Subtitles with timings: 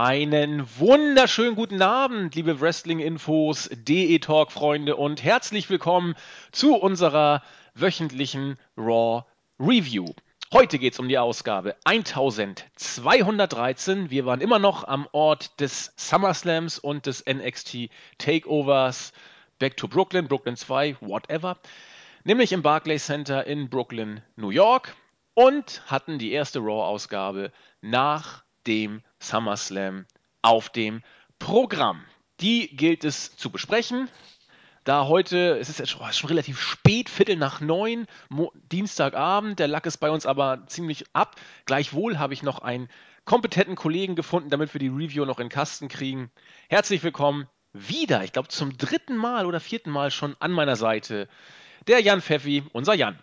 [0.00, 6.14] Einen wunderschönen guten Abend, liebe Wrestling-Infos, DE-Talk-Freunde und herzlich willkommen
[6.52, 7.42] zu unserer
[7.74, 9.24] wöchentlichen Raw
[9.58, 10.12] Review.
[10.52, 14.08] Heute geht es um die Ausgabe 1213.
[14.08, 17.88] Wir waren immer noch am Ort des SummerSlams und des NXT
[18.18, 19.12] Takeovers
[19.58, 21.56] Back to Brooklyn, Brooklyn 2, whatever.
[22.22, 24.94] Nämlich im Barclays Center in Brooklyn, New York.
[25.34, 30.04] Und hatten die erste Raw-Ausgabe nach dem SummerSlam
[30.42, 31.02] auf dem
[31.38, 32.04] Programm.
[32.40, 34.08] Die gilt es zu besprechen.
[34.84, 39.68] Da heute, es ist jetzt schon, schon relativ spät, Viertel nach neun, Mo Dienstagabend, der
[39.68, 41.36] Lack ist bei uns aber ziemlich ab.
[41.66, 42.88] Gleichwohl habe ich noch einen
[43.24, 46.30] kompetenten Kollegen gefunden, damit wir die Review noch in den Kasten kriegen.
[46.68, 51.28] Herzlich willkommen wieder, ich glaube zum dritten Mal oder vierten Mal schon an meiner Seite,
[51.86, 53.18] der Jan Pfeffi, unser Jan.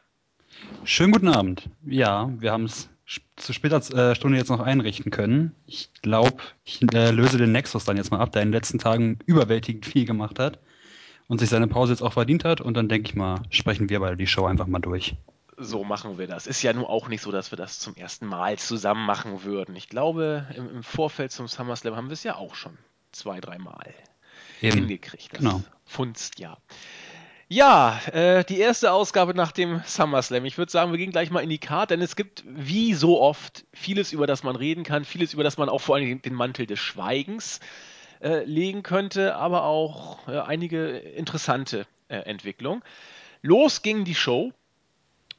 [0.84, 1.70] Schönen guten Abend.
[1.84, 2.90] Ja, wir haben es
[3.36, 5.56] zu später äh, Stunde jetzt noch einrichten können.
[5.68, 8.80] Ich glaube, ich äh, löse den Nexus dann jetzt mal ab, der in den letzten
[8.80, 10.60] Tagen überwältigend viel gemacht hat
[11.28, 12.62] und sich seine Pause jetzt auch verdient hat.
[12.62, 15.16] Und dann denke ich mal, sprechen wir beide die Show einfach mal durch.
[15.58, 16.48] So machen wir das.
[16.48, 19.76] Ist ja nun auch nicht so, dass wir das zum ersten Mal zusammen machen würden.
[19.76, 22.78] Ich glaube, im, im Vorfeld zum SummerSlam haben wir es ja auch schon
[23.12, 23.94] zwei, dreimal
[24.60, 25.34] hingekriegt.
[25.34, 25.62] Das genau.
[25.86, 26.58] funzt ja.
[27.48, 30.46] Ja, äh, die erste Ausgabe nach dem SummerSlam.
[30.46, 33.22] Ich würde sagen, wir gehen gleich mal in die Karte, denn es gibt wie so
[33.22, 36.34] oft vieles, über das man reden kann, vieles, über das man auch vor allem den
[36.34, 37.60] Mantel des Schweigens
[38.20, 42.82] äh, legen könnte, aber auch äh, einige interessante äh, Entwicklungen.
[43.44, 44.52] Los ging die Show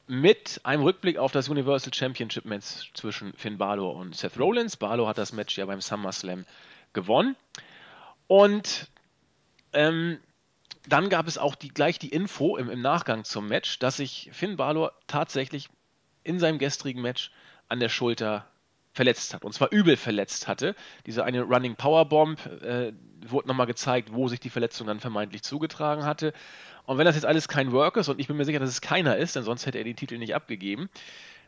[0.07, 4.77] mit einem Rückblick auf das Universal Championship Match zwischen Finn Balor und Seth Rollins.
[4.77, 6.45] Balor hat das Match ja beim SummerSlam
[6.93, 7.35] gewonnen.
[8.27, 8.87] Und
[9.73, 10.19] ähm,
[10.87, 14.29] dann gab es auch die, gleich die Info im, im Nachgang zum Match, dass sich
[14.33, 15.69] Finn Balor tatsächlich
[16.23, 17.31] in seinem gestrigen Match
[17.67, 18.47] an der Schulter
[18.93, 19.45] verletzt hat.
[19.45, 20.75] Und zwar übel verletzt hatte.
[21.05, 22.93] Diese eine Running Powerbomb äh,
[23.25, 26.33] wurde nochmal gezeigt, wo sich die Verletzung dann vermeintlich zugetragen hatte.
[26.85, 28.81] Und wenn das jetzt alles kein Work ist, und ich bin mir sicher, dass es
[28.81, 30.89] keiner ist, denn sonst hätte er den Titel nicht abgegeben,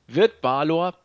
[0.05, 0.95] wird Balor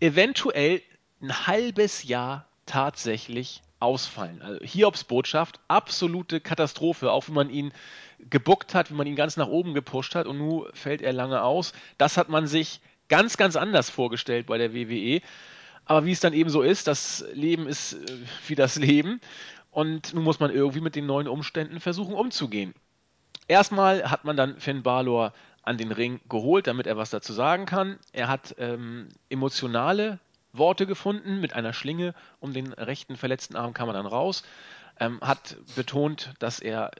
[0.00, 0.82] eventuell
[1.20, 4.40] ein halbes Jahr tatsächlich ausfallen.
[4.40, 7.72] Also Hiobs Botschaft, absolute Katastrophe, auch wenn man ihn
[8.30, 11.42] gebuckt hat, wie man ihn ganz nach oben gepusht hat und nun fällt er lange
[11.42, 11.72] aus.
[11.98, 15.20] Das hat man sich ganz, ganz anders vorgestellt bei der WWE.
[15.84, 19.20] Aber wie es dann eben so ist, das Leben ist äh, wie das Leben
[19.70, 22.74] und nun muss man irgendwie mit den neuen Umständen versuchen umzugehen.
[23.48, 25.32] Erstmal hat man dann Finn Balor
[25.62, 27.98] an den Ring geholt, damit er was dazu sagen kann.
[28.12, 30.20] Er hat ähm, emotionale
[30.52, 34.42] Worte gefunden mit einer Schlinge um den rechten verletzten Arm kam er dann raus.
[35.00, 36.90] Ähm, hat betont, dass er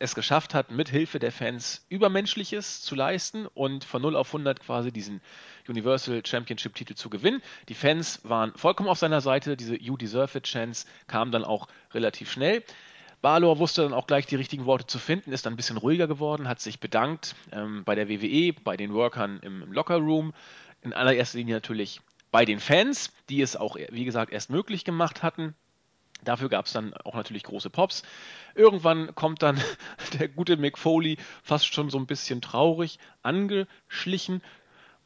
[0.00, 4.60] es geschafft hat, mit Hilfe der Fans Übermenschliches zu leisten und von 0 auf 100
[4.60, 5.20] quasi diesen
[5.68, 7.42] Universal Championship Titel zu gewinnen.
[7.68, 9.56] Die Fans waren vollkommen auf seiner Seite.
[9.56, 12.62] Diese You Deserve It Chance kam dann auch relativ schnell.
[13.20, 16.06] Balor wusste dann auch gleich die richtigen Worte zu finden, ist dann ein bisschen ruhiger
[16.06, 20.34] geworden, hat sich bedankt ähm, bei der WWE, bei den Workern im, im Locker Room.
[20.82, 22.00] In allererster Linie natürlich
[22.30, 25.54] bei den Fans, die es auch, wie gesagt, erst möglich gemacht hatten.
[26.24, 28.02] Dafür gab es dann auch natürlich große Pops.
[28.54, 29.60] Irgendwann kommt dann
[30.18, 34.42] der gute Mick Foley fast schon so ein bisschen traurig angeschlichen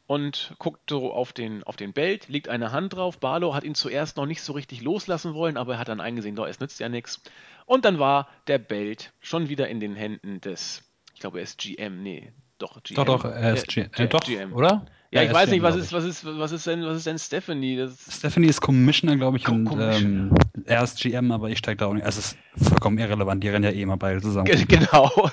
[0.07, 3.19] und guckt so auf den, auf den Belt, legt eine Hand drauf.
[3.19, 6.35] Barlow hat ihn zuerst noch nicht so richtig loslassen wollen, aber er hat dann eingesehen,
[6.35, 7.21] doch, es nützt ja nichts.
[7.65, 11.59] Und dann war der Belt schon wieder in den Händen des, ich glaube, er ist
[11.59, 12.95] GM, nee, doch, GM.
[12.95, 14.53] Doch, doch, er ist äh, äh, doch, GM.
[14.53, 14.85] oder?
[15.13, 17.77] Ja, ich weiß nicht, was ist, was ist, was ist denn, was ist denn Stephanie?
[17.77, 20.33] Das Stephanie ist Commissioner, glaube ich, und ähm,
[20.65, 22.05] er ist GM, aber ich steige da auch nicht.
[22.05, 24.49] Also es ist vollkommen irrelevant, die rennen ja eh immer beide zusammen.
[24.67, 25.29] Genau.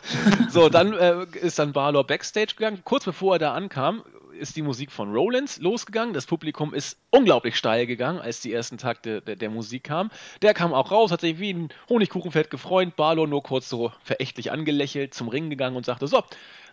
[0.51, 2.81] So, dann äh, ist dann Balor Backstage gegangen.
[2.85, 4.03] Kurz bevor er da ankam,
[4.39, 6.13] ist die Musik von Rollins losgegangen.
[6.13, 10.11] Das Publikum ist unglaublich steil gegangen, als die ersten Takte der, der Musik kamen.
[10.43, 12.97] Der kam auch raus, hat sich wie ein Honigkuchenfett gefreut.
[12.97, 16.23] Balor nur kurz so verächtlich angelächelt, zum Ring gegangen und sagte: So,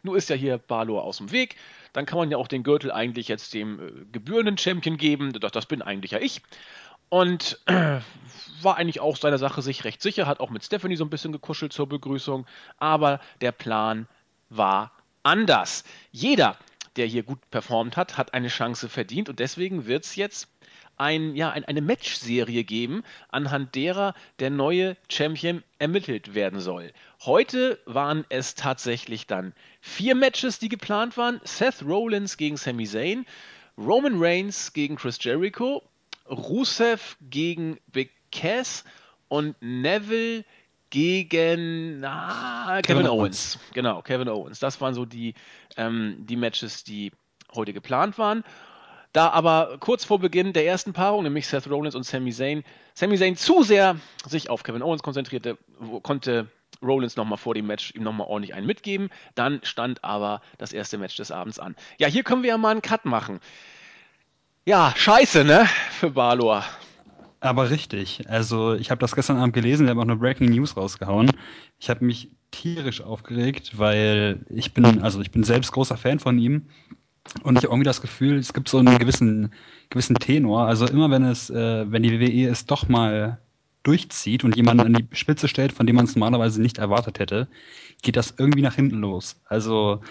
[0.03, 1.55] nun ist ja hier Balor aus dem Weg
[1.97, 5.33] dann kann man ja auch den Gürtel eigentlich jetzt dem äh, gebührenden Champion geben.
[5.33, 6.43] Doch, das bin eigentlich ja ich.
[7.09, 8.01] Und äh,
[8.61, 11.31] war eigentlich auch seiner Sache sich recht sicher, hat auch mit Stephanie so ein bisschen
[11.31, 12.45] gekuschelt zur Begrüßung.
[12.77, 14.07] Aber der Plan
[14.49, 14.91] war
[15.23, 15.85] anders.
[16.11, 16.59] Jeder,
[16.97, 20.49] der hier gut performt hat, hat eine Chance verdient und deswegen wird es jetzt
[20.97, 26.91] ein, ja, ein, eine Match-Serie geben, anhand derer der neue Champion ermittelt werden soll.
[27.21, 31.39] Heute waren es tatsächlich dann vier Matches, die geplant waren.
[31.43, 33.25] Seth Rollins gegen Sami Zayn,
[33.77, 35.83] Roman Reigns gegen Chris Jericho,
[36.29, 38.83] Rusev gegen Big Cass
[39.27, 40.43] und Neville
[40.89, 43.55] gegen ah, Kevin, Kevin Owens.
[43.55, 43.73] Owens.
[43.73, 44.59] Genau, Kevin Owens.
[44.59, 45.33] Das waren so die,
[45.75, 47.11] ähm, die Matches, die
[47.53, 48.43] heute geplant waren.
[49.17, 53.17] Da aber kurz vor Beginn der ersten Paarung, nämlich Seth Rollins und Sami Zayn, Sami
[53.17, 53.95] Zayn zu sehr
[54.27, 55.57] sich auf Kevin Owens konzentrierte,
[56.03, 56.51] konnte
[56.83, 59.09] Rollins nochmal vor dem Match ihm nochmal ordentlich einen mitgeben.
[59.33, 61.75] Dann stand aber das erste Match des Abends an.
[61.97, 63.39] Ja, hier können wir ja mal einen Cut machen.
[64.65, 65.67] Ja, scheiße, ne?
[65.99, 66.63] Für Balor.
[67.39, 68.29] Aber richtig.
[68.29, 71.31] Also, ich habe das gestern Abend gelesen, wir haben auch eine Breaking News rausgehauen.
[71.79, 76.37] Ich habe mich tierisch aufgeregt, weil ich bin, also ich bin selbst großer Fan von
[76.37, 76.67] ihm.
[77.43, 79.51] Und ich habe irgendwie das Gefühl, es gibt so einen gewissen,
[79.89, 80.65] gewissen Tenor.
[80.67, 83.39] Also immer wenn es, äh, wenn die WWE es doch mal
[83.83, 87.47] durchzieht und jemanden an die Spitze stellt, von dem man es normalerweise nicht erwartet hätte,
[88.01, 89.39] geht das irgendwie nach hinten los.
[89.45, 90.01] Also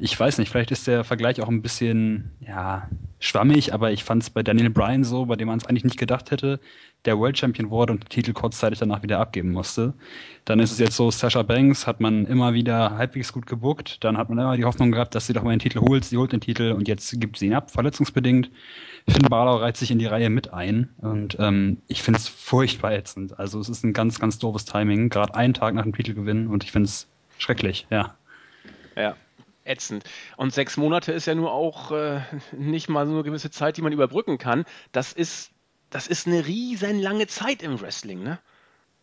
[0.00, 2.88] ich weiß nicht, vielleicht ist der Vergleich auch ein bisschen, ja,
[3.18, 5.98] schwammig, aber ich fand es bei Daniel Bryan so, bei dem man es eigentlich nicht
[5.98, 6.58] gedacht hätte,
[7.04, 9.92] der World Champion wurde und den Titel kurzzeitig danach wieder abgeben musste.
[10.46, 14.16] Dann ist es jetzt so, Sasha Banks hat man immer wieder halbwegs gut gebuckt, dann
[14.16, 16.32] hat man immer die Hoffnung gehabt, dass sie doch mal den Titel holt, sie holt
[16.32, 18.50] den Titel und jetzt gibt sie ihn ab, verletzungsbedingt.
[19.06, 22.92] Finn Balor reiht sich in die Reihe mit ein und ähm, ich finde es furchtbar
[22.92, 23.38] ätzend.
[23.38, 26.64] Also es ist ein ganz, ganz doofes Timing, gerade einen Tag nach dem Titelgewinn und
[26.64, 27.06] ich finde es
[27.38, 28.14] schrecklich, ja.
[28.96, 29.14] Ja,
[29.70, 30.04] ätzend.
[30.36, 32.20] Und sechs Monate ist ja nur auch äh,
[32.56, 34.64] nicht mal so eine gewisse Zeit, die man überbrücken kann.
[34.92, 35.52] Das ist,
[35.90, 38.38] das ist eine riesenlange Zeit im Wrestling, ne?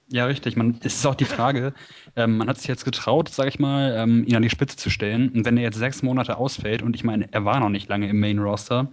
[0.10, 0.56] Ja, richtig.
[0.56, 1.74] Man, es ist auch die Frage,
[2.16, 4.90] ähm, man hat sich jetzt getraut, sag ich mal, ähm, ihn an die Spitze zu
[4.90, 5.30] stellen.
[5.30, 8.08] Und wenn er jetzt sechs Monate ausfällt, und ich meine, er war noch nicht lange
[8.08, 8.90] im Main Roster,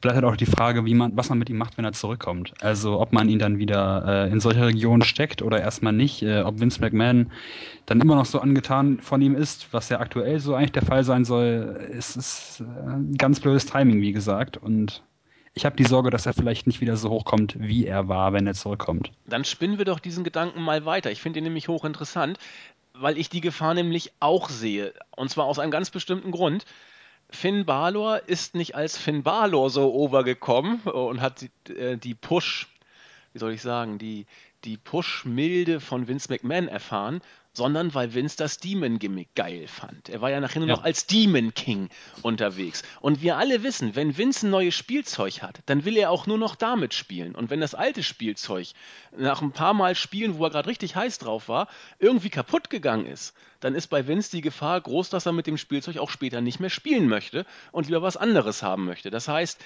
[0.00, 2.54] bleibt halt auch die Frage, wie man, was man mit ihm macht, wenn er zurückkommt.
[2.60, 6.40] Also ob man ihn dann wieder äh, in solche Regionen steckt oder erstmal nicht, äh,
[6.40, 7.30] ob Vince McMahon
[7.86, 11.04] dann immer noch so angetan von ihm ist, was ja aktuell so eigentlich der Fall
[11.04, 14.56] sein soll, ist, ist äh, ein ganz blödes Timing, wie gesagt.
[14.56, 15.02] Und
[15.54, 18.46] ich habe die Sorge, dass er vielleicht nicht wieder so hochkommt, wie er war, wenn
[18.46, 19.10] er zurückkommt.
[19.26, 21.10] Dann spinnen wir doch diesen Gedanken mal weiter.
[21.10, 22.38] Ich finde ihn nämlich hochinteressant,
[22.94, 24.94] weil ich die Gefahr nämlich auch sehe.
[25.16, 26.64] Und zwar aus einem ganz bestimmten Grund.
[27.30, 32.68] Finn Balor ist nicht als Finn Balor so overgekommen und hat die, äh, die Push,
[33.32, 34.26] wie soll ich sagen, die,
[34.64, 37.20] die Push-Milde von Vince McMahon erfahren,
[37.52, 40.08] sondern weil Vince das Demon-Gimmick geil fand.
[40.08, 40.76] Er war ja nachher nur ja.
[40.76, 41.88] noch als Demon King
[42.22, 42.82] unterwegs.
[43.00, 46.38] Und wir alle wissen, wenn Vince ein neues Spielzeug hat, dann will er auch nur
[46.38, 47.34] noch damit spielen.
[47.34, 48.68] Und wenn das alte Spielzeug
[49.16, 51.68] nach ein paar Mal spielen, wo er gerade richtig heiß drauf war,
[51.98, 55.58] irgendwie kaputt gegangen ist, dann ist bei Vince die Gefahr groß, dass er mit dem
[55.58, 59.10] Spielzeug auch später nicht mehr spielen möchte und lieber was anderes haben möchte.
[59.10, 59.60] Das heißt,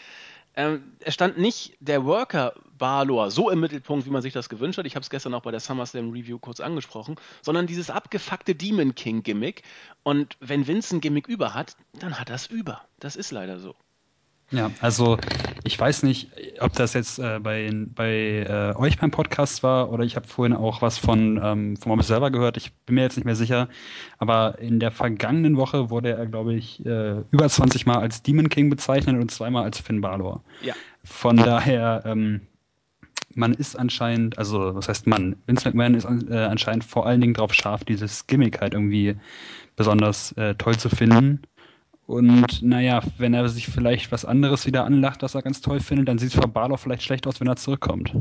[0.57, 4.79] ähm, es stand nicht der Worker Balor so im Mittelpunkt, wie man sich das gewünscht
[4.79, 4.87] hat.
[4.87, 8.95] Ich habe es gestern auch bei der SummerSlam Review kurz angesprochen, sondern dieses abgefuckte Demon
[8.95, 9.63] King Gimmick.
[10.03, 12.83] Und wenn Vince ein Gimmick über hat, dann hat es über.
[13.01, 13.75] Das ist leider so.
[14.51, 15.19] Ja, also
[15.67, 16.31] ich weiß nicht,
[16.61, 20.55] ob das jetzt äh, bei, bei äh, euch beim Podcast war oder ich habe vorhin
[20.55, 22.59] auch was von ähm, vom selber gehört.
[22.59, 23.69] Ich bin mir jetzt nicht mehr sicher,
[24.19, 28.51] aber in der vergangenen Woche wurde er, glaube ich, äh, über 20 Mal als Demon
[28.51, 30.45] King bezeichnet und zweimal als Finn Balor.
[30.63, 30.75] Ja.
[31.03, 32.43] Von daher, ähm,
[33.35, 35.37] man ist anscheinend, also was heißt man?
[35.47, 39.17] Vince McMahon ist äh, anscheinend vor allen Dingen darauf scharf, dieses Gimmick halt irgendwie
[39.77, 41.41] besonders äh, toll zu finden
[42.07, 46.09] und naja, wenn er sich vielleicht was anderes wieder anlacht, das er ganz toll findet,
[46.09, 48.13] dann sieht es für Balor vielleicht schlecht aus, wenn er zurückkommt.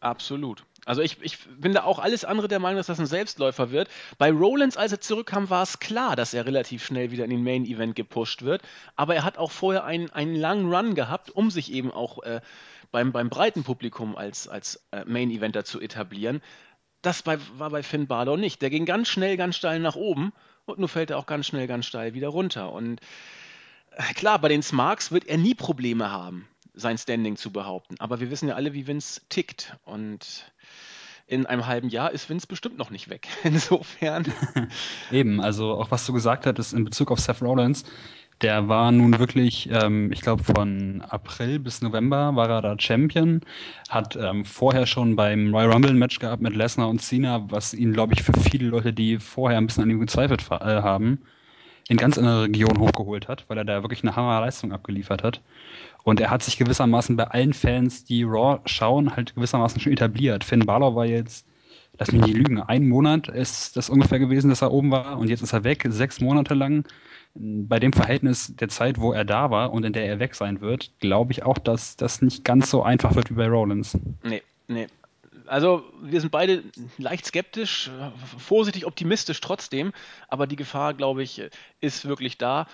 [0.00, 0.64] Absolut.
[0.84, 3.88] Also ich, ich bin da auch alles andere der Meinung, dass das ein Selbstläufer wird.
[4.18, 7.42] Bei Rollins, als er zurückkam, war es klar, dass er relativ schnell wieder in den
[7.42, 8.62] Main Event gepusht wird.
[8.94, 12.42] Aber er hat auch vorher einen, einen langen Run gehabt, um sich eben auch äh,
[12.92, 16.42] beim, beim breiten Publikum als, als äh, Main Eventer zu etablieren.
[17.00, 18.60] Das bei, war bei Finn Balor nicht.
[18.60, 20.32] Der ging ganz schnell, ganz steil nach oben
[20.66, 22.72] und nun fällt er auch ganz schnell, ganz steil wieder runter.
[22.72, 23.00] Und
[23.92, 27.96] äh, klar, bei den Smarks wird er nie Probleme haben, sein Standing zu behaupten.
[27.98, 29.76] Aber wir wissen ja alle, wie Vince tickt.
[29.84, 30.50] Und
[31.26, 33.28] in einem halben Jahr ist Vince bestimmt noch nicht weg.
[33.44, 34.32] Insofern.
[35.10, 37.84] Eben, also auch was du gesagt hattest in Bezug auf Seth Rollins,
[38.42, 43.40] der war nun wirklich, ähm, ich glaube, von April bis November war er da Champion,
[43.88, 47.74] hat ähm, vorher schon beim Royal Rumble ein Match gehabt mit Lesnar und Cena, was
[47.74, 51.22] ihn, glaube ich, für viele Leute, die vorher ein bisschen an ihm gezweifelt äh, haben,
[51.88, 55.40] in ganz andere Regionen hochgeholt hat, weil er da wirklich eine Hammerleistung abgeliefert hat.
[56.02, 60.44] Und er hat sich gewissermaßen bei allen Fans, die Raw schauen, halt gewissermaßen schon etabliert.
[60.44, 61.46] Finn Balor war jetzt
[61.98, 65.28] lass mich nicht lügen, ein Monat ist das ungefähr gewesen, dass er oben war und
[65.28, 66.84] jetzt ist er weg, sechs Monate lang
[67.34, 70.60] bei dem Verhältnis der Zeit, wo er da war und in der er weg sein
[70.60, 73.98] wird, glaube ich auch, dass das nicht ganz so einfach wird wie bei Rollins.
[74.22, 74.86] Nee, nee.
[75.46, 76.62] Also wir sind beide
[76.96, 77.90] leicht skeptisch,
[78.38, 79.92] vorsichtig optimistisch trotzdem,
[80.28, 81.42] aber die Gefahr, glaube ich,
[81.80, 82.66] ist wirklich da.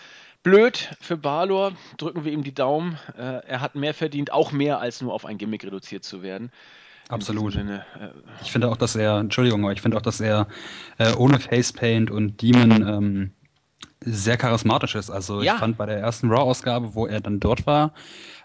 [0.42, 2.98] Blöd für Balor, drücken wir ihm die Daumen.
[3.18, 6.50] Äh, er hat mehr verdient, auch mehr als nur auf ein Gimmick reduziert zu werden.
[7.10, 7.52] Absolut.
[7.52, 8.08] Sinne, äh,
[8.42, 10.46] ich finde auch, dass er, Entschuldigung, aber ich finde auch, dass er
[10.98, 13.30] äh, ohne Facepaint und Demon ähm,
[14.00, 15.10] sehr charismatisch ist.
[15.10, 15.54] Also ja.
[15.54, 17.92] ich fand bei der ersten Raw-Ausgabe, wo er dann dort war,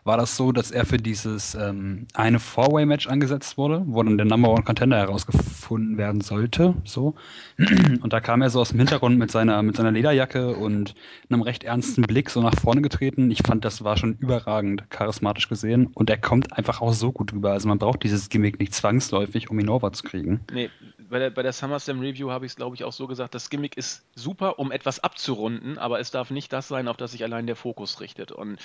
[0.06, 4.28] war das so, dass er für dieses ähm, eine Four-Way-Match angesetzt wurde, wo dann der
[4.28, 6.76] Number One Contender herausgefunden werden sollte.
[6.86, 7.16] So.
[7.58, 10.94] Und da kam er so aus dem Hintergrund mit seiner, mit seiner Lederjacke und
[11.30, 13.32] einem recht ernsten Blick so nach vorne getreten.
[13.32, 17.34] Ich fand, das war schon überragend charismatisch gesehen und er kommt einfach auch so gut
[17.34, 17.52] rüber.
[17.52, 20.40] Also man braucht dieses Gimmick nicht zwangsläufig, um ihn over zu kriegen.
[20.54, 20.70] Nee,
[21.16, 23.50] bei der, bei der SummerSlam Review habe ich es, glaube ich, auch so gesagt, das
[23.50, 27.24] Gimmick ist super, um etwas abzurunden, aber es darf nicht das sein, auf das sich
[27.24, 28.34] allein der Fokus richtet.
[28.34, 28.60] Und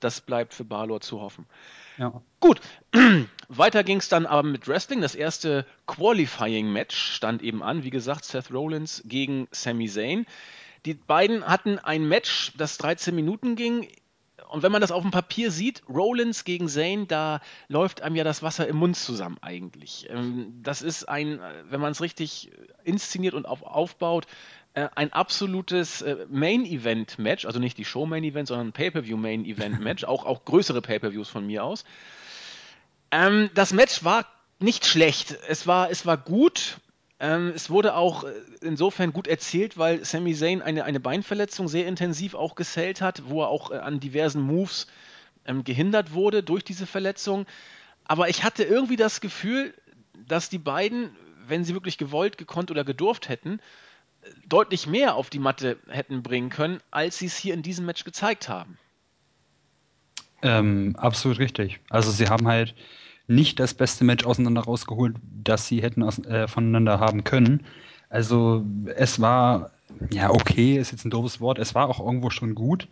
[0.00, 1.46] das bleibt für Balor zu hoffen.
[1.98, 2.20] Ja.
[2.40, 2.60] Gut,
[3.48, 5.00] weiter ging es dann aber mit Wrestling.
[5.00, 7.84] Das erste Qualifying-Match stand eben an.
[7.84, 10.26] Wie gesagt, Seth Rollins gegen Sami Zayn.
[10.84, 13.86] Die beiden hatten ein Match, das 13 Minuten ging.
[14.52, 18.24] Und wenn man das auf dem Papier sieht, Rollins gegen Zane, da läuft einem ja
[18.24, 20.08] das Wasser im Mund zusammen eigentlich.
[20.10, 21.40] Ähm, das ist ein,
[21.70, 22.50] wenn man es richtig
[22.84, 24.26] inszeniert und auf, aufbaut,
[24.74, 30.80] äh, ein absolutes äh, Main-Event-Match, also nicht die Show-Main-Event, sondern ein Pay-Per-View-Main-Event-Match, auch, auch größere
[30.80, 31.84] Pay-Per-Views von mir aus.
[33.10, 34.26] Ähm, das Match war
[34.58, 35.36] nicht schlecht.
[35.48, 36.78] Es war, es war gut.
[37.22, 41.86] Ähm, es wurde auch äh, insofern gut erzählt, weil Sami Zayn eine, eine Beinverletzung sehr
[41.86, 44.88] intensiv auch gesellt hat, wo er auch äh, an diversen Moves
[45.46, 47.46] ähm, gehindert wurde durch diese Verletzung.
[48.02, 49.72] Aber ich hatte irgendwie das Gefühl,
[50.26, 51.10] dass die beiden,
[51.46, 53.60] wenn sie wirklich gewollt, gekonnt oder gedurft hätten,
[54.44, 58.02] deutlich mehr auf die Matte hätten bringen können, als sie es hier in diesem Match
[58.02, 58.78] gezeigt haben.
[60.42, 61.78] Ähm, absolut richtig.
[61.88, 62.74] Also sie haben halt
[63.26, 67.64] nicht das beste Match auseinander rausgeholt, das sie hätten aus, äh, voneinander haben können.
[68.08, 68.64] Also
[68.94, 69.70] es war,
[70.10, 72.88] ja, okay, ist jetzt ein doofes Wort, es war auch irgendwo schon gut,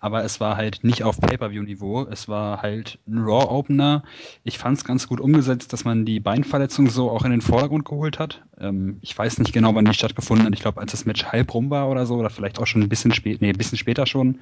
[0.00, 2.06] aber es war halt nicht auf Pay-Per-View-Niveau.
[2.10, 4.04] Es war halt ein Raw-Opener.
[4.44, 7.84] Ich fand es ganz gut umgesetzt, dass man die Beinverletzung so auch in den Vordergrund
[7.84, 8.42] geholt hat.
[8.60, 10.54] Ähm, ich weiß nicht genau, wann die stattgefunden hat.
[10.54, 12.88] Ich glaube, als das Match halb rum war oder so, oder vielleicht auch schon ein
[12.88, 14.38] bisschen spät, nee, ein bisschen später schon.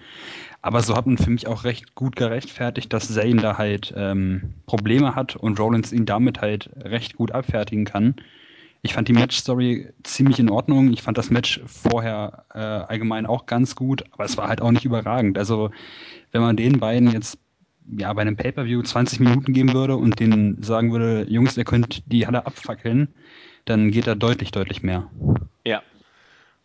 [0.60, 4.54] Aber so hat man für mich auch recht gut gerechtfertigt, dass Zane da halt ähm,
[4.66, 8.16] Probleme hat und Rollins ihn damit halt recht gut abfertigen kann.
[8.86, 10.92] Ich fand die Match-Story ziemlich in Ordnung.
[10.92, 14.70] Ich fand das Match vorher äh, allgemein auch ganz gut, aber es war halt auch
[14.70, 15.38] nicht überragend.
[15.38, 15.72] Also,
[16.30, 17.36] wenn man den beiden jetzt
[17.98, 22.04] ja, bei einem Pay-Per-View 20 Minuten geben würde und denen sagen würde, Jungs, ihr könnt
[22.06, 23.08] die Halle abfackeln,
[23.64, 25.10] dann geht da deutlich, deutlich mehr.
[25.64, 25.82] Ja,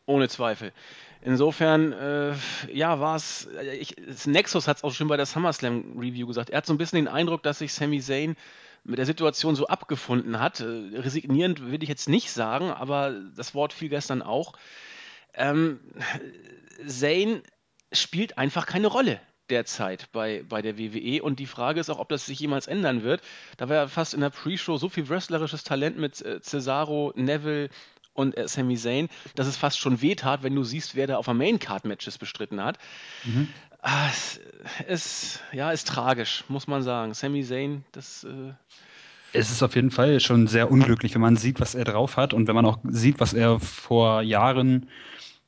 [0.05, 0.71] ohne Zweifel.
[1.23, 2.33] Insofern, äh,
[2.71, 3.49] ja, war es,
[4.25, 6.51] Nexus hat es auch schon bei der SummerSlam Review gesagt.
[6.51, 8.35] Er hat so ein bisschen den Eindruck, dass sich Sami Zayn
[8.83, 10.59] mit der Situation so abgefunden hat.
[10.59, 14.53] Äh, resignierend will ich jetzt nicht sagen, aber das Wort fiel gestern auch.
[15.33, 15.79] Ähm,
[16.85, 17.43] Zane
[17.91, 19.19] spielt einfach keine Rolle
[19.49, 23.03] derzeit bei, bei der WWE und die Frage ist auch, ob das sich jemals ändern
[23.03, 23.21] wird.
[23.57, 27.69] Da war ja fast in der Pre-Show so viel wrestlerisches Talent mit äh, Cesaro, Neville
[28.13, 31.25] und äh, Sami Zayn, dass es fast schon wehtat, wenn du siehst, wer da auf
[31.25, 32.77] der Main-Card-Matches bestritten hat.
[33.25, 33.49] Mhm.
[33.81, 34.39] Ah, es
[34.87, 37.13] ist, ja, ist tragisch, muss man sagen.
[37.13, 38.23] Sami Zayn, das.
[38.23, 38.53] Äh
[39.33, 42.33] es ist auf jeden Fall schon sehr unglücklich, wenn man sieht, was er drauf hat
[42.33, 44.89] und wenn man auch sieht, was er vor Jahren,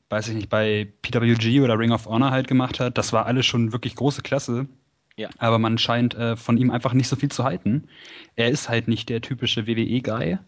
[0.10, 2.98] weiß ich nicht, bei PWG oder Ring of Honor halt gemacht hat.
[2.98, 4.68] Das war alles schon wirklich große Klasse.
[5.16, 5.30] Ja.
[5.38, 7.88] Aber man scheint äh, von ihm einfach nicht so viel zu halten.
[8.36, 10.40] Er ist halt nicht der typische WWE-Guy.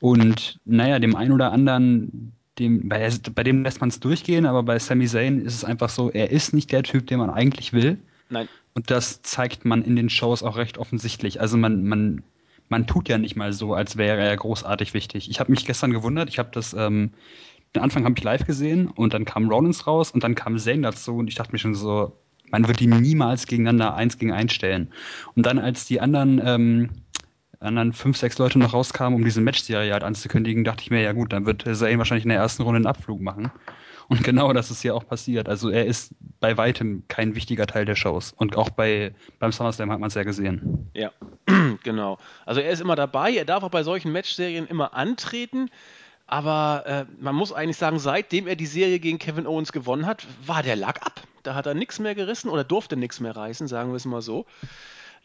[0.00, 4.62] Und naja, dem einen oder anderen, dem, bei, bei dem lässt man es durchgehen, aber
[4.62, 7.72] bei Sami Zayn ist es einfach so, er ist nicht der Typ, den man eigentlich
[7.72, 7.98] will.
[8.30, 8.48] Nein.
[8.74, 11.40] Und das zeigt man in den Shows auch recht offensichtlich.
[11.40, 12.22] Also man, man,
[12.68, 15.30] man tut ja nicht mal so, als wäre er großartig wichtig.
[15.30, 17.10] Ich habe mich gestern gewundert, ich habe das, ähm,
[17.74, 20.82] den Anfang habe ich live gesehen und dann kam Rollins raus und dann kam Zayn
[20.82, 22.12] dazu und ich dachte mir schon so,
[22.50, 24.88] man wird die niemals gegeneinander eins gegen eins stellen.
[25.34, 26.90] Und dann, als die anderen ähm,
[27.60, 31.12] anderen fünf, sechs Leute noch rauskamen, um diese Match-Serie halt anzukündigen, dachte ich mir, ja
[31.12, 33.50] gut, dann wird Zayn wahrscheinlich in der ersten Runde einen Abflug machen.
[34.08, 35.48] Und genau das ist hier auch passiert.
[35.48, 38.32] Also er ist bei weitem kein wichtiger Teil der Shows.
[38.36, 40.88] Und auch bei, beim SummerSlam hat man es ja gesehen.
[40.94, 41.10] Ja,
[41.82, 42.18] genau.
[42.44, 45.70] Also er ist immer dabei, er darf auch bei solchen Match-Serien immer antreten.
[46.28, 50.26] Aber äh, man muss eigentlich sagen, seitdem er die Serie gegen Kevin Owens gewonnen hat,
[50.44, 51.22] war der Lack ab.
[51.42, 54.22] Da hat er nichts mehr gerissen oder durfte nichts mehr reißen, sagen wir es mal
[54.22, 54.44] so.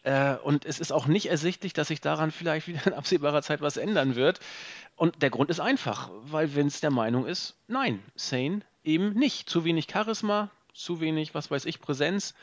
[0.02, 3.60] Äh, und es ist auch nicht ersichtlich, dass sich daran vielleicht wieder in absehbarer Zeit
[3.60, 4.40] was ändern wird.
[4.96, 9.48] Und der Grund ist einfach, weil Vince der Meinung ist, nein, Sane eben nicht.
[9.48, 12.34] Zu wenig Charisma, zu wenig, was weiß ich, Präsenz.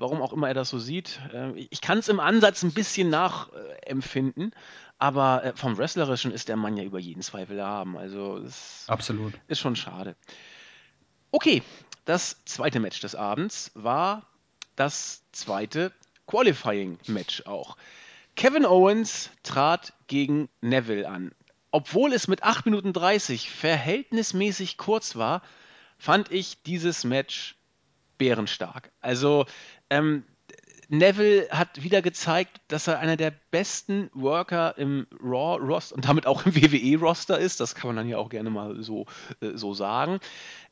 [0.00, 1.20] Warum auch immer er das so sieht.
[1.32, 4.54] Äh, ich kann es im Ansatz ein bisschen nachempfinden,
[4.98, 7.96] aber äh, vom Wrestlerischen ist der Mann ja über jeden Zweifel erhaben.
[7.96, 8.44] Also
[8.86, 9.34] Absolut.
[9.48, 10.14] ist schon schade.
[11.32, 11.62] Okay,
[12.04, 14.26] das zweite Match des Abends war
[14.76, 15.92] das zweite
[16.28, 17.76] Qualifying-Match auch.
[18.36, 21.32] Kevin Owens trat gegen Neville an.
[21.72, 25.42] Obwohl es mit 8 Minuten 30 verhältnismäßig kurz war,
[25.98, 27.56] fand ich dieses Match
[28.16, 28.92] bärenstark.
[29.00, 29.46] Also,
[29.90, 30.24] ähm,
[30.88, 36.46] Neville hat wieder gezeigt, dass er einer der besten Worker im Raw-Roster und damit auch
[36.46, 37.60] im WWE-Roster ist.
[37.60, 39.06] Das kann man dann ja auch gerne mal so,
[39.40, 40.18] äh, so sagen.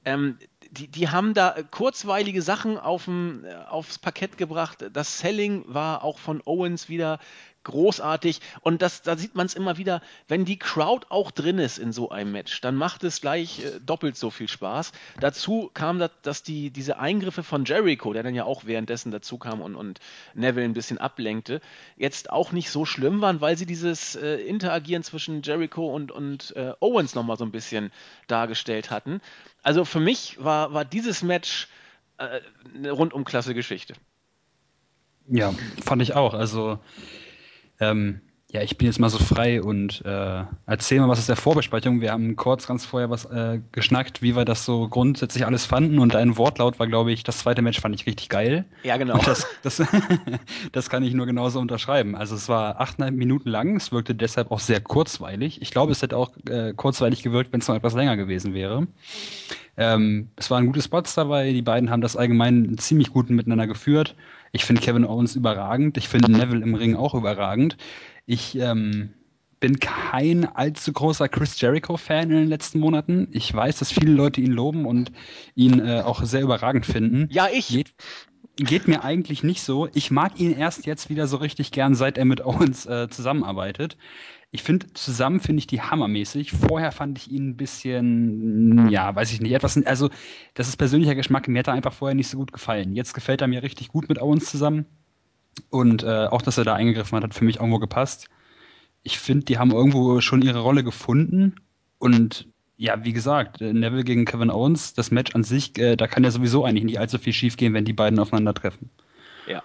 [0.04, 0.38] Ähm,
[0.70, 4.84] die, die haben da kurzweilige Sachen aufm, äh, aufs Parkett gebracht.
[4.92, 7.18] Das Selling war auch von Owens wieder
[7.66, 8.40] großartig.
[8.60, 11.92] Und das, da sieht man es immer wieder, wenn die Crowd auch drin ist in
[11.92, 14.92] so einem Match, dann macht es gleich äh, doppelt so viel Spaß.
[15.20, 19.36] Dazu kam, das, dass die, diese Eingriffe von Jericho, der dann ja auch währenddessen dazu
[19.36, 19.98] kam und, und
[20.34, 21.60] Neville ein bisschen ablenkte,
[21.96, 26.54] jetzt auch nicht so schlimm waren, weil sie dieses äh, Interagieren zwischen Jericho und, und
[26.54, 27.90] äh, Owens nochmal so ein bisschen
[28.28, 29.20] dargestellt hatten.
[29.66, 31.66] Also für mich war, war dieses Match
[32.18, 32.38] äh,
[32.72, 33.94] eine rundum klasse Geschichte.
[35.26, 35.52] Ja,
[35.84, 36.34] fand ich auch.
[36.34, 36.78] Also
[37.80, 38.20] ähm,
[38.52, 42.00] ja, ich bin jetzt mal so frei und äh, erzähl mal was aus der Vorbesprechung.
[42.00, 45.98] Wir haben kurz ganz vorher was äh, geschnackt, wie wir das so grundsätzlich alles fanden
[45.98, 48.64] und dein Wortlaut war, glaube ich, das zweite Match fand ich richtig geil.
[48.84, 49.14] Ja, genau.
[49.14, 49.82] Und das, das,
[50.72, 52.14] das kann ich nur genauso unterschreiben.
[52.14, 55.60] Also es war achteinhalb Minuten lang, es wirkte deshalb auch sehr kurzweilig.
[55.60, 58.86] Ich glaube, es hätte auch äh, kurzweilig gewirkt, wenn es noch etwas länger gewesen wäre.
[59.76, 64.14] Ähm, es waren gute Spots dabei, die beiden haben das allgemein ziemlich gut miteinander geführt.
[64.52, 67.76] Ich finde Kevin Owens überragend, ich finde Neville im Ring auch überragend.
[68.26, 69.14] Ich ähm,
[69.60, 73.28] bin kein allzu großer Chris Jericho-Fan in den letzten Monaten.
[73.30, 75.12] Ich weiß, dass viele Leute ihn loben und
[75.54, 77.28] ihn äh, auch sehr überragend finden.
[77.30, 77.68] Ja, ich.
[77.68, 77.94] Geht,
[78.56, 79.88] geht, mir eigentlich nicht so.
[79.94, 83.96] Ich mag ihn erst jetzt wieder so richtig gern, seit er mit Owens äh, zusammenarbeitet.
[84.50, 86.52] Ich finde, zusammen finde ich die hammermäßig.
[86.52, 90.08] Vorher fand ich ihn ein bisschen, ja, weiß ich nicht, etwas, also
[90.54, 91.48] das ist persönlicher Geschmack.
[91.48, 92.94] Mir hat er einfach vorher nicht so gut gefallen.
[92.94, 94.86] Jetzt gefällt er mir richtig gut mit Owens zusammen.
[95.70, 98.28] Und äh, auch, dass er da eingegriffen hat, hat für mich irgendwo gepasst.
[99.02, 101.56] Ich finde, die haben irgendwo schon ihre Rolle gefunden.
[101.98, 106.06] Und ja, wie gesagt, äh, Neville gegen Kevin Owens, das Match an sich, äh, da
[106.06, 108.90] kann ja sowieso eigentlich nicht allzu viel schiefgehen, wenn die beiden aufeinandertreffen.
[109.46, 109.62] Ja,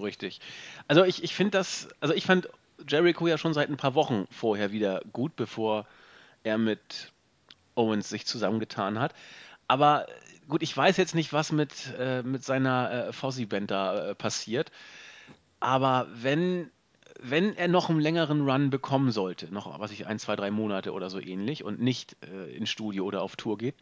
[0.00, 0.40] richtig.
[0.88, 2.48] Also ich, ich finde das, also ich fand
[2.88, 5.86] Jericho ja schon seit ein paar Wochen vorher wieder gut, bevor
[6.44, 7.12] er mit
[7.74, 9.14] Owens sich zusammengetan hat.
[9.68, 10.06] Aber
[10.48, 14.70] gut, ich weiß jetzt nicht, was mit, äh, mit seiner äh, Fozzy-Band da äh, passiert.
[15.60, 16.70] Aber wenn,
[17.20, 20.92] wenn er noch einen längeren Run bekommen sollte, noch, was ich, ein, zwei, drei Monate
[20.92, 23.74] oder so ähnlich und nicht äh, ins Studio oder auf Tour geht,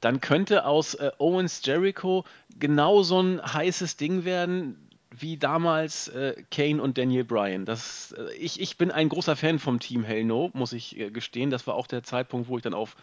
[0.00, 2.24] dann könnte aus äh, Owens Jericho
[2.58, 7.64] genau so ein heißes Ding werden, wie damals äh, Kane und Daniel Bryan.
[7.64, 11.10] Das, äh, ich, ich bin ein großer Fan vom Team Hell No, muss ich äh,
[11.10, 11.50] gestehen.
[11.50, 12.96] Das war auch der Zeitpunkt, wo ich dann auf,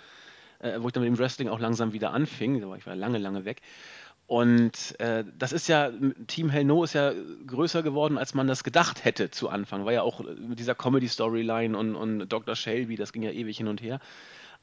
[0.60, 2.56] äh, wo ich dann mit dem Wrestling auch langsam wieder anfing.
[2.76, 3.62] Ich war lange, lange weg.
[4.28, 5.92] Und äh, das ist ja,
[6.26, 7.14] Team Hell No ist ja
[7.46, 9.86] größer geworden, als man das gedacht hätte zu Anfang.
[9.86, 12.56] War ja auch mit dieser Comedy-Storyline und, und Dr.
[12.56, 14.00] Shelby, das ging ja ewig hin und her.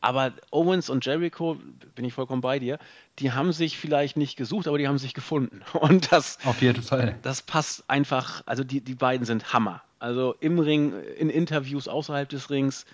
[0.01, 1.59] Aber Owens und Jericho,
[1.94, 2.81] bin ich vollkommen bei dir,
[3.20, 5.62] die haben sich vielleicht nicht gesucht, aber die haben sich gefunden.
[5.75, 7.16] Und das, Auf jeden Fall.
[7.22, 9.81] Das passt einfach, also die, die beiden sind Hammer.
[10.01, 12.85] Also im Ring, in Interviews außerhalb des Rings,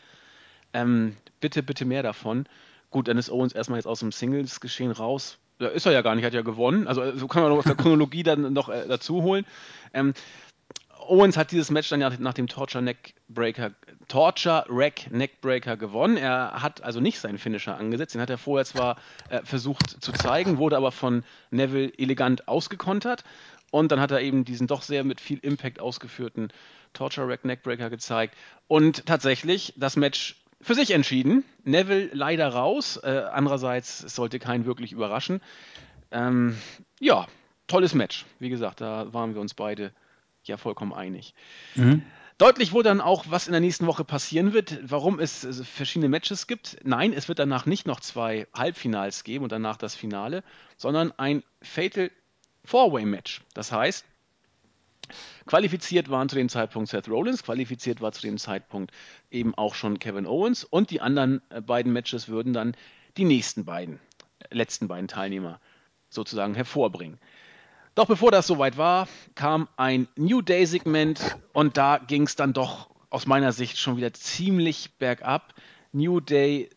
[0.75, 2.45] ähm, bitte, bitte mehr davon.
[2.91, 6.15] Gut, dann ist Owens erstmal jetzt aus dem Singles-Geschehen raus ja, ist er ja gar
[6.15, 6.87] nicht, hat ja gewonnen.
[6.87, 9.45] Also so kann man aus der Chronologie dann noch äh, dazu holen.
[9.93, 10.15] Ähm,
[11.09, 13.71] Owens hat dieses Match dann ja nach dem Torture Neckbreaker,
[14.09, 16.19] Torture Rack Neckbreaker gewonnen.
[16.19, 18.15] Er hat also nicht seinen Finisher angesetzt.
[18.15, 18.99] Den hat er vorher zwar
[19.31, 23.25] äh, versucht zu zeigen, wurde aber von Neville elegant ausgekontert.
[23.71, 26.49] Und dann hat er eben diesen doch sehr mit viel Impact ausgeführten
[26.93, 28.35] Torture Rack Neckbreaker gezeigt.
[28.67, 31.45] Und tatsächlich, das Match für sich entschieden.
[31.65, 32.97] Neville leider raus.
[33.03, 35.41] Äh, andererseits, es sollte keinen wirklich überraschen.
[36.11, 36.57] Ähm,
[37.01, 37.27] ja,
[37.67, 38.27] tolles Match.
[38.39, 39.93] Wie gesagt, da waren wir uns beide
[40.45, 41.35] ja vollkommen einig.
[41.75, 42.03] Mhm.
[42.39, 46.47] Deutlich wurde dann auch, was in der nächsten Woche passieren wird, warum es verschiedene Matches
[46.47, 46.79] gibt.
[46.85, 50.45] Nein, es wird danach nicht noch zwei Halbfinals geben und danach das Finale,
[50.77, 52.13] sondern ein Fatal
[52.65, 53.43] Four-Way-Match.
[53.55, 54.05] Das heißt,
[55.47, 58.93] Qualifiziert waren zu dem Zeitpunkt Seth Rollins, qualifiziert war zu dem Zeitpunkt
[59.31, 62.77] eben auch schon Kevin Owens und die anderen äh, beiden Matches würden dann
[63.17, 64.01] die nächsten beiden,
[64.51, 65.61] letzten beiden Teilnehmer
[66.11, 67.19] sozusagen hervorbringen.
[67.95, 72.91] Doch bevor das soweit war, kam ein New Day-Segment und da ging es dann doch
[73.11, 75.55] aus meiner Sicht schon wieder ziemlich bergab.
[75.93, 76.71] New Day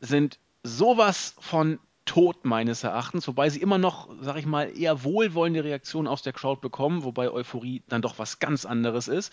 [0.00, 5.64] sind sowas von tot meines Erachtens, wobei sie immer noch, sag ich mal, eher wohlwollende
[5.64, 9.32] Reaktionen aus der Crowd bekommen, wobei Euphorie dann doch was ganz anderes ist.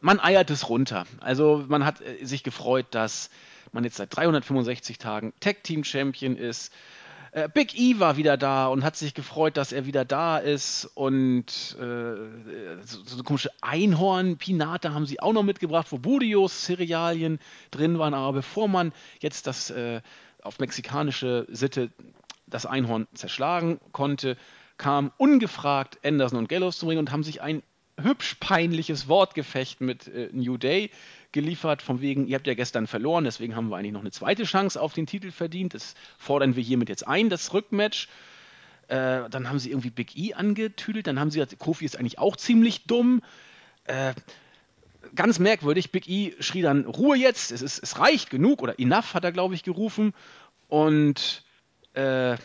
[0.00, 1.04] Man eiert es runter.
[1.20, 3.30] Also man hat äh, sich gefreut, dass
[3.72, 6.72] man jetzt seit 365 Tagen Tag Team Champion ist.
[7.32, 10.90] Äh, Big E war wieder da und hat sich gefreut, dass er wieder da ist.
[10.94, 17.38] Und äh, so, so eine komische Einhorn-Pinate haben sie auch noch mitgebracht, wo Budios-Cerealien
[17.70, 18.14] drin waren.
[18.14, 20.00] Aber bevor man jetzt das äh,
[20.42, 21.90] auf mexikanische Sitte
[22.46, 24.36] das Einhorn zerschlagen konnte,
[24.76, 27.62] kamen ungefragt Anderson und Gallows zu bringen und haben sich ein
[28.02, 30.90] hübsch peinliches Wortgefecht mit äh, New Day
[31.32, 34.44] geliefert, von wegen, ihr habt ja gestern verloren, deswegen haben wir eigentlich noch eine zweite
[34.44, 35.74] Chance auf den Titel verdient.
[35.74, 38.08] Das fordern wir hiermit jetzt ein, das Rückmatch.
[38.88, 42.18] Äh, dann haben sie irgendwie Big E angetüdelt, dann haben sie gesagt, Kofi ist eigentlich
[42.18, 43.22] auch ziemlich dumm.
[43.84, 44.14] Äh,
[45.14, 49.14] ganz merkwürdig, Big E schrie dann, Ruhe jetzt, es, ist, es reicht genug, oder enough
[49.14, 50.12] hat er, glaube ich, gerufen.
[50.68, 51.44] Und
[51.94, 52.36] äh,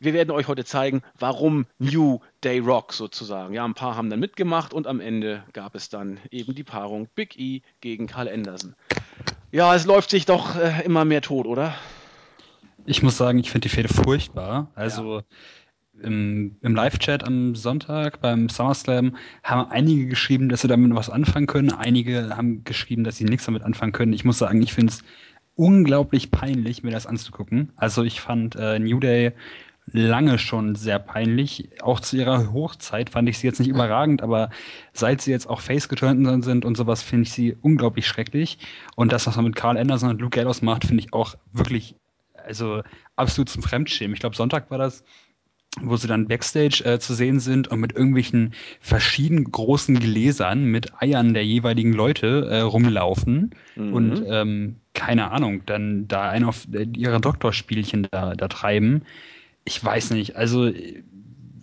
[0.00, 3.54] wir werden euch heute zeigen, warum New Day Rock sozusagen.
[3.54, 7.08] Ja, ein paar haben dann mitgemacht und am Ende gab es dann eben die Paarung
[7.14, 8.74] Big E gegen Carl Anderson.
[9.50, 11.74] Ja, es läuft sich doch äh, immer mehr tot, oder?
[12.86, 14.70] Ich muss sagen, ich finde die Fehde furchtbar.
[14.74, 15.24] Also ja.
[16.02, 21.46] Im, im Live-Chat am Sonntag beim SummerSlam haben einige geschrieben, dass sie damit was anfangen
[21.46, 21.72] können.
[21.72, 24.12] Einige haben geschrieben, dass sie nichts damit anfangen können.
[24.12, 25.02] Ich muss sagen, ich finde es
[25.56, 27.72] unglaublich peinlich, mir das anzugucken.
[27.76, 29.32] Also ich fand äh, New Day
[29.86, 31.70] lange schon sehr peinlich.
[31.82, 34.50] Auch zu ihrer Hochzeit fand ich sie jetzt nicht überragend, aber
[34.92, 38.58] seit sie jetzt auch face geturnt sind und sowas, finde ich sie unglaublich schrecklich.
[38.96, 41.96] Und das, was man mit Carl Anderson und Luke Gallows macht, finde ich auch wirklich,
[42.44, 42.82] also
[43.16, 44.14] absolut zum Fremdschämen.
[44.14, 45.04] Ich glaube, Sonntag war das,
[45.80, 51.02] wo sie dann Backstage äh, zu sehen sind und mit irgendwelchen verschiedenen großen Gläsern mit
[51.02, 53.92] Eiern der jeweiligen Leute äh, rumlaufen mhm.
[53.92, 59.02] und ähm, keine Ahnung, dann da ein auf äh, ihre Doktorspielchen da, da treiben
[59.64, 60.36] ich weiß nicht.
[60.36, 60.70] Also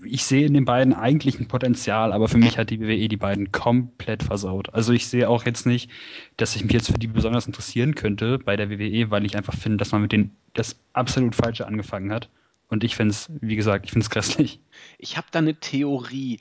[0.04, 3.18] ich sehe in den beiden eigentlich ein Potenzial, aber für mich hat die WWE die
[3.18, 4.74] beiden komplett versaut.
[4.74, 5.90] Also ich sehe auch jetzt nicht,
[6.38, 9.54] dass ich mich jetzt für die besonders interessieren könnte bei der WWE, weil ich einfach
[9.54, 12.30] finde, dass man mit denen das absolut Falsche angefangen hat.
[12.72, 14.62] Und ich finde es, wie gesagt, ich finde es grässlich.
[14.98, 16.40] Ich habe da eine Theorie.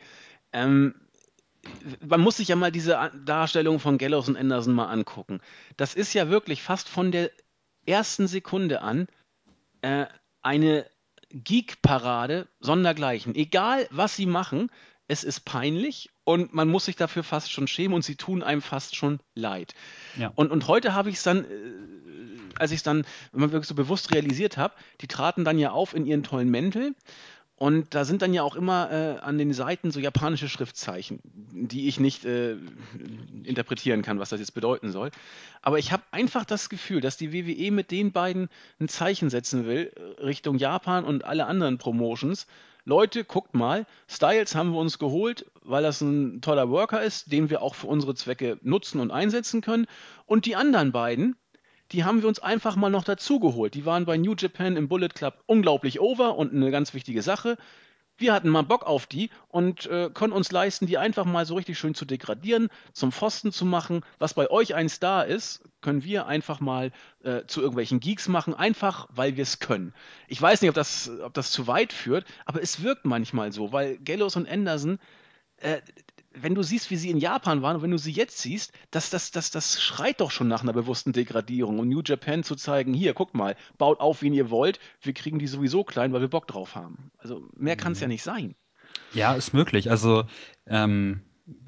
[0.52, 0.94] Ähm,
[2.06, 5.40] man muss sich ja mal diese Darstellung von Gallows und Anderson mal angucken.
[5.76, 7.32] Das ist ja wirklich fast von der
[7.84, 9.08] ersten Sekunde an
[9.82, 10.06] äh,
[10.40, 10.88] eine
[11.30, 13.34] Geek-Parade sondergleichen.
[13.34, 14.70] Egal, was sie machen,
[15.08, 18.62] es ist peinlich und man muss sich dafür fast schon schämen und sie tun einem
[18.62, 19.74] fast schon leid.
[20.16, 20.32] Ja.
[20.34, 21.48] Und, und heute habe ich es dann, äh,
[22.56, 25.70] als ich es dann, wenn man wirklich so bewusst realisiert habe, die traten dann ja
[25.72, 26.94] auf in ihren tollen Mäntel
[27.62, 31.88] und da sind dann ja auch immer äh, an den Seiten so japanische Schriftzeichen, die
[31.88, 32.56] ich nicht äh,
[33.44, 35.10] interpretieren kann, was das jetzt bedeuten soll.
[35.60, 38.48] Aber ich habe einfach das Gefühl, dass die WWE mit den beiden
[38.80, 42.46] ein Zeichen setzen will äh, Richtung Japan und alle anderen Promotions.
[42.90, 47.48] Leute, guckt mal, Styles haben wir uns geholt, weil das ein toller Worker ist, den
[47.48, 49.86] wir auch für unsere Zwecke nutzen und einsetzen können.
[50.26, 51.36] Und die anderen beiden,
[51.92, 53.74] die haben wir uns einfach mal noch dazugeholt.
[53.74, 57.58] Die waren bei New Japan im Bullet Club unglaublich over und eine ganz wichtige Sache.
[58.20, 61.54] Wir hatten mal Bock auf die und äh, können uns leisten, die einfach mal so
[61.54, 64.02] richtig schön zu degradieren, zum Pfosten zu machen.
[64.18, 66.92] Was bei euch ein Star ist, können wir einfach mal
[67.24, 69.94] äh, zu irgendwelchen Geeks machen, einfach weil wir es können.
[70.28, 73.72] Ich weiß nicht, ob das, ob das zu weit führt, aber es wirkt manchmal so,
[73.72, 74.98] weil Gallows und Anderson,
[75.56, 75.80] äh,
[76.32, 79.10] wenn du siehst, wie sie in Japan waren und wenn du sie jetzt siehst, das,
[79.10, 81.78] das, das, das schreit doch schon nach einer bewussten Degradierung.
[81.78, 85.38] Und New Japan zu zeigen, hier, guck mal, baut auf, wen ihr wollt, wir kriegen
[85.38, 87.10] die sowieso klein, weil wir Bock drauf haben.
[87.18, 88.02] Also mehr kann es mhm.
[88.02, 88.54] ja nicht sein.
[89.12, 89.90] Ja, ist möglich.
[89.90, 90.24] Also
[90.66, 91.22] ähm,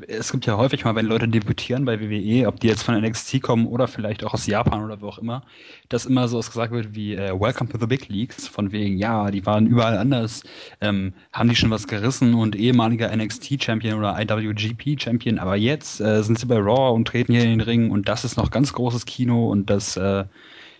[0.08, 3.42] es gibt ja häufig mal, wenn Leute debütieren bei WWE, ob die jetzt von NXT
[3.42, 5.42] kommen oder vielleicht auch aus Japan oder wo auch immer,
[5.88, 9.30] dass immer so gesagt wird wie äh, Welcome to the Big Leagues, von wegen, ja,
[9.30, 10.42] die waren überall anders,
[10.80, 16.38] ähm, haben die schon was gerissen und ehemaliger NXT-Champion oder IWGP-Champion, aber jetzt äh, sind
[16.38, 19.06] sie bei Raw und treten hier in den Ring und das ist noch ganz großes
[19.06, 20.24] Kino und das äh,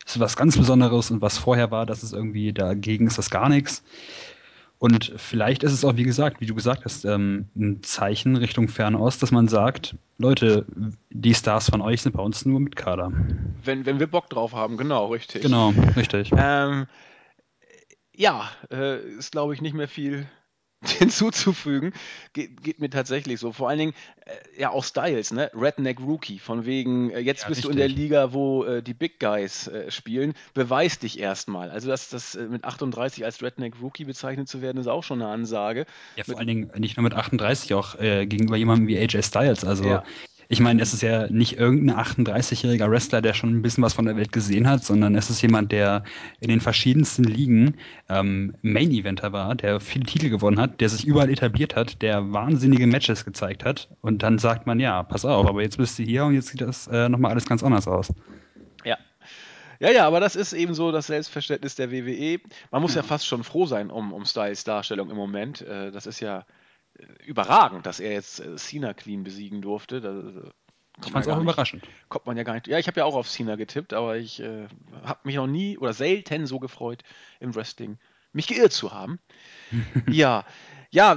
[0.05, 3.49] ist was ganz Besonderes und was vorher war, das ist irgendwie, dagegen ist das gar
[3.49, 3.83] nichts.
[4.83, 8.67] Und vielleicht ist es auch, wie gesagt, wie du gesagt hast, ähm, ein Zeichen Richtung
[8.67, 10.67] Fernost, dass man sagt, Leute,
[11.11, 13.13] die Stars von euch sind bei uns nur mit Kader.
[13.63, 15.43] Wenn, wenn wir Bock drauf haben, genau, richtig.
[15.43, 16.33] Genau, richtig.
[16.37, 16.87] Ähm,
[18.13, 20.27] ja, äh, ist, glaube ich, nicht mehr viel
[20.99, 21.93] hinzuzufügen,
[22.33, 23.53] geht, geht, mir tatsächlich so.
[23.53, 25.51] Vor allen Dingen, äh, ja, auch Styles, ne?
[25.55, 27.65] Redneck Rookie, von wegen, äh, jetzt ja, bist richtig.
[27.65, 31.71] du in der Liga, wo äh, die Big Guys äh, spielen, beweis dich erstmal.
[31.71, 35.23] Also, das, das äh, mit 38 als Redneck Rookie bezeichnet zu werden, ist auch schon
[35.23, 35.87] eine Ansage.
[36.17, 39.23] Ja, vor mit, allen Dingen nicht nur mit 38, auch äh, gegenüber jemandem wie AJ
[39.23, 39.65] Styles.
[39.65, 40.05] Also, ja
[40.53, 44.05] ich meine, es ist ja nicht irgendein 38-jähriger Wrestler, der schon ein bisschen was von
[44.05, 46.05] der Welt gesehen hat, sondern es ist jemand, der
[46.41, 47.79] in den verschiedensten Ligen
[48.11, 52.87] ähm, Main-Eventer war, der viele Titel gewonnen hat, der sich überall etabliert hat, der wahnsinnige
[52.87, 53.89] Matches gezeigt hat.
[54.03, 56.61] Und dann sagt man, ja, pass auf, aber jetzt bist du hier und jetzt sieht
[56.61, 58.13] das äh, nochmal alles ganz anders aus.
[58.85, 58.99] Ja,
[59.81, 62.41] ja, ja, aber das ist eben so das Selbstverständnis der WWE.
[62.71, 65.63] Man muss ja fast schon froh sein um, um Styles Darstellung im Moment.
[65.63, 66.45] Äh, das ist ja
[67.25, 70.01] überragend, dass er jetzt äh, Cena Queen besiegen durfte.
[70.01, 70.51] Da,
[71.05, 71.83] ich fand es auch überraschend.
[72.09, 72.69] Kommt man ja gar nicht.
[72.69, 74.67] Ja, ich habe ja auch auf Cena getippt, aber ich äh,
[75.05, 77.03] habe mich noch nie oder selten so gefreut
[77.41, 77.99] im Wrestling,
[78.33, 79.19] mich geirrt zu haben.
[80.09, 80.45] ja,
[80.93, 81.17] Ja,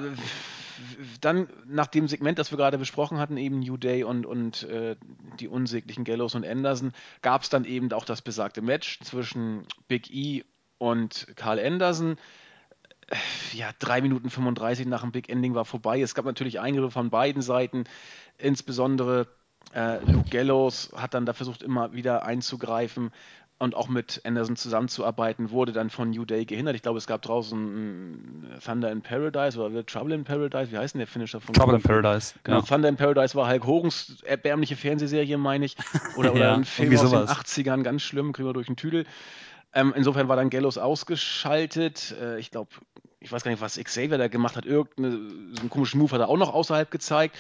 [1.19, 4.95] dann nach dem Segment, das wir gerade besprochen hatten, eben New Day und, und äh,
[5.39, 10.09] die unsäglichen Gallows und Anderson, gab es dann eben auch das besagte Match zwischen Big
[10.11, 10.45] E
[10.77, 12.15] und Carl Anderson.
[13.07, 13.15] Äh,
[13.53, 16.01] ja, 3 Minuten 35 nach dem Big Ending war vorbei.
[16.01, 17.85] Es gab natürlich Eingriffe von beiden Seiten,
[18.37, 19.27] insbesondere
[19.73, 23.11] äh, Luke Gallows hat dann da versucht, immer wieder einzugreifen
[23.57, 26.75] und auch mit Anderson zusammenzuarbeiten, wurde dann von New Day gehindert.
[26.75, 30.71] Ich glaube, es gab draußen Thunder in Paradise oder Trouble in Paradise.
[30.71, 32.33] Wie heißt denn der Finisher von Trouble in Paradise.
[32.43, 32.63] Genau, ja.
[32.65, 35.77] Thunder in Paradise war Hulk Hogans erbärmliche Fernsehserie, meine ich.
[36.17, 37.29] Oder, oder ja, ein Film aus sowas.
[37.29, 39.05] den 80ern, ganz schlimm, kriegen wir durch den Tüdel.
[39.75, 42.15] Ähm, insofern war dann Gallows ausgeschaltet.
[42.19, 42.71] Äh, ich glaube,
[43.19, 44.65] ich weiß gar nicht, was Xavier da gemacht hat.
[44.65, 47.37] Irgendeinen so komischen Move hat er auch noch außerhalb gezeigt.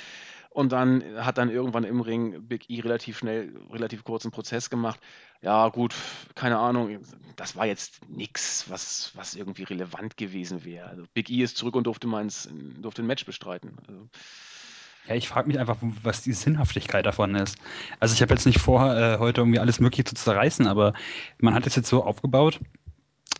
[0.49, 5.01] Und dann hat dann irgendwann im Ring Big E relativ schnell, relativ kurzen Prozess gemacht.
[5.41, 5.93] Ja, gut,
[6.33, 7.01] keine Ahnung.
[7.35, 10.87] Das war jetzt nichts, was, was irgendwie relevant gewesen wäre.
[10.87, 13.77] Also Big E ist zurück und durfte mal ins, durfte ein Match bestreiten.
[13.85, 14.07] Also,
[15.07, 17.57] ja, ich frage mich einfach, was die Sinnhaftigkeit davon ist.
[17.99, 20.93] Also ich habe jetzt nicht vor, äh, heute irgendwie alles Mögliche zu zerreißen, aber
[21.39, 22.59] man hat es jetzt so aufgebaut,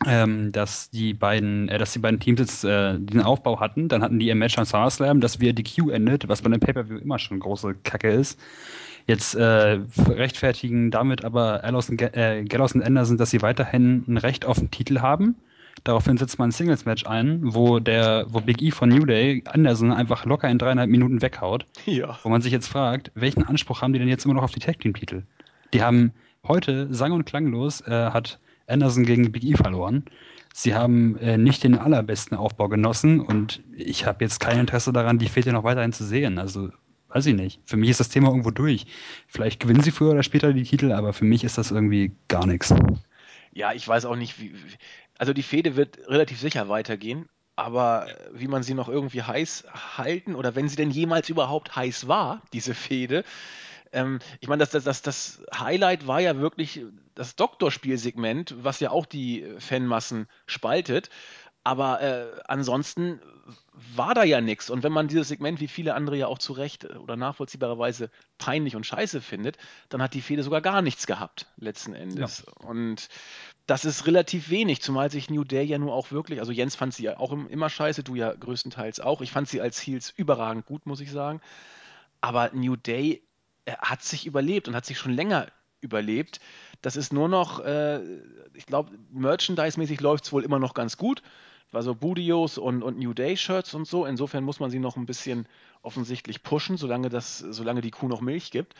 [0.06, 3.88] ähm, dass die beiden, äh, dass die beiden Teams jetzt äh, diesen Aufbau hatten.
[3.88, 6.98] Dann hatten die ihr Match an SummerSlam, das via DQ endet, was bei einem Pay-Per-View
[6.98, 8.38] immer schon große Kacke ist.
[9.06, 14.16] Jetzt äh, rechtfertigen damit aber Gallows und, äh, Gallows und Anderson, dass sie weiterhin ein
[14.16, 15.36] Recht auf den Titel haben.
[15.84, 19.92] Daraufhin setzt man ein Singles-Match ein, wo der, wo Big E von New Day Anderson
[19.92, 21.66] einfach locker in dreieinhalb Minuten weghaut.
[21.84, 22.18] Ja.
[22.22, 24.60] Wo man sich jetzt fragt, welchen Anspruch haben die denn jetzt immer noch auf die
[24.60, 25.22] Tag-Team-Titel?
[25.72, 26.12] Die haben
[26.46, 30.04] heute sang- und klanglos äh, hat Anderson gegen Big E verloren.
[30.54, 35.18] Sie haben äh, nicht den allerbesten Aufbau genossen und ich habe jetzt kein Interesse daran,
[35.18, 36.38] die Fehde noch weiterhin zu sehen.
[36.38, 36.70] Also
[37.08, 37.60] weiß ich nicht.
[37.64, 38.86] Für mich ist das Thema irgendwo durch.
[39.26, 42.46] Vielleicht gewinnen sie früher oder später die Titel, aber für mich ist das irgendwie gar
[42.46, 42.74] nichts.
[43.52, 44.52] Ja, ich weiß auch nicht, wie.
[45.18, 49.64] Also die Fehde wird relativ sicher weitergehen, aber wie man sie noch irgendwie heiß
[49.96, 53.24] halten oder wenn sie denn jemals überhaupt heiß war, diese Fehde,
[53.92, 56.82] ähm, ich meine, das, das, das, das Highlight war ja wirklich
[57.14, 61.08] das Doktorspielsegment, was ja auch die Fanmassen spaltet.
[61.64, 63.20] Aber äh, ansonsten
[63.74, 64.70] war da ja nichts.
[64.70, 68.76] Und wenn man dieses Segment, wie viele andere ja auch zu Recht oder nachvollziehbarerweise peinlich
[68.76, 69.56] und scheiße findet,
[69.88, 72.44] dann hat die Fehde sogar gar nichts gehabt, letzten Endes.
[72.46, 72.68] Ja.
[72.68, 73.08] Und
[73.66, 76.94] das ist relativ wenig, zumal sich New Day ja nur auch wirklich, also Jens fand
[76.94, 79.20] sie ja auch immer scheiße, du ja größtenteils auch.
[79.20, 81.40] Ich fand sie als Heels überragend gut, muss ich sagen.
[82.20, 83.22] Aber New Day
[83.66, 85.48] hat sich überlebt und hat sich schon länger
[85.80, 86.40] überlebt.
[86.82, 88.00] Das ist nur noch, äh,
[88.54, 91.22] ich glaube, merchandise-mäßig läuft es wohl immer noch ganz gut
[91.72, 94.06] also Budios und, und New Day Shirts und so.
[94.06, 95.46] Insofern muss man sie noch ein bisschen
[95.86, 98.74] offensichtlich pushen, solange, das, solange die Kuh noch Milch gibt.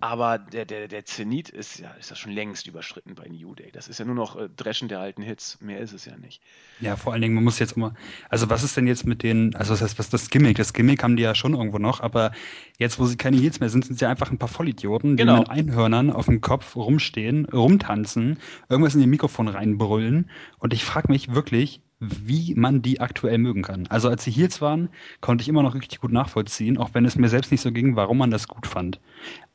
[0.00, 3.70] Aber der, der, der Zenit ist ja, ist ja schon längst überschritten bei New Day.
[3.72, 5.60] Das ist ja nur noch äh, Dreschen der alten Hits.
[5.60, 6.42] Mehr ist es ja nicht.
[6.80, 7.94] Ja, vor allen Dingen, man muss jetzt immer,
[8.30, 10.56] also was ist denn jetzt mit den, also was heißt, was das Gimmick?
[10.56, 12.32] Das Gimmick haben die ja schon irgendwo noch, aber
[12.78, 15.40] jetzt, wo sie keine Hits mehr sind, sind sie einfach ein paar Vollidioten, die genau.
[15.40, 20.30] mit Einhörnern auf dem Kopf rumstehen, rumtanzen, irgendwas in ihr Mikrofon reinbrüllen.
[20.58, 23.86] Und ich frage mich wirklich, wie man die aktuell mögen kann.
[23.88, 27.16] Also als sie Heels waren, konnte ich immer noch richtig gut nachvollziehen, auch wenn es
[27.16, 29.00] mir selbst nicht so ging, warum man das gut fand.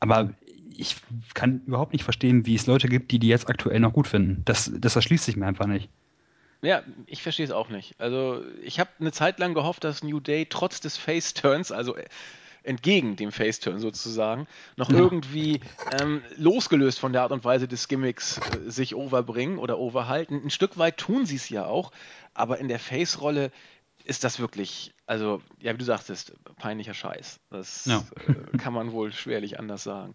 [0.00, 0.34] Aber
[0.76, 0.96] ich
[1.34, 4.42] kann überhaupt nicht verstehen, wie es Leute gibt, die die jetzt aktuell noch gut finden.
[4.44, 5.88] Das, das erschließt sich mir einfach nicht.
[6.62, 7.94] Ja, ich verstehe es auch nicht.
[7.98, 11.96] Also ich habe eine Zeit lang gehofft, dass New Day trotz des Face-Turns, also
[12.64, 14.46] entgegen dem Faceturn sozusagen,
[14.76, 14.98] noch ja.
[14.98, 15.60] irgendwie
[16.00, 20.40] ähm, losgelöst von der Art und Weise des Gimmicks äh, sich overbringen oder overhalten.
[20.44, 21.92] Ein Stück weit tun sie es ja auch,
[22.34, 23.50] aber in der Face-Rolle
[24.04, 27.40] ist das wirklich, also, ja, wie du sagtest, peinlicher Scheiß.
[27.50, 28.04] Das ja.
[28.26, 30.12] äh, kann man wohl schwerlich anders sagen.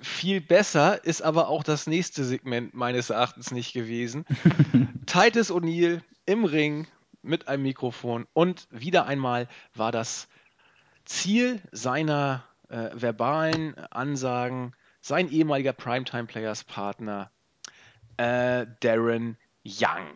[0.00, 4.26] Viel besser ist aber auch das nächste Segment meines Erachtens nicht gewesen.
[5.06, 6.86] Titus O'Neill im Ring
[7.22, 10.28] mit einem Mikrofon und wieder einmal war das
[11.04, 17.30] Ziel seiner äh, verbalen Ansagen sein ehemaliger Primetime Players Partner
[18.16, 20.06] äh, Darren Young.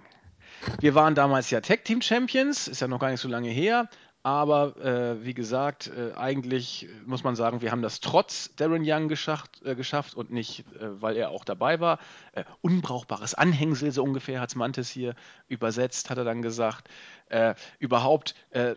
[0.81, 3.88] Wir waren damals ja Tag Team Champions, ist ja noch gar nicht so lange her.
[4.29, 9.09] Aber äh, wie gesagt, äh, eigentlich muss man sagen, wir haben das trotz Darren Young
[9.09, 11.99] geschafft, äh, geschafft und nicht, äh, weil er auch dabei war.
[12.33, 15.14] Äh, unbrauchbares Anhängsel, so ungefähr hat Mantis hier
[15.49, 16.91] übersetzt, hat er dann gesagt.
[17.31, 18.35] Äh, überhaupt,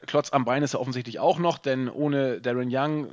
[0.08, 3.08] Klotz am Bein ist er offensichtlich auch noch, denn ohne Darren Young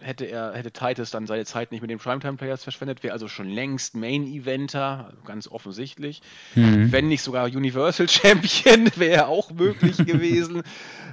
[0.00, 3.28] hätte er, hätte Titus dann seine Zeit nicht mit den Primetime Players verschwendet, wäre also
[3.28, 6.22] schon längst Main Eventer, ganz offensichtlich.
[6.56, 6.90] Mhm.
[6.90, 10.64] Wenn nicht sogar Universal Champion, wäre auch möglich gewesen.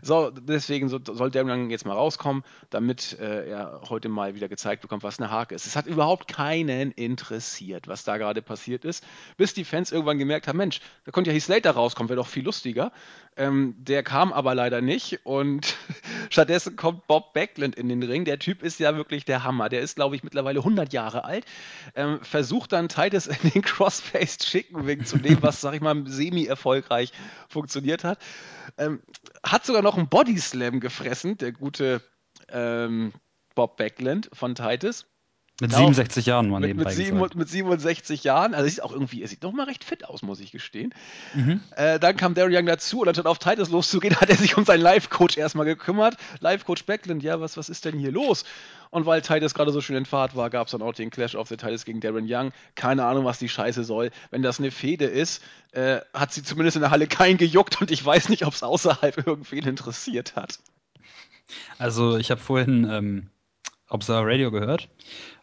[0.02, 4.48] So, deswegen so, soll Darren Young jetzt mal rauskommen, damit äh, er heute mal wieder
[4.48, 5.66] gezeigt bekommt, was eine Hake ist.
[5.66, 9.06] Es hat überhaupt keinen interessiert, was da gerade passiert ist,
[9.38, 12.28] bis die Fans irgendwann gemerkt haben, Mensch, da konnte ja Heath Slater rauskommen, wäre doch
[12.28, 12.92] viel lustiger.
[13.38, 15.78] Ähm, der kam aber leider nicht und
[16.32, 18.26] stattdessen kommt Bob Backlund in den Ring.
[18.26, 19.70] Der Typ ist ja wirklich der Hammer.
[19.70, 21.46] Der ist, glaube ich, mittlerweile 100 Jahre alt.
[21.96, 26.04] Ähm, versucht dann Titus in den Crossfaced Chicken Wing zu nehmen, was, sag ich mal,
[26.08, 27.12] semi-erfolgreich
[27.48, 28.20] funktioniert hat.
[28.78, 29.02] Ähm,
[29.44, 32.02] hat sogar noch einen Body Slam gefressen, der gute
[32.50, 33.14] ähm,
[33.54, 35.06] Bob Backlund von Titus.
[35.60, 39.28] Mit 67 Jahren, man mit, mit, sieben, mit 67 Jahren, also sieht auch irgendwie, er
[39.28, 40.94] sieht doch mal recht fit aus, muss ich gestehen.
[41.34, 41.62] Mhm.
[41.76, 44.66] Äh, dann kam Darry Young dazu und anstatt auf Titus loszugehen, hat er sich um
[44.66, 46.16] seinen Live-Coach erstmal gekümmert.
[46.42, 48.46] Live-Coach Backlund, ja, was, was ist denn hier los?
[48.92, 51.34] Und weil Titus gerade so schön in Fahrt war, gab es dann auch den Clash
[51.34, 52.52] of the Titus gegen Darren Young.
[52.76, 54.12] Keine Ahnung, was die Scheiße soll.
[54.30, 55.42] Wenn das eine Fehde ist,
[55.72, 58.62] äh, hat sie zumindest in der Halle keinen gejuckt und ich weiß nicht, ob es
[58.62, 60.60] außerhalb irgendwen interessiert hat.
[61.80, 63.30] Also, ich habe vorhin ähm,
[63.90, 64.90] Observer Radio gehört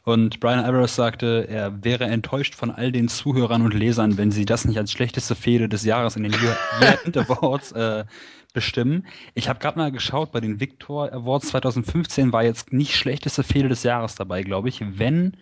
[0.05, 4.45] und Brian Alvarez sagte, er wäre enttäuscht von all den Zuhörern und Lesern, wenn sie
[4.45, 8.05] das nicht als schlechteste Fehde des Jahres in den Year, Year Awards äh,
[8.53, 9.07] bestimmen.
[9.35, 13.71] Ich habe gerade mal geschaut, bei den Victor Awards 2015 war jetzt nicht schlechteste Fehde
[13.71, 14.83] des Jahres dabei, glaube ich.
[14.83, 15.39] Wenn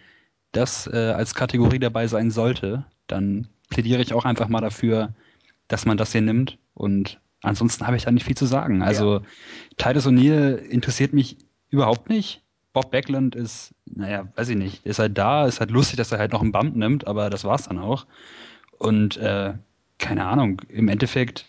[0.53, 5.13] das äh, als Kategorie dabei sein sollte, dann plädiere ich auch einfach mal dafür,
[5.67, 6.59] dass man das hier nimmt.
[6.75, 8.83] Und ansonsten habe ich da nicht viel zu sagen.
[8.83, 9.23] Also ja.
[9.77, 11.37] Titus O'Neill interessiert mich
[11.69, 12.42] überhaupt nicht.
[12.73, 16.19] Bob Backlund ist, naja, weiß ich nicht, ist halt da, ist halt lustig, dass er
[16.19, 18.07] halt noch einen Bump nimmt, aber das war's dann auch.
[18.79, 19.55] Und äh,
[19.99, 21.47] keine Ahnung, im Endeffekt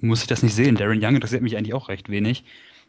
[0.00, 0.74] muss ich das nicht sehen.
[0.76, 2.44] Darren Young interessiert mich eigentlich auch recht wenig.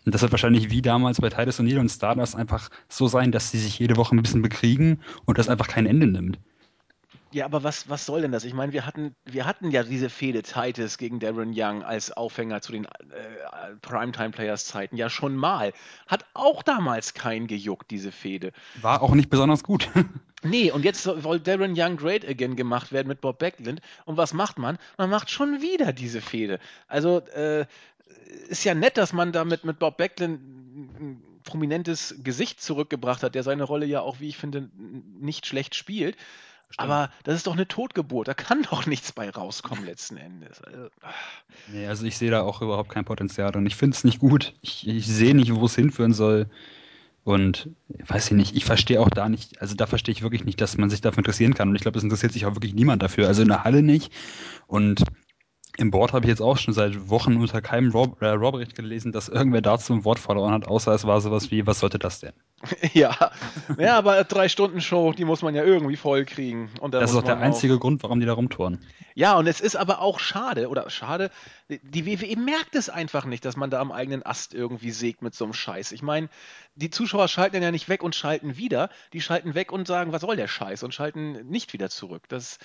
[0.06, 3.52] Und das wird wahrscheinlich wie damals bei Titus O'Neill und Stardust einfach so sein, dass
[3.52, 6.38] sie sich jede Woche ein bisschen bekriegen und das einfach kein Ende nimmt.
[7.36, 8.46] Ja, aber was, was soll denn das?
[8.46, 12.62] Ich meine, wir hatten, wir hatten ja diese Fehde Titus gegen Darren Young als Aufhänger
[12.62, 15.74] zu den äh, Primetime-Players-Zeiten ja schon mal.
[16.08, 18.54] Hat auch damals keinen gejuckt, diese Fehde.
[18.82, 19.90] War auch nicht besonders gut.
[20.44, 23.82] nee, und jetzt soll Darren Young Great Again gemacht werden mit Bob Backlund.
[24.06, 24.78] Und was macht man?
[24.98, 26.60] Man macht schon wieder diese Fehde.
[26.88, 27.66] Also, äh,
[28.48, 33.44] ist ja nett, dass man damit mit Bob Backlund ein prominentes Gesicht zurückgebracht hat, der
[33.44, 34.70] seine Rolle ja auch, wie ich finde,
[35.20, 36.16] nicht schlecht spielt.
[36.70, 36.90] Stimmt.
[36.90, 38.28] Aber das ist doch eine Totgeburt.
[38.28, 40.62] Da kann doch nichts bei rauskommen letzten Endes.
[40.62, 40.90] Also,
[41.68, 44.54] nee, also ich sehe da auch überhaupt kein Potenzial und ich finde es nicht gut.
[44.62, 46.48] Ich, ich sehe nicht, wo es hinführen soll.
[47.24, 50.62] Und weiß ich nicht, ich verstehe auch da nicht, also da verstehe ich wirklich nicht,
[50.62, 51.70] dass man sich dafür interessieren kann.
[51.70, 53.28] Und ich glaube, es interessiert sich auch wirklich niemand dafür.
[53.28, 54.14] Also in der Halle nicht.
[54.68, 55.04] Und
[55.78, 59.30] im Board habe ich jetzt auch schon seit Wochen unter keinem Raw-Bericht äh, gelesen, dass
[59.30, 62.34] irgendwer dazu ein Wort verloren hat, außer es war sowas wie, was sollte das denn?
[62.94, 63.32] ja,
[63.78, 66.70] ja aber drei Stunden Show, die muss man ja irgendwie voll kriegen.
[66.92, 67.80] das ist auch der einzige auch...
[67.80, 68.80] Grund, warum die da rumtouren.
[69.14, 71.30] Ja, und es ist aber auch schade, oder schade,
[71.70, 75.36] die WWE merkt es einfach nicht, dass man da am eigenen Ast irgendwie sägt mit
[75.36, 75.92] so einem Scheiß.
[75.92, 76.30] Ich meine,
[76.76, 80.22] die Zuschauer schalten ja nicht weg und schalten wieder, die schalten weg und sagen, was
[80.22, 82.24] soll der Scheiß und schalten nicht wieder zurück.
[82.28, 82.60] Das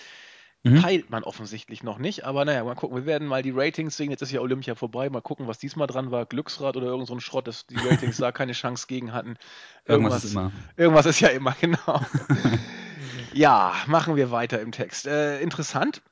[0.62, 0.83] Mhm.
[0.83, 2.94] Peilt man offensichtlich noch nicht, aber naja, mal gucken.
[2.94, 4.11] Wir werden mal die Ratings sehen.
[4.11, 5.09] Jetzt ist ja Olympia vorbei.
[5.09, 6.27] Mal gucken, was diesmal dran war.
[6.27, 9.37] Glücksrad oder irgend so ein Schrott, dass die Ratings da keine Chance gegen hatten.
[9.87, 10.53] Irgendwas, irgendwas ist immer.
[10.77, 12.05] Irgendwas ist ja immer, genau.
[13.33, 15.07] ja, machen wir weiter im Text.
[15.07, 16.03] Äh, interessant.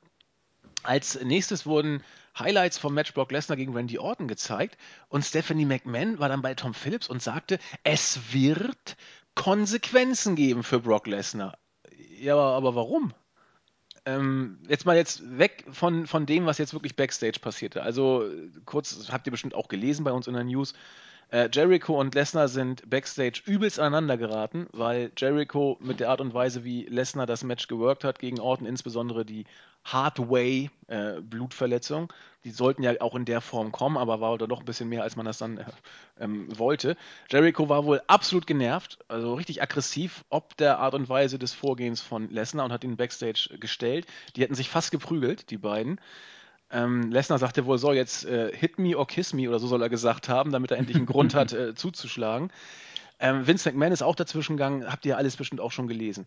[0.81, 2.01] Als nächstes wurden
[2.37, 4.77] Highlights vom Match Brock Lesnar gegen Randy Orton gezeigt
[5.09, 8.95] und Stephanie McMahon war dann bei Tom Phillips und sagte, es wird
[9.35, 11.57] Konsequenzen geben für Brock Lesnar.
[12.17, 13.13] Ja, aber warum?
[14.09, 17.83] Ähm, jetzt mal jetzt weg von, von dem, was jetzt wirklich Backstage passierte.
[17.83, 18.25] Also
[18.65, 20.73] kurz, habt ihr bestimmt auch gelesen bei uns in der News.
[21.31, 26.33] Äh, Jericho und Lesnar sind Backstage übelst aneinander geraten, weil Jericho mit der Art und
[26.33, 29.45] Weise, wie Lesnar das Match geworkt hat gegen Orton, insbesondere die
[29.83, 32.11] Hardway äh, Blutverletzung.
[32.45, 35.15] Die sollten ja auch in der Form kommen, aber war doch ein bisschen mehr, als
[35.15, 35.65] man das dann äh,
[36.19, 36.97] ähm, wollte.
[37.29, 42.01] Jericho war wohl absolut genervt, also richtig aggressiv, ob der Art und Weise des Vorgehens
[42.01, 44.07] von Lesnar und hat ihn Backstage gestellt.
[44.35, 45.99] Die hätten sich fast geprügelt, die beiden.
[46.71, 49.81] Ähm, Lesnar sagte wohl, so jetzt äh, hit me or kiss me oder so soll
[49.81, 52.51] er gesagt haben, damit er endlich einen Grund hat, äh, zuzuschlagen.
[53.19, 56.25] Ähm, Vince McMahon ist auch dazwischen gegangen, habt ihr alles bestimmt auch schon gelesen.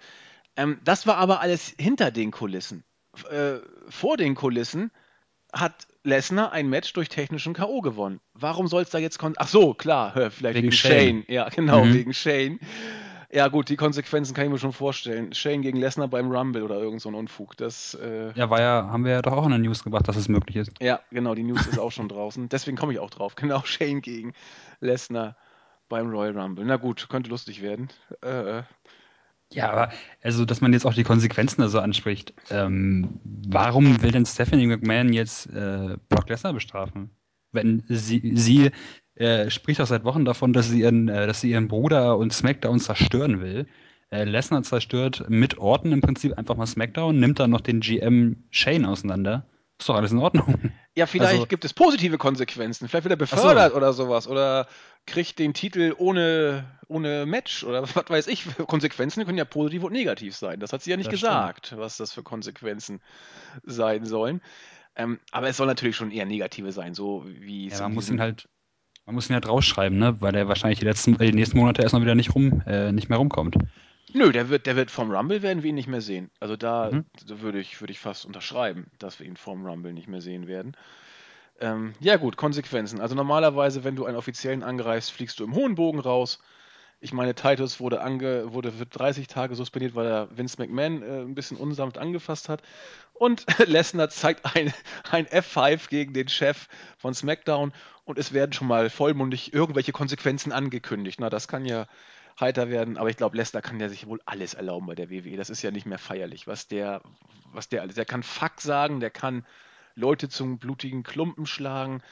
[0.56, 2.84] Ähm, das war aber alles hinter den Kulissen
[3.30, 4.90] äh, vor den Kulissen
[5.52, 7.82] hat Lesnar ein Match durch technischen K.O.
[7.82, 8.20] gewonnen.
[8.32, 10.92] Warum soll es da jetzt kon Ach so, klar, vielleicht wegen, wegen Shane.
[10.92, 11.24] Shane.
[11.28, 11.94] Ja, genau, mhm.
[11.94, 12.58] wegen Shane.
[13.34, 15.32] Ja, gut, die Konsequenzen kann ich mir schon vorstellen.
[15.32, 17.56] Shane gegen Lesnar beim Rumble oder irgend so ein Unfug.
[17.56, 20.16] Das, äh ja, war ja, haben wir ja doch auch in der News gebracht, dass
[20.16, 20.70] es möglich ist.
[20.82, 22.50] Ja, genau, die News ist auch schon draußen.
[22.50, 23.34] Deswegen komme ich auch drauf.
[23.42, 24.34] Genau, Shane gegen
[24.80, 25.36] Lesnar
[25.88, 26.64] beim Royal Rumble.
[26.64, 27.88] Na gut, könnte lustig werden.
[28.20, 28.62] Äh,
[29.52, 32.34] ja, aber also, dass man jetzt auch die Konsequenzen also anspricht.
[32.50, 37.10] Ähm, warum will denn Stephanie McMahon jetzt äh, Brock Lesnar bestrafen?
[37.50, 38.70] Wenn sie, sie
[39.14, 42.32] äh, spricht auch seit Wochen davon, dass sie ihren, äh, dass sie ihren Bruder und
[42.32, 43.66] SmackDown zerstören will.
[44.10, 48.44] Äh, Lesnar zerstört mit Orten im Prinzip einfach mal SmackDown, nimmt dann noch den GM
[48.50, 49.46] Shane auseinander.
[49.78, 50.72] ist doch alles in Ordnung.
[50.94, 52.86] Ja, vielleicht also, gibt es positive Konsequenzen.
[52.86, 53.76] Vielleicht wird er befördert so.
[53.78, 54.28] oder sowas.
[54.28, 54.66] Oder
[55.06, 58.44] kriegt den Titel ohne, ohne Match oder was weiß ich.
[58.66, 60.60] Konsequenzen können ja positiv und negativ sein.
[60.60, 61.80] Das hat sie ja nicht gesagt, stimmt.
[61.80, 63.00] was das für Konsequenzen
[63.62, 64.42] sein sollen.
[64.96, 68.20] Ähm, aber es soll natürlich schon eher negative sein, so wie ja, man muss ihn
[68.20, 68.46] halt
[69.06, 70.16] man muss ihn halt rausschreiben, ne?
[70.20, 73.18] weil er wahrscheinlich die, letzten, die nächsten Monate erstmal wieder nicht, rum, äh, nicht mehr
[73.18, 73.56] rumkommt.
[74.14, 76.30] Nö, der wird, der wird vom Rumble werden wir ihn nicht mehr sehen.
[76.38, 77.04] Also da, mhm.
[77.26, 80.76] würde ich, würd ich fast unterschreiben, dass wir ihn vom Rumble nicht mehr sehen werden.
[81.60, 83.00] Ähm, ja gut, Konsequenzen.
[83.00, 86.40] Also normalerweise, wenn du einen Offiziellen angreifst, fliegst du im hohen Bogen raus.
[87.00, 91.22] Ich meine, Titus wurde, ange, wurde für 30 Tage suspendiert, weil er Vince McMahon äh,
[91.22, 92.62] ein bisschen unsanft angefasst hat.
[93.14, 94.72] Und Lesnar zeigt ein,
[95.10, 97.72] ein F5 gegen den Chef von SmackDown
[98.12, 101.18] und es werden schon mal vollmundig irgendwelche Konsequenzen angekündigt.
[101.18, 101.86] Na, das kann ja
[102.38, 105.38] heiter werden, aber ich glaube, Lesnar kann ja sich wohl alles erlauben bei der WWE.
[105.38, 107.00] Das ist ja nicht mehr feierlich, was der,
[107.54, 107.94] was der alles.
[107.94, 109.46] Der kann Fuck sagen, der kann
[109.94, 112.02] Leute zum blutigen Klumpen schlagen,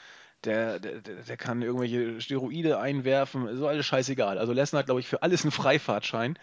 [0.44, 4.38] der, der, der kann irgendwelche Steroide einwerfen, so alles scheißegal.
[4.38, 6.38] Also Lesnar hat, glaube ich, für alles einen Freifahrtschein.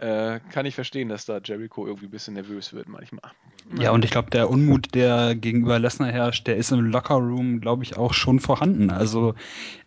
[0.00, 3.32] Äh, kann ich verstehen, dass da Jericho irgendwie ein bisschen nervös wird manchmal.
[3.78, 7.82] Ja, und ich glaube, der Unmut, der gegenüber Lesnar herrscht, der ist im Lockerroom, glaube
[7.82, 8.90] ich, auch schon vorhanden.
[8.90, 9.34] Also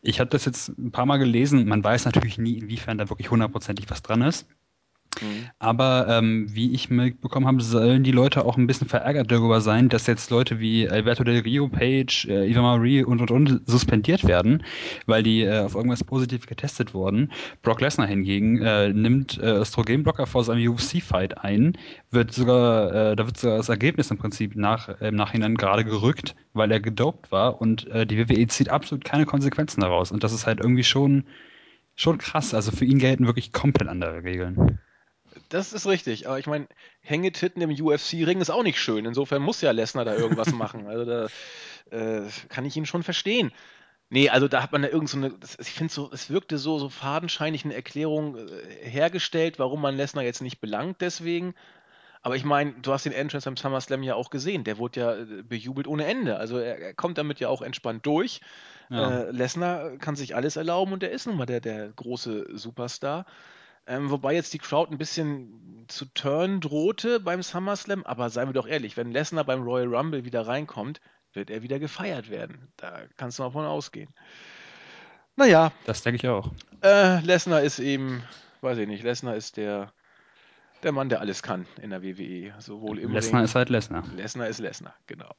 [0.04, 1.68] ich habe das jetzt ein paar Mal gelesen.
[1.68, 4.48] Man weiß natürlich nie, inwiefern da wirklich hundertprozentig was dran ist.
[5.22, 5.50] Mhm.
[5.60, 9.90] Aber ähm, wie ich mitbekommen habe, sollen die Leute auch ein bisschen verärgert darüber sein,
[9.90, 14.26] dass jetzt Leute wie Alberto Del Rio, Page, äh, Eva Marie und und und suspendiert
[14.26, 14.64] werden,
[15.06, 17.32] weil die äh, auf irgendwas positiv getestet wurden.
[17.62, 21.78] Brock Lesnar hingegen äh, nimmt äh, Östrogenblocker vor seinem UFC-Fight ein,
[22.12, 26.36] wird sogar, äh, da wird sogar das Ergebnis im Prinzip nach, im Nachhinein gerade gerückt,
[26.54, 30.12] weil er gedopt war und äh, die WWE zieht absolut keine Konsequenzen daraus.
[30.12, 31.26] Und das ist halt irgendwie schon,
[31.96, 32.54] schon krass.
[32.54, 34.80] Also für ihn gelten wirklich komplett andere Regeln.
[35.50, 36.68] Das ist richtig, aber ich meine,
[37.02, 39.06] Hängetitten im UFC-Ring ist auch nicht schön.
[39.06, 40.88] Insofern muss ja Lesnar da irgendwas machen.
[40.88, 41.28] Also da
[41.92, 43.52] äh, kann ich ihn schon verstehen.
[44.10, 46.78] Nee, also da hat man ja irgend so eine, ich finde so, es wirkte so,
[46.78, 51.56] so fadenscheinig eine Erklärung äh, hergestellt, warum man Lesnar jetzt nicht belangt deswegen.
[52.22, 54.64] Aber ich meine, du hast den Entrance beim SummerSlam ja auch gesehen.
[54.64, 56.38] Der wurde ja äh, bejubelt ohne Ende.
[56.38, 58.40] Also er, er kommt damit ja auch entspannt durch.
[58.90, 59.24] Ja.
[59.24, 63.26] Äh, Lesnar kann sich alles erlauben und er ist nun mal der, der große Superstar.
[63.86, 68.54] Ähm, wobei jetzt die Crowd ein bisschen zu turn drohte beim SummerSlam, aber seien wir
[68.54, 71.02] doch ehrlich, wenn Lesnar beim Royal Rumble wieder reinkommt,
[71.34, 72.72] wird er wieder gefeiert werden.
[72.78, 74.10] Da kannst du mal von ausgehen.
[75.36, 75.72] Naja.
[75.86, 76.52] Das denke ich auch.
[76.84, 78.24] Äh, Lesnar ist eben,
[78.62, 79.92] weiß ich nicht, Lesnar ist der,
[80.84, 82.54] der Mann, der alles kann in der WWE.
[82.60, 83.46] Sowohl im Lesnar Ring.
[83.46, 84.04] ist halt Lesnar.
[84.16, 85.34] Lesnar ist Lesnar, genau.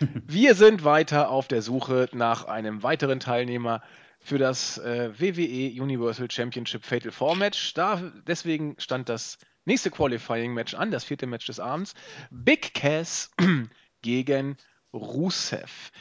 [0.26, 3.82] Wir sind weiter auf der Suche nach einem weiteren Teilnehmer
[4.24, 7.74] für das äh, WWE Universal Championship Fatal Four Match.
[7.74, 11.94] Da, deswegen stand das nächste Qualifying Match an, das vierte Match des Abends.
[12.30, 13.30] Big Cass
[14.02, 14.56] gegen
[14.94, 15.92] Rusev.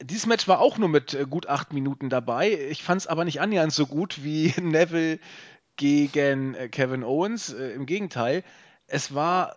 [0.00, 2.52] Dieses Match war auch nur mit äh, gut acht Minuten dabei.
[2.70, 5.18] Ich fand es aber nicht annähernd so gut wie Neville
[5.76, 7.52] gegen äh, Kevin Owens.
[7.52, 8.44] Äh, Im Gegenteil,
[8.86, 9.56] es war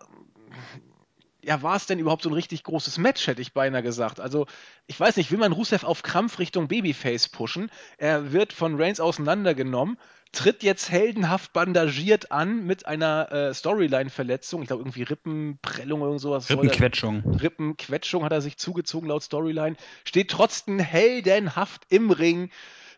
[1.44, 4.20] ja, war es denn überhaupt so ein richtig großes Match, hätte ich beinahe gesagt.
[4.20, 4.46] Also,
[4.86, 7.70] ich weiß nicht, will man Rusev auf Krampf Richtung Babyface pushen?
[7.98, 9.98] Er wird von Reigns auseinandergenommen,
[10.30, 14.62] tritt jetzt heldenhaft bandagiert an mit einer äh, Storyline-Verletzung.
[14.62, 16.48] Ich glaube, irgendwie Rippenprellung oder sowas.
[16.48, 17.22] Rippenquetschung.
[17.24, 19.76] Rippenquetschung hat er sich zugezogen laut Storyline.
[20.04, 22.50] Steht trotzdem heldenhaft im Ring,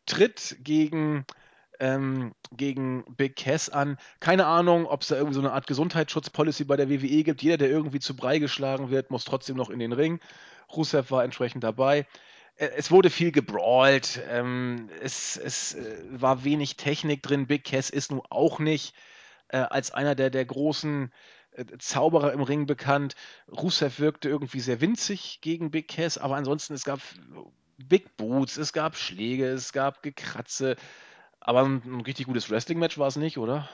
[0.05, 1.25] tritt gegen
[1.85, 3.99] ähm, gegen Big Cass an.
[4.19, 7.43] Keine Ahnung, ob es da irgendwie so eine Art Gesundheitsschutzpolicy bei der WWE gibt.
[7.43, 10.19] Jeder, der irgendwie zu Brei geschlagen wird, muss trotzdem noch in den Ring.
[10.75, 12.07] Rusev war entsprechend dabei.
[12.57, 14.23] Äh, es wurde viel gebrawlt.
[14.31, 17.47] Ähm, es, es äh, war wenig Technik drin.
[17.47, 18.95] Big Cass ist nun auch nicht
[19.49, 21.13] äh, als einer der, der großen
[21.53, 23.15] äh, Zauberer im Ring bekannt.
[23.53, 27.01] Rusev wirkte irgendwie sehr winzig gegen Big Cass, aber ansonsten es gab
[27.77, 30.77] Big Boots, es gab Schläge, es gab Gekratze.
[31.45, 33.69] Aber ein, ein richtig gutes Wrestling-Match war es nicht, oder?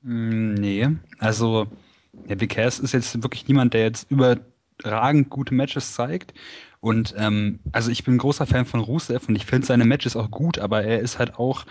[0.00, 0.88] Mm, nee,
[1.18, 1.68] also
[2.12, 6.32] der Big Cass ist jetzt wirklich niemand, der jetzt überragend gute Matches zeigt.
[6.80, 10.16] Und ähm, also ich bin ein großer Fan von Rusev und ich finde seine Matches
[10.16, 11.64] auch gut, aber er ist halt auch,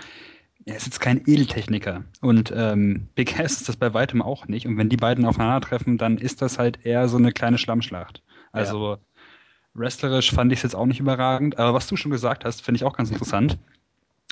[0.65, 2.03] er ist jetzt kein Edeltechniker.
[2.21, 4.67] Und ähm, Big Cass ist das bei weitem auch nicht.
[4.67, 8.21] Und wenn die beiden aufeinandertreffen, dann ist das halt eher so eine kleine Schlammschlacht.
[8.51, 8.99] Also ja.
[9.73, 11.57] wrestlerisch fand ich es jetzt auch nicht überragend.
[11.57, 13.57] Aber was du schon gesagt hast, finde ich auch ganz interessant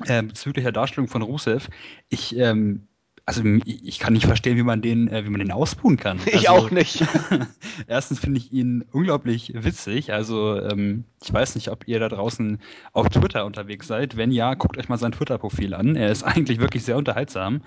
[0.06, 1.70] äh, bezüglich der Darstellung von Rusev,
[2.10, 2.88] ich ähm,
[3.26, 6.20] also ich kann nicht verstehen, wie man den, äh, wie man den ausbuhen kann.
[6.30, 7.04] Ich also, auch nicht.
[7.88, 10.14] erstens finde ich ihn unglaublich witzig.
[10.14, 12.60] Also ähm, ich weiß nicht, ob ihr da draußen
[12.94, 14.16] auf Twitter unterwegs seid.
[14.16, 15.96] Wenn ja, guckt euch mal sein Twitter-Profil an.
[15.96, 17.62] Er ist eigentlich wirklich sehr unterhaltsam.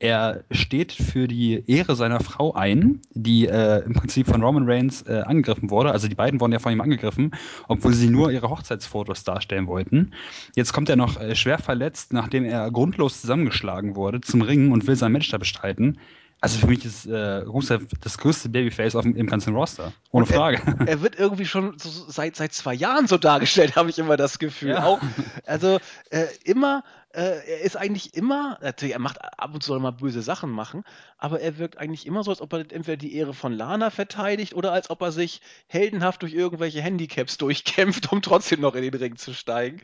[0.00, 5.02] Er steht für die Ehre seiner Frau ein, die äh, im Prinzip von Roman Reigns
[5.02, 5.90] äh, angegriffen wurde.
[5.90, 7.32] Also die beiden wurden ja von ihm angegriffen,
[7.66, 10.12] obwohl sie nur ihre Hochzeitsfotos darstellen wollten.
[10.54, 14.86] Jetzt kommt er noch äh, schwer verletzt, nachdem er grundlos zusammengeschlagen wurde, zum Ringen und
[14.86, 15.98] will sein Match da bestreiten.
[16.40, 19.92] Also für mich ist äh, Rusev das größte Babyface auf dem, im ganzen Roster.
[20.12, 20.62] Ohne er, Frage.
[20.86, 24.38] Er wird irgendwie schon so seit, seit zwei Jahren so dargestellt, habe ich immer das
[24.38, 24.70] Gefühl.
[24.70, 24.84] Ja.
[24.84, 25.00] Auch,
[25.46, 25.78] also
[26.10, 30.22] äh, immer, äh, er ist eigentlich immer, natürlich, er macht ab und zu mal böse
[30.22, 30.84] Sachen machen,
[31.16, 34.54] aber er wirkt eigentlich immer so, als ob er entweder die Ehre von Lana verteidigt
[34.54, 38.94] oder als ob er sich heldenhaft durch irgendwelche Handicaps durchkämpft, um trotzdem noch in den
[38.94, 39.80] Ring zu steigen.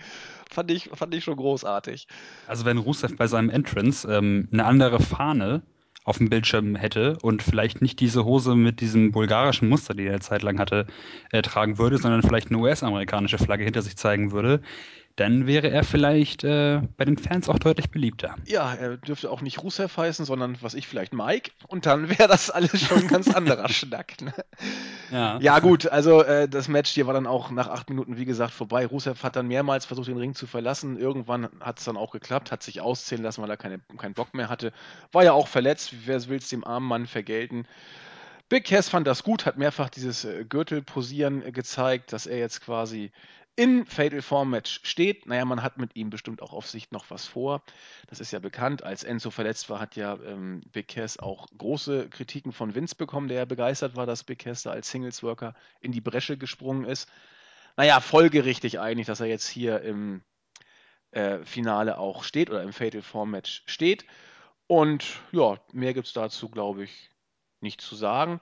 [0.49, 2.07] Fand ich, fand ich schon großartig.
[2.47, 5.63] Also wenn Rusev bei seinem Entrance ähm, eine andere Fahne
[6.05, 10.13] auf dem Bildschirm hätte und vielleicht nicht diese Hose mit diesem bulgarischen Muster, die er
[10.13, 10.87] eine Zeit lang hatte,
[11.33, 14.61] äh, tragen würde, sondern vielleicht eine US-amerikanische Flagge hinter sich zeigen würde,
[15.17, 18.35] dann wäre er vielleicht äh, bei den Fans auch deutlich beliebter.
[18.47, 21.53] Ja, er dürfte auch nicht Rusev heißen, sondern was ich vielleicht Mike.
[21.69, 24.21] Und dann wäre das alles schon ein ganz anderer Schnack.
[24.21, 24.35] Ne?
[25.13, 25.39] Ja.
[25.39, 28.53] ja, gut, also äh, das Match hier war dann auch nach acht Minuten, wie gesagt,
[28.53, 28.87] vorbei.
[28.87, 30.99] Rusev hat dann mehrmals versucht, den Ring zu verlassen.
[30.99, 34.35] Irgendwann hat es dann auch geklappt, hat sich auszählen lassen, weil er keine, keinen Bock
[34.35, 34.73] mehr hatte.
[35.13, 37.69] War ja auch verletzt, wer will es dem armen Mann vergelten.
[38.49, 42.61] Big Cass fand das gut, hat mehrfach dieses äh, Gürtelposieren äh, gezeigt, dass er jetzt
[42.61, 43.11] quasi
[43.57, 45.27] in Fatal Four Match steht.
[45.27, 47.63] Naja, man hat mit ihm bestimmt auch auf Sicht noch was vor.
[48.09, 48.83] Das ist ja bekannt.
[48.83, 53.29] Als Enzo verletzt war, hat ja ähm, Big Cass auch große Kritiken von Vince bekommen,
[53.29, 56.85] der ja begeistert war, dass Big Cass da als Singles Worker in die Bresche gesprungen
[56.85, 57.09] ist.
[57.77, 60.23] Naja, folgerichtig eigentlich, dass er jetzt hier im
[61.13, 64.05] äh, Finale auch steht oder im Fatal Four Match steht.
[64.67, 67.11] Und ja, mehr gibt es dazu, glaube ich,
[67.61, 68.41] nicht zu sagen.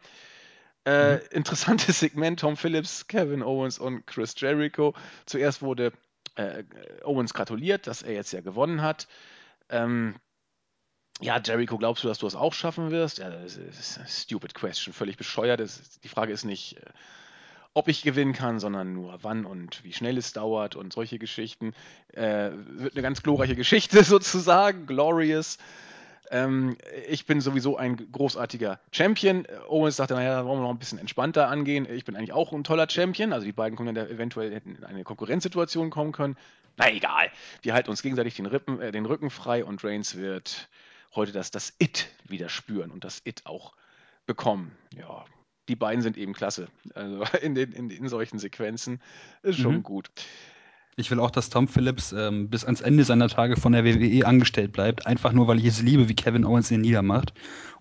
[0.85, 1.21] Äh, mhm.
[1.31, 4.95] Interessantes Segment, Tom Phillips, Kevin Owens und Chris Jericho.
[5.27, 5.93] Zuerst wurde
[6.37, 6.65] äh,
[7.05, 9.07] Owens gratuliert, dass er jetzt ja gewonnen hat.
[9.69, 10.17] Ähm,
[11.21, 13.19] ja, Jericho, glaubst du, dass du das auch schaffen wirst?
[13.19, 15.61] Ja, das ist eine stupid question, völlig bescheuert.
[15.61, 16.91] Das, die Frage ist nicht, äh,
[17.75, 21.75] ob ich gewinnen kann, sondern nur wann und wie schnell es dauert und solche Geschichten.
[22.09, 25.59] Äh, wird eine ganz glorreiche Geschichte sozusagen, glorious.
[26.33, 26.79] Ähm,
[27.09, 29.47] ich bin sowieso ein großartiger Champion.
[29.69, 31.87] Owens sagte, naja, da wollen wir noch ein bisschen entspannter angehen.
[31.89, 33.35] Ich bin eigentlich auch ein toller Champion.
[33.35, 36.37] Also die beiden können dann eventuell in eine Konkurrenzsituation kommen können.
[36.79, 37.31] Na egal.
[37.61, 40.71] Wir halten uns gegenseitig den, Rippen, äh, den Rücken frei und Reigns wird
[41.15, 43.75] heute das, das It wieder spüren und das It auch
[44.25, 44.75] bekommen.
[44.97, 45.27] Ja,
[45.69, 46.69] die beiden sind eben klasse.
[46.95, 49.03] Also in, den, in, in solchen Sequenzen
[49.43, 49.83] ist schon mhm.
[49.83, 50.11] gut.
[50.97, 54.27] Ich will auch, dass Tom Phillips ähm, bis ans Ende seiner Tage von der WWE
[54.27, 57.33] angestellt bleibt, einfach nur, weil ich es liebe, wie Kevin Owens ihn niedermacht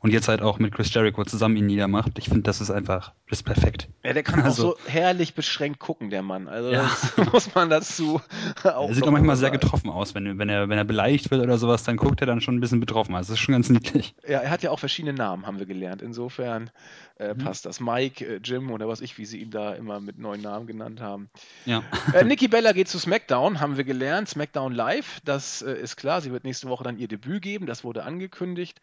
[0.01, 2.17] und jetzt halt auch mit Chris Jericho zusammen ihn niedermacht.
[2.17, 3.87] Ich finde, das ist einfach, das ist perfekt.
[4.03, 6.47] Ja, der kann also, auch so herrlich beschränkt gucken, der Mann.
[6.47, 6.89] Also ja.
[7.15, 8.19] das muss man dazu
[8.63, 8.89] auch.
[8.89, 11.59] Er sieht auch manchmal sehr getroffen aus, wenn, wenn, er, wenn er beleidigt wird oder
[11.59, 13.13] sowas, dann guckt er dann schon ein bisschen betroffen.
[13.15, 14.15] Also das ist schon ganz niedlich.
[14.27, 16.01] Ja, er hat ja auch verschiedene Namen, haben wir gelernt.
[16.01, 16.71] Insofern
[17.19, 17.37] äh, mhm.
[17.37, 17.79] passt das.
[17.79, 20.99] Mike, äh, Jim oder was ich, wie sie ihn da immer mit neuen Namen genannt
[20.99, 21.29] haben.
[21.65, 21.83] Ja.
[22.13, 24.29] Äh, Nikki Bella geht zu SmackDown, haben wir gelernt.
[24.29, 26.21] SmackDown Live, das äh, ist klar.
[26.21, 27.67] Sie wird nächste Woche dann ihr Debüt geben.
[27.67, 28.81] Das wurde angekündigt.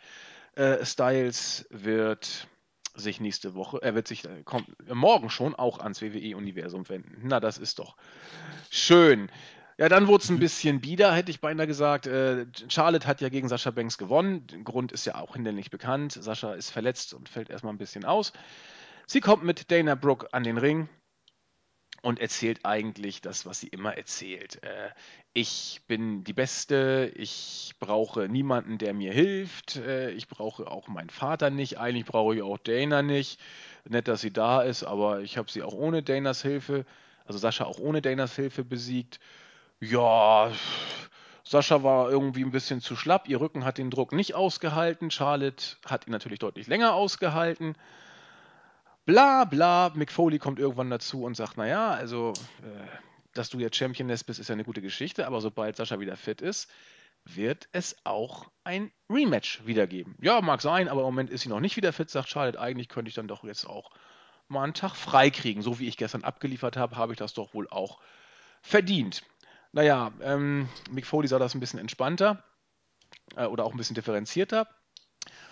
[0.58, 2.48] Äh, Styles wird
[2.96, 7.20] sich nächste Woche, er wird sich äh, kommt, morgen schon auch ans WWE-Universum wenden.
[7.22, 7.96] Na, das ist doch
[8.68, 9.30] schön.
[9.78, 12.08] Ja, dann wurde es ein bisschen bieder, hätte ich beinahe gesagt.
[12.08, 14.48] Äh, Charlotte hat ja gegen Sascha Banks gewonnen.
[14.48, 16.18] Der Grund ist ja auch hinlänglich bekannt.
[16.20, 18.32] Sascha ist verletzt und fällt erstmal ein bisschen aus.
[19.06, 20.88] Sie kommt mit Dana Brooke an den Ring
[22.02, 24.62] und erzählt eigentlich das, was sie immer erzählt.
[24.62, 24.90] Äh,
[25.32, 31.10] ich bin die Beste, ich brauche niemanden, der mir hilft, äh, ich brauche auch meinen
[31.10, 33.40] Vater nicht, eigentlich brauche ich auch Dana nicht.
[33.84, 36.84] Nett, dass sie da ist, aber ich habe sie auch ohne Danas Hilfe,
[37.24, 39.18] also Sascha auch ohne Danas Hilfe besiegt.
[39.80, 40.52] Ja,
[41.44, 45.76] Sascha war irgendwie ein bisschen zu schlapp, ihr Rücken hat den Druck nicht ausgehalten, Charlotte
[45.86, 47.74] hat ihn natürlich deutlich länger ausgehalten.
[49.08, 52.86] Bla bla, Mick Foley kommt irgendwann dazu und sagt, naja, also, äh,
[53.32, 56.42] dass du jetzt Championess bist, ist ja eine gute Geschichte, aber sobald Sascha wieder fit
[56.42, 56.70] ist,
[57.24, 60.14] wird es auch ein Rematch wiedergeben.
[60.20, 62.60] Ja, mag sein, aber im Moment ist sie noch nicht wieder fit, sagt Charlotte.
[62.60, 63.92] Eigentlich könnte ich dann doch jetzt auch
[64.46, 65.62] mal einen Tag frei kriegen.
[65.62, 68.00] So wie ich gestern abgeliefert habe, habe ich das doch wohl auch
[68.60, 69.22] verdient.
[69.72, 72.44] Naja, ähm, Mick Foley sah das ein bisschen entspannter
[73.36, 74.68] äh, oder auch ein bisschen differenzierter.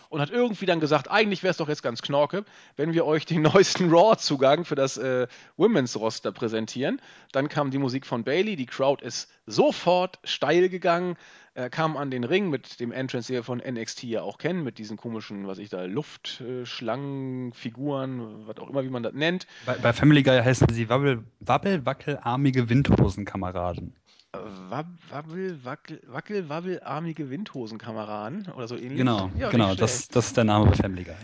[0.08, 2.44] Und hat irgendwie dann gesagt, eigentlich wäre es doch jetzt ganz knorke,
[2.76, 5.26] wenn wir euch den neuesten Raw-Zugang für das äh,
[5.56, 7.00] Women's-Roster präsentieren.
[7.32, 11.16] Dann kam die Musik von Bailey, die Crowd ist sofort steil gegangen,
[11.54, 14.62] äh, kam an den Ring mit dem Entrance, den wir von NXT ja auch kennen,
[14.62, 19.46] mit diesen komischen, was ich da, Luftschlangenfiguren, was auch immer, wie man das nennt.
[19.64, 23.96] Bei, bei Family Guy heißen sie Wabbel, Wabbelwackelarmige Windhosenkameraden.
[24.32, 28.98] Wabbel, wackel, wackel, wabbelarmige Windhosenkameraden oder so ähnlich.
[28.98, 31.14] Genau, ja, genau, das, das ist der Name bei Family Guy.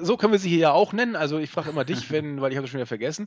[0.00, 1.16] So können wir sie hier ja auch nennen.
[1.16, 3.26] Also ich frage immer dich, wenn, weil ich habe es schon wieder vergessen.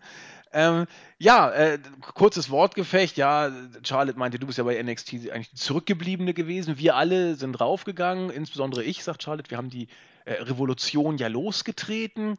[0.54, 0.86] Ähm,
[1.18, 1.80] ja, äh,
[2.14, 3.18] kurzes Wortgefecht.
[3.18, 3.52] Ja,
[3.84, 6.78] Charlotte meinte, du bist ja bei NXT eigentlich die Zurückgebliebene gewesen.
[6.78, 9.50] Wir alle sind raufgegangen, insbesondere ich, sagt Charlotte.
[9.50, 9.88] Wir haben die
[10.26, 12.38] äh, Revolution ja losgetreten.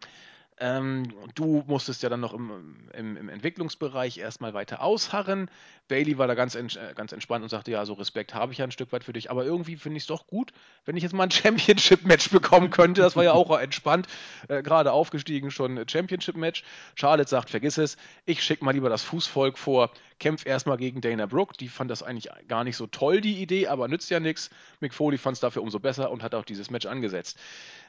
[0.62, 5.50] Ähm, du musstest ja dann noch im, im, im Entwicklungsbereich erstmal weiter ausharren.
[5.88, 8.58] Bailey war da ganz, ents äh, ganz entspannt und sagte, ja, so Respekt habe ich
[8.58, 10.52] ja ein Stück weit für dich, aber irgendwie finde ich es doch gut,
[10.84, 13.00] wenn ich jetzt mal ein Championship-Match bekommen könnte.
[13.00, 14.06] Das war ja auch entspannt,
[14.46, 16.62] äh, gerade aufgestiegen schon Championship-Match.
[16.94, 19.90] Charlotte sagt, vergiss es, ich schicke mal lieber das Fußvolk vor,
[20.22, 21.54] kämpf erstmal gegen Dana Brooke.
[21.58, 24.50] Die fand das eigentlich gar nicht so toll, die Idee, aber nützt ja nichts.
[24.78, 27.38] Mick Foley fand es dafür umso besser und hat auch dieses Match angesetzt.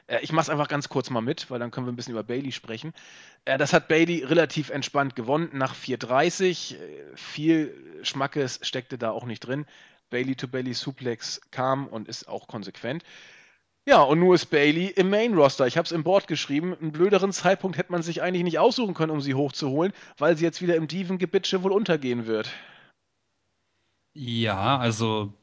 [0.08, 2.12] Äh, ich mache es einfach ganz kurz mal mit, weil dann können wir ein bisschen
[2.12, 2.92] über Bailey sprechen.
[3.44, 6.74] Äh, das hat Bailey relativ entspannt gewonnen nach 4:30.
[6.74, 9.64] Äh, viel Schmackes steckte da auch nicht drin.
[10.10, 13.04] Bailey to Bailey Suplex kam und ist auch konsequent.
[13.86, 15.66] Ja, und nur ist Bailey im Main Roster.
[15.66, 16.74] Ich habe es im Board geschrieben.
[16.80, 20.44] Einen blöderen Zeitpunkt hätte man sich eigentlich nicht aussuchen können, um sie hochzuholen, weil sie
[20.44, 22.50] jetzt wieder im Diven-Gebitsche wohl untergehen wird.
[24.14, 25.34] Ja, also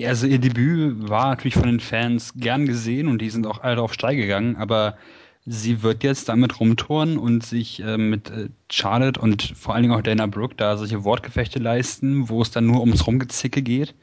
[0.00, 3.76] also ihr Debüt war natürlich von den Fans gern gesehen und die sind auch alle
[3.76, 4.96] darauf steil gegangen, aber
[5.44, 9.94] sie wird jetzt damit rumtouren und sich äh, mit äh, Charlotte und vor allen Dingen
[9.94, 13.94] auch Dana Brooke da solche Wortgefechte leisten, wo es dann nur ums Rumgezicke geht.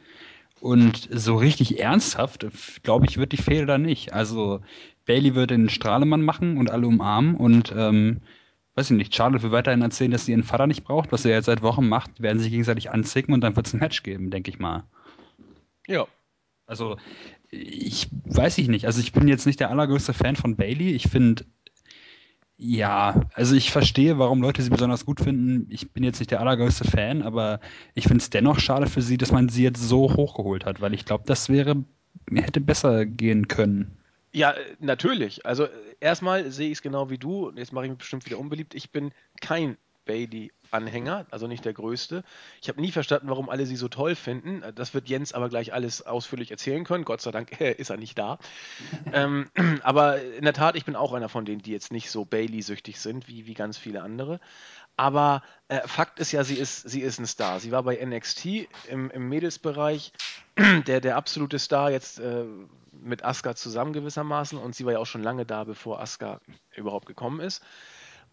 [0.61, 2.47] Und so richtig ernsthaft,
[2.83, 4.13] glaube ich, wird die Fehde da nicht.
[4.13, 4.61] Also
[5.05, 8.21] Bailey wird den Strahlemann machen und alle umarmen und ähm,
[8.75, 11.31] weiß ich nicht, Charlotte will weiterhin erzählen, dass sie ihren Vater nicht braucht, was er
[11.31, 14.29] jetzt seit Wochen macht, werden sich gegenseitig anzicken und dann wird es ein Match geben,
[14.29, 14.83] denke ich mal.
[15.87, 16.07] Ja.
[16.65, 16.97] Also,
[17.49, 18.85] ich weiß ich nicht.
[18.85, 20.91] Also, ich bin jetzt nicht der allergrößte Fan von Bailey.
[20.91, 21.43] Ich finde,
[22.61, 25.65] ja, also ich verstehe, warum Leute sie besonders gut finden.
[25.69, 27.61] Ich bin jetzt nicht der allergrößte Fan, aber
[27.93, 30.93] ich finde es dennoch schade für sie, dass man sie jetzt so hochgeholt hat, weil
[30.93, 31.85] ich glaube, das wäre,
[32.29, 33.97] hätte besser gehen können.
[34.33, 35.45] Ja, natürlich.
[35.45, 35.67] Also
[36.01, 37.49] erstmal sehe ich es genau wie du.
[37.55, 38.75] Jetzt mache ich mich bestimmt wieder unbeliebt.
[38.75, 39.77] Ich bin kein
[40.09, 42.23] Bailey-Anhänger, also nicht der größte.
[42.63, 44.63] Ich habe nie verstanden, warum alle sie so toll finden.
[44.73, 47.05] Das wird Jens aber gleich alles ausführlich erzählen können.
[47.05, 48.39] Gott sei Dank ist er nicht da.
[49.13, 49.51] ähm,
[49.83, 52.99] aber in der Tat, ich bin auch einer von denen, die jetzt nicht so Bailey-süchtig
[52.99, 54.39] sind, wie, wie ganz viele andere.
[54.97, 57.59] Aber äh, Fakt ist ja, sie ist, sie ist ein Star.
[57.59, 60.11] Sie war bei NXT im, im Mädelsbereich
[60.87, 62.45] der, der absolute Star jetzt äh,
[62.91, 66.41] mit Asuka zusammen gewissermaßen und sie war ja auch schon lange da, bevor Asuka
[66.75, 67.63] überhaupt gekommen ist.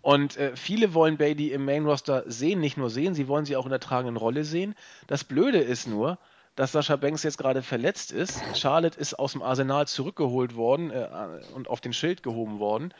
[0.06, 3.56] Und äh, viele wollen Bailey im Main Roster sehen, nicht nur sehen, sie wollen sie
[3.56, 4.76] auch in der tragenden Rolle sehen.
[5.08, 6.20] Das Blöde ist nur,
[6.54, 8.40] dass Sascha Banks jetzt gerade verletzt ist.
[8.54, 11.08] Charlotte ist aus dem Arsenal zurückgeholt worden äh,
[11.56, 12.94] und auf den Schild gehoben worden.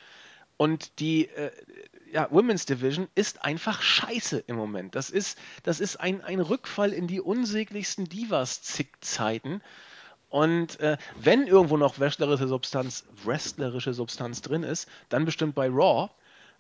[0.57, 1.53] Und die äh,
[2.11, 4.97] ja, Women's Division ist einfach scheiße im Moment.
[4.97, 9.63] Das ist, das ist ein, ein Rückfall in die unsäglichsten Divas-Zick-Zeiten.
[10.29, 16.11] Und äh, wenn irgendwo noch wrestlerische Substanz, wrestlerische Substanz drin ist, dann bestimmt bei Raw.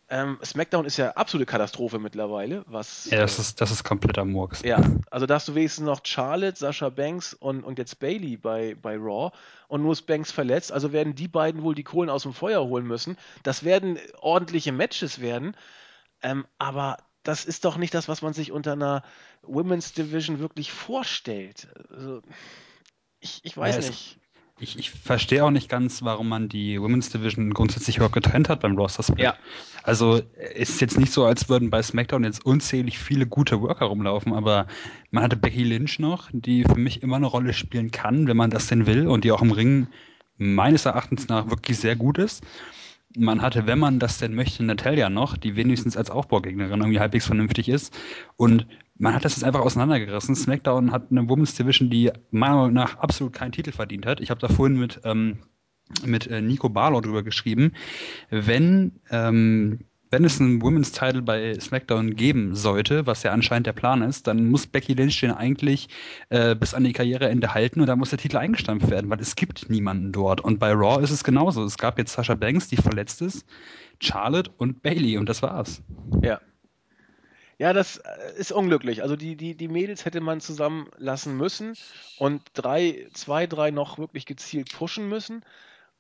[0.09, 2.65] Ähm, SmackDown ist ja absolute Katastrophe mittlerweile.
[2.69, 4.63] Was, ja, das ist, das ist kompletter Murks.
[4.63, 4.81] Ja,
[5.11, 8.97] also da hast du wenigstens noch Charlotte, Sascha Banks und, und jetzt Bailey bei, bei
[8.97, 9.33] Raw
[9.67, 10.71] und nur ist Banks verletzt.
[10.71, 13.17] Also werden die beiden wohl die Kohlen aus dem Feuer holen müssen.
[13.43, 15.57] Das werden ordentliche Matches werden.
[16.23, 19.03] Ähm, aber das ist doch nicht das, was man sich unter einer
[19.43, 21.67] Women's Division wirklich vorstellt.
[21.91, 22.23] Also,
[23.19, 24.21] ich, ich weiß ja, nicht.
[24.59, 28.61] Ich, ich verstehe auch nicht ganz, warum man die Women's Division grundsätzlich überhaupt getrennt hat
[28.61, 29.19] beim Roster Split.
[29.19, 29.37] Ja.
[29.83, 30.23] Also
[30.55, 34.33] es ist jetzt nicht so, als würden bei SmackDown jetzt unzählig viele gute Worker rumlaufen,
[34.33, 34.67] aber
[35.11, 38.51] man hatte Becky Lynch noch, die für mich immer eine Rolle spielen kann, wenn man
[38.51, 39.89] das denn will und die auch im Ring
[40.39, 42.43] meines Erachtens nach wirklich sehr gut ist
[43.17, 47.27] man hatte, wenn man das denn möchte, Natalia noch, die wenigstens als Aufbaugegnerin irgendwie halbwegs
[47.27, 47.97] vernünftig ist.
[48.37, 48.67] Und
[48.99, 50.35] man hat das jetzt einfach auseinandergerissen.
[50.35, 54.21] SmackDown hat eine Women's Division, die meiner Meinung nach absolut keinen Titel verdient hat.
[54.21, 55.39] Ich habe da vorhin mit, ähm,
[56.05, 57.73] mit äh, Nico Barlow drüber geschrieben.
[58.31, 59.81] Wenn ähm,
[60.11, 64.27] wenn es einen Women's Title bei SmackDown geben sollte, was ja anscheinend der Plan ist,
[64.27, 65.89] dann muss Becky Lynch den eigentlich
[66.29, 69.35] äh, bis an die Karriereende halten und dann muss der Titel eingestampft werden, weil es
[69.35, 70.41] gibt niemanden dort.
[70.41, 71.65] Und bei Raw ist es genauso.
[71.65, 73.45] Es gab jetzt Sasha Banks, die verletzt ist,
[74.01, 75.83] Charlotte und Bailey und das war's.
[76.23, 76.41] Ja.
[77.59, 79.03] Ja, das äh, ist unglücklich.
[79.03, 81.75] Also die, die, die Mädels hätte man zusammenlassen müssen
[82.19, 85.43] und drei, zwei, drei noch wirklich gezielt pushen müssen.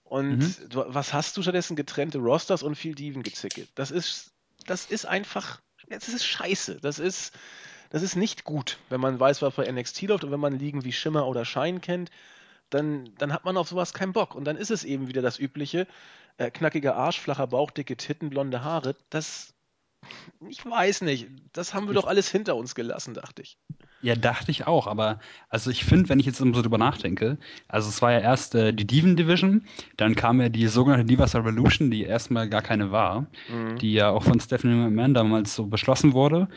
[0.09, 0.69] Und mhm.
[0.69, 1.77] du, was hast du stattdessen?
[1.77, 3.67] Getrennte Rosters und viel Diven-Gezicke.
[3.75, 4.33] Das ist,
[4.67, 6.77] das ist einfach, das ist scheiße.
[6.81, 7.33] Das ist,
[7.91, 10.85] das ist nicht gut, wenn man weiß, was bei NXT läuft und wenn man Ligen
[10.85, 12.11] wie Schimmer oder Shine kennt,
[12.71, 14.35] dann, dann hat man auf sowas keinen Bock.
[14.35, 15.87] Und dann ist es eben wieder das übliche,
[16.37, 18.97] äh, knackiger Arsch, flacher Bauch, dicke Titten, blonde Haare.
[19.11, 19.55] Das,
[20.49, 23.59] ich weiß nicht, das haben wir doch alles hinter uns gelassen, dachte ich.
[24.03, 25.19] Ja, dachte ich auch, aber
[25.49, 28.73] also ich finde, wenn ich jetzt so drüber nachdenke, also es war ja erst äh,
[28.73, 29.65] die Diven Division,
[29.97, 33.79] dann kam ja die sogenannte Divas Revolution, die erstmal gar keine war, mhm.
[33.79, 36.49] die ja auch von Stephanie McMahon damals so beschlossen wurde.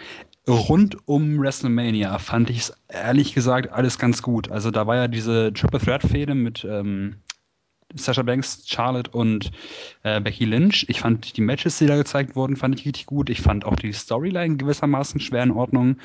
[0.48, 4.52] Rund um WrestleMania fand ich es ehrlich gesagt alles ganz gut.
[4.52, 7.16] Also da war ja diese Triple Threat Fehde mit ähm,
[7.96, 9.52] Sasha Banks, Charlotte und
[10.04, 10.86] äh, Becky Lynch.
[10.90, 13.30] Ich fand die Matches, die da gezeigt wurden, fand ich richtig gut.
[13.30, 15.98] Ich fand auch die Storyline gewissermaßen schwer in Ordnung.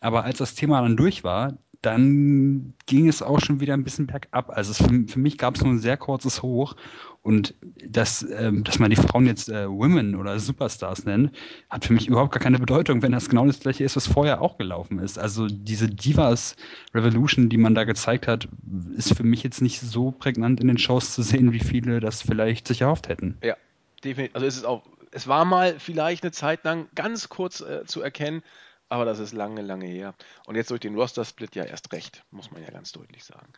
[0.00, 4.06] Aber als das Thema dann durch war, dann ging es auch schon wieder ein bisschen
[4.06, 4.50] bergab.
[4.50, 6.74] Also für, für, mich gab es nur ein sehr kurzes Hoch.
[7.22, 7.54] Und
[7.88, 11.32] das, ähm, dass man die Frauen jetzt äh, Women oder Superstars nennt,
[11.70, 14.42] hat für mich überhaupt gar keine Bedeutung, wenn das genau das gleiche ist, was vorher
[14.42, 15.18] auch gelaufen ist.
[15.18, 16.56] Also diese Divas
[16.94, 18.48] Revolution, die man da gezeigt hat,
[18.96, 22.22] ist für mich jetzt nicht so prägnant in den Shows zu sehen, wie viele das
[22.22, 23.38] vielleicht sich erhofft hätten.
[23.42, 23.56] Ja,
[24.04, 24.34] definitiv.
[24.34, 28.02] Also es ist auch, es war mal vielleicht eine Zeit lang ganz kurz äh, zu
[28.02, 28.42] erkennen,
[28.88, 30.14] aber das ist lange, lange her.
[30.46, 33.52] Und jetzt durch den Roster-Split ja erst recht, muss man ja ganz deutlich sagen.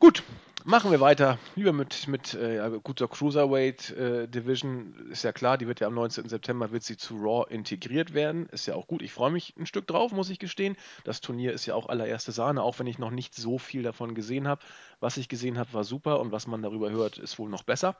[0.00, 0.22] Gut,
[0.64, 1.38] machen wir weiter.
[1.54, 5.08] Lieber mit, mit äh, guter Cruiserweight äh, Division.
[5.10, 6.28] Ist ja klar, die wird ja am 19.
[6.28, 8.46] September wird sie zu Raw integriert werden.
[8.50, 9.02] Ist ja auch gut.
[9.02, 10.76] Ich freue mich ein Stück drauf, muss ich gestehen.
[11.04, 14.14] Das Turnier ist ja auch allererste Sahne, auch wenn ich noch nicht so viel davon
[14.14, 14.64] gesehen habe.
[15.00, 17.96] Was ich gesehen habe, war super und was man darüber hört, ist wohl noch besser.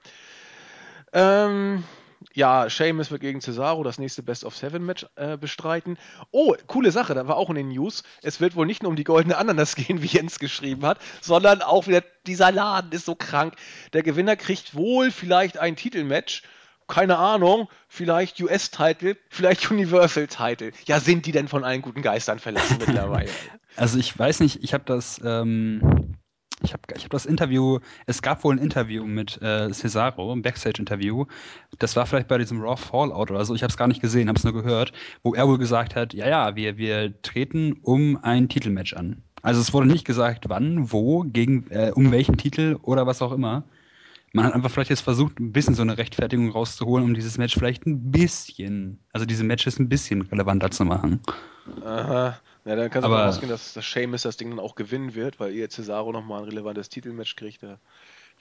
[1.12, 1.84] Ähm,
[2.32, 5.98] ja, Sheamus wird gegen Cesaro das nächste Best of Seven Match äh, bestreiten.
[6.30, 8.02] Oh, coole Sache, da war auch in den News.
[8.22, 11.62] Es wird wohl nicht nur um die goldene Ananas gehen, wie Jens geschrieben hat, sondern
[11.62, 13.54] auch wieder dieser Laden ist so krank.
[13.92, 16.42] Der Gewinner kriegt wohl vielleicht ein Titelmatch.
[16.86, 20.72] Keine Ahnung, vielleicht US-Title, vielleicht Universal-Title.
[20.84, 23.30] Ja, sind die denn von allen guten Geistern verlassen mittlerweile?
[23.76, 26.03] Also ich weiß nicht, ich habe das ähm,
[26.64, 30.42] ich habe ich hab das Interview, es gab wohl ein Interview mit äh, Cesaro, ein
[30.42, 31.26] Backstage-Interview.
[31.78, 34.28] Das war vielleicht bei diesem Raw Fallout oder so, ich habe es gar nicht gesehen,
[34.28, 34.92] habe es nur gehört,
[35.22, 39.22] wo er wohl gesagt hat, ja, ja, wir, wir treten um ein Titelmatch an.
[39.42, 43.32] Also es wurde nicht gesagt, wann, wo, gegen, äh, um welchen Titel oder was auch
[43.32, 43.64] immer.
[44.32, 47.54] Man hat einfach vielleicht jetzt versucht, ein bisschen so eine Rechtfertigung rauszuholen, um dieses Match
[47.54, 51.20] vielleicht ein bisschen, also diese Matches ein bisschen relevanter zu machen.
[51.84, 52.36] Aha.
[52.64, 55.38] Ja, dann kannst du davon ausgehen, dass das Sheamus das Ding dann auch gewinnen wird,
[55.38, 57.62] weil ihr Cesaro nochmal ein relevantes Titelmatch kriegt.
[57.62, 57.78] Da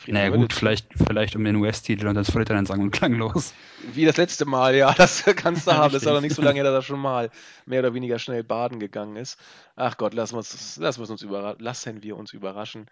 [0.07, 3.53] naja gut, vielleicht, vielleicht um den US-Titel und das er dann sagen und klanglos.
[3.93, 5.93] Wie das letzte Mal, ja, das kannst du haben.
[5.93, 7.30] Das ist aber nicht so lange her, dass er schon mal
[7.65, 9.39] mehr oder weniger schnell baden gegangen ist.
[9.78, 12.88] Ach Gott, lassen wir uns, lassen wir uns, überra lassen wir uns überraschen.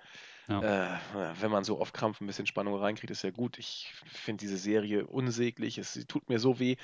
[0.52, 0.96] Ja.
[0.96, 0.98] Äh,
[1.40, 3.58] wenn man so auf Krampf ein bisschen Spannung reinkriegt, ist ja gut.
[3.58, 5.78] Ich finde diese Serie unsäglich.
[5.78, 6.76] Es tut mir so weh.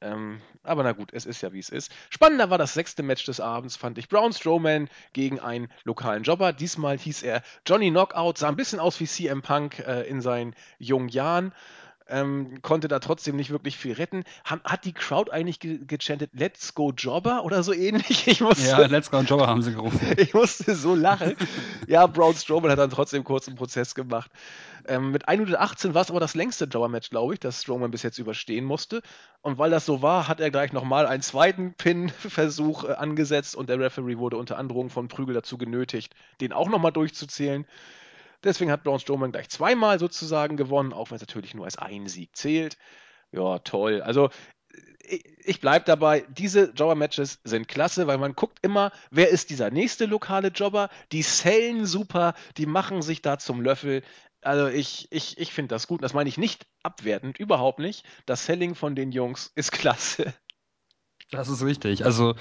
[0.00, 1.92] Ähm, aber na gut, es ist ja wie es ist.
[2.10, 4.08] Spannender war das sechste Match des Abends, fand ich.
[4.08, 6.52] Braun Strowman gegen einen lokalen Jobber.
[6.52, 8.38] Diesmal hieß er Johnny Knockout.
[8.38, 11.52] Sah ein bisschen aus wie CM Punk äh, in seinen jungen Jahren
[12.08, 14.24] ähm, konnte da trotzdem nicht wirklich viel retten.
[14.44, 18.26] Ham, hat die Crowd eigentlich ge gechantet Let's go Jobber oder so ähnlich?
[18.26, 20.00] Ich musste, ja, Let's go Jobber haben sie gerufen.
[20.16, 21.36] ich musste so lachen.
[21.86, 24.30] ja, Braun Strowman hat dann trotzdem kurz einen Prozess gemacht.
[24.86, 28.18] Ähm, mit 118 war es aber das längste Jobber-Match, glaube ich, das Strowman bis jetzt
[28.18, 29.02] überstehen musste.
[29.40, 33.68] Und weil das so war, hat er gleich nochmal einen zweiten Pin-Versuch äh, angesetzt und
[33.68, 37.66] der Referee wurde unter Androhung von Prügel dazu genötigt, den auch nochmal durchzuzählen.
[38.44, 42.06] Deswegen hat Braun Strowman gleich zweimal sozusagen gewonnen, auch wenn es natürlich nur als ein
[42.06, 42.76] Sieg zählt.
[43.32, 44.02] Ja, toll.
[44.02, 44.30] Also
[45.44, 50.06] ich bleibe dabei, diese Jobber-Matches sind klasse, weil man guckt immer, wer ist dieser nächste
[50.06, 50.88] lokale Jobber.
[51.12, 54.02] Die sellen super, die machen sich da zum Löffel.
[54.40, 56.02] Also ich, ich, ich finde das gut.
[56.02, 58.04] Das meine ich nicht abwertend, überhaupt nicht.
[58.26, 60.32] Das Selling von den Jungs ist klasse.
[61.30, 62.04] Das ist richtig.
[62.04, 62.34] Also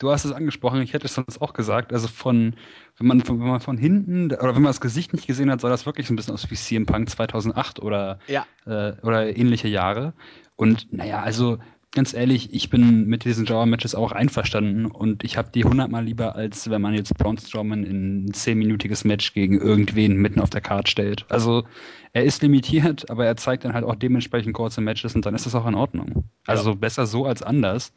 [0.00, 1.92] du hast es angesprochen, ich hätte es sonst auch gesagt.
[1.92, 2.54] Also von,
[2.98, 5.60] wenn man von, wenn man von hinten oder wenn man das Gesicht nicht gesehen hat,
[5.60, 8.46] sah das wirklich so ein bisschen aus wie CM Punk 2008 oder, ja.
[8.66, 10.14] äh, oder ähnliche Jahre.
[10.56, 11.58] Und naja, also
[11.92, 16.36] ganz ehrlich, ich bin mit diesen Java-Matches auch einverstanden und ich habe die hundertmal lieber,
[16.36, 20.60] als wenn man jetzt Braun Strowman in ein zehnminütiges Match gegen irgendwen mitten auf der
[20.60, 21.26] Karte stellt.
[21.28, 21.64] Also
[22.12, 25.46] er ist limitiert, aber er zeigt dann halt auch dementsprechend kurze Matches und dann ist
[25.46, 26.24] das auch in Ordnung.
[26.46, 26.76] Also ja.
[26.76, 27.92] besser so als anders.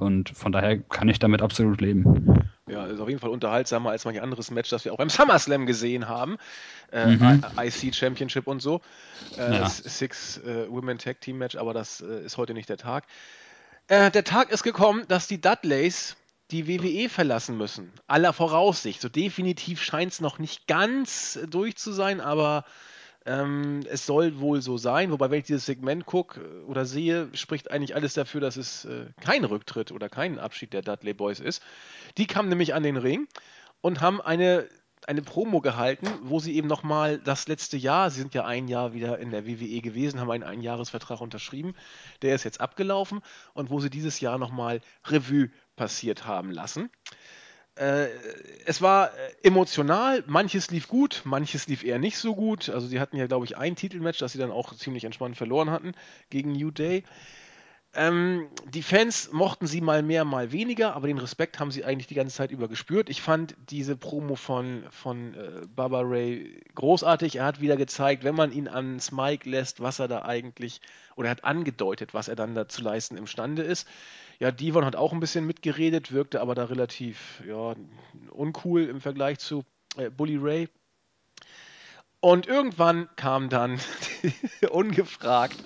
[0.00, 2.48] Und von daher kann ich damit absolut leben.
[2.66, 5.66] Ja, ist auf jeden Fall unterhaltsamer als manch anderes Match, das wir auch beim SummerSlam
[5.66, 6.38] gesehen haben.
[6.90, 7.44] Äh, mhm.
[7.58, 8.80] IC Championship und so.
[9.36, 9.68] Äh, ja.
[9.68, 13.04] Six äh, Women Tag Team Match, aber das äh, ist heute nicht der Tag.
[13.88, 16.16] Äh, der Tag ist gekommen, dass die Dudleys
[16.50, 17.92] die WWE verlassen müssen.
[18.06, 19.02] Aller Voraussicht.
[19.02, 22.64] So definitiv scheint es noch nicht ganz durch zu sein, aber
[23.26, 27.28] Ähm, es soll wohl so sein, wobei, wenn ich dieses Segment gucke äh, oder sehe,
[27.34, 31.38] spricht eigentlich alles dafür, dass es äh, kein Rücktritt oder kein Abschied der Dudley Boys
[31.38, 31.62] ist.
[32.16, 33.28] Die kamen nämlich an den Ring
[33.82, 34.68] und haben eine,
[35.06, 38.94] eine Promo gehalten, wo sie eben nochmal das letzte Jahr, sie sind ja ein Jahr
[38.94, 41.74] wieder in der WWE gewesen, haben einen Einjahresvertrag unterschrieben,
[42.22, 43.20] der ist jetzt abgelaufen
[43.52, 46.90] und wo sie dieses Jahr nochmal Revue passiert haben lassen.
[47.76, 48.08] Äh,
[48.66, 52.68] es war äh, emotional, manches lief gut, manches lief eher nicht so gut.
[52.68, 55.70] Also sie hatten ja, glaube ich, ein Titelmatch, das sie dann auch ziemlich entspannt verloren
[55.70, 55.92] hatten
[56.28, 57.04] gegen New Day.
[57.92, 62.06] Ähm, die Fans mochten sie mal mehr, mal weniger, aber den Respekt haben sie eigentlich
[62.06, 63.10] die ganze Zeit über gespürt.
[63.10, 67.36] Ich fand diese Promo von, von äh, Baba Ray großartig.
[67.36, 70.80] Er hat wieder gezeigt, wenn man ihn ans Mike lässt, was er da eigentlich,
[71.16, 73.88] oder er hat angedeutet, was er dann da zu leisten imstande ist.
[74.38, 77.74] Ja, Devon hat auch ein bisschen mitgeredet, wirkte aber da relativ ja,
[78.30, 79.64] uncool im Vergleich zu
[79.96, 80.68] äh, Bully Ray.
[82.20, 83.80] Und irgendwann kamen dann
[84.70, 85.56] ungefragt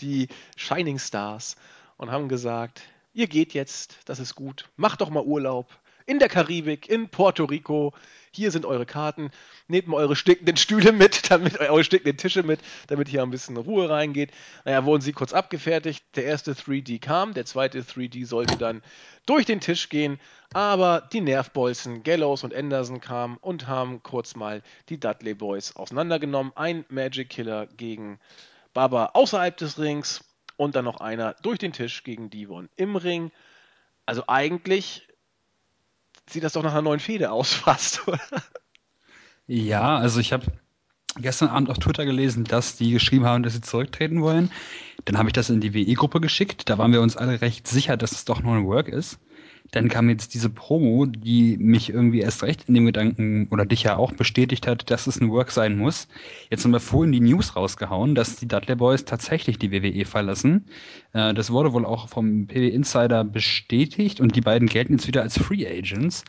[0.00, 1.56] die Shining Stars
[1.96, 2.82] und haben gesagt,
[3.14, 5.70] ihr geht jetzt, das ist gut, macht doch mal Urlaub,
[6.06, 7.92] in der Karibik, in Puerto Rico.
[8.34, 9.30] Hier sind eure Karten.
[9.68, 13.56] Nehmt mal eure stickenden Stühle mit, damit eure stickenden Tische mit, damit hier ein bisschen
[13.56, 14.30] Ruhe reingeht.
[14.64, 16.04] Naja, wurden sie kurz abgefertigt.
[16.16, 18.82] Der erste 3D kam, der zweite 3D sollte dann
[19.26, 20.18] durch den Tisch gehen.
[20.54, 26.52] Aber die Nervbolzen, Gallows und Anderson kamen und haben kurz mal die Dudley Boys auseinandergenommen.
[26.56, 28.18] Ein Magic Killer gegen
[28.74, 30.24] Baba außerhalb des Rings
[30.56, 33.30] und dann noch einer durch den Tisch gegen Devon im Ring.
[34.06, 35.08] Also eigentlich
[36.28, 38.20] sieht das doch nach einer neuen Fehde aus, fast, oder?
[39.46, 40.46] Ja, also ich habe
[41.16, 44.50] gestern Abend auf Twitter gelesen, dass die geschrieben haben, dass sie zurücktreten wollen.
[45.04, 46.68] Dann habe ich das in die WE-Gruppe geschickt.
[46.68, 49.18] Da waren wir uns alle recht sicher, dass es doch nur ein Work ist.
[49.72, 53.82] Dann kam jetzt diese Promo, die mich irgendwie erst recht in dem Gedanken oder dich
[53.82, 56.08] ja auch bestätigt hat, dass es ein Work sein muss.
[56.50, 60.66] Jetzt haben wir vorhin die News rausgehauen, dass die Dudley Boys tatsächlich die WWE verlassen.
[61.14, 65.22] Äh, das wurde wohl auch vom PW Insider bestätigt und die beiden gelten jetzt wieder
[65.22, 66.22] als Free Agents.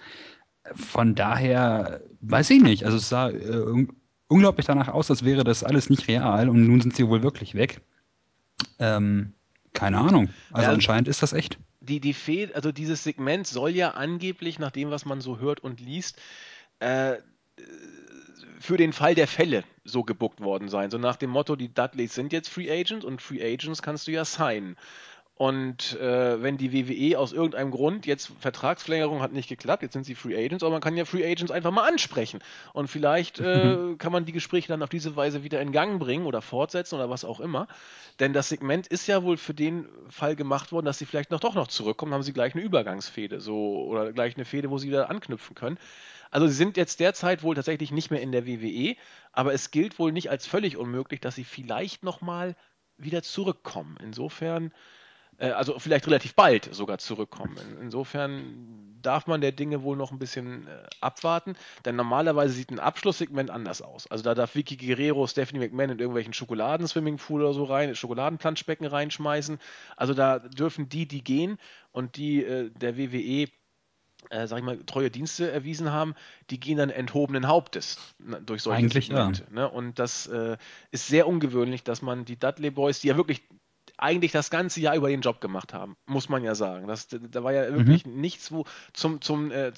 [0.73, 2.85] Von daher weiß ich nicht.
[2.85, 3.85] Also es sah äh,
[4.29, 7.55] unglaublich danach aus, als wäre das alles nicht real und nun sind sie wohl wirklich
[7.55, 7.81] weg.
[8.79, 9.33] Ähm,
[9.73, 10.29] keine Ahnung.
[10.53, 14.57] Also ja, anscheinend ist das echt die, die Fe also dieses Segment soll ja angeblich,
[14.59, 16.19] nach dem, was man so hört und liest,
[16.79, 17.17] äh,
[18.59, 20.89] für den Fall der Fälle so gebuckt worden sein.
[20.89, 24.11] So nach dem Motto, die Dudleys sind jetzt Free Agents und Free Agents kannst du
[24.11, 24.77] ja signen.
[25.36, 30.05] Und äh, wenn die WWE aus irgendeinem Grund jetzt Vertragsverlängerung hat nicht geklappt, jetzt sind
[30.05, 32.39] sie Free Agents, aber man kann ja Free Agents einfach mal ansprechen.
[32.71, 33.97] Und vielleicht äh, mhm.
[33.97, 37.09] kann man die Gespräche dann auf diese Weise wieder in Gang bringen oder fortsetzen oder
[37.09, 37.67] was auch immer.
[38.19, 41.39] Denn das Segment ist ja wohl für den Fall gemacht worden, dass sie vielleicht noch
[41.39, 44.89] doch noch zurückkommen, haben sie gleich eine Übergangsfehde so oder gleich eine Fehde, wo sie
[44.89, 45.79] wieder anknüpfen können.
[46.29, 48.95] Also sie sind jetzt derzeit wohl tatsächlich nicht mehr in der WWE,
[49.31, 52.55] aber es gilt wohl nicht als völlig unmöglich, dass sie vielleicht noch mal
[52.97, 53.97] wieder zurückkommen.
[54.01, 54.71] Insofern
[55.39, 57.57] also vielleicht relativ bald sogar zurückkommen.
[57.81, 61.55] Insofern darf man der Dinge wohl noch ein bisschen äh, abwarten,
[61.86, 64.07] denn normalerweise sieht ein Abschlusssegment anders aus.
[64.07, 69.59] Also da darf Vicky Guerrero Stephanie McMahon in irgendwelchen Schokoladen-Swimmingpool oder so rein, Schokoladenplanschbecken reinschmeißen.
[69.97, 71.57] Also da dürfen die, die gehen
[71.91, 73.47] und die äh, der WWE
[74.29, 76.15] äh, sag ich mal, treue Dienste erwiesen haben,
[76.49, 77.97] die gehen dann enthobenen Hauptes
[78.45, 79.43] durch solche Eigentlich, Segmente.
[79.49, 79.53] Ja.
[79.53, 79.69] Ne?
[79.69, 80.55] Und das äh,
[80.91, 83.43] ist sehr ungewöhnlich, dass man die Dudley Boys, die ja wirklich
[83.97, 86.87] eigentlich das ganze Jahr über den Job gemacht haben, muss man ja sagen.
[86.87, 88.19] Das, da war ja wirklich mhm.
[88.19, 89.71] nichts, wo zum, zum, äh,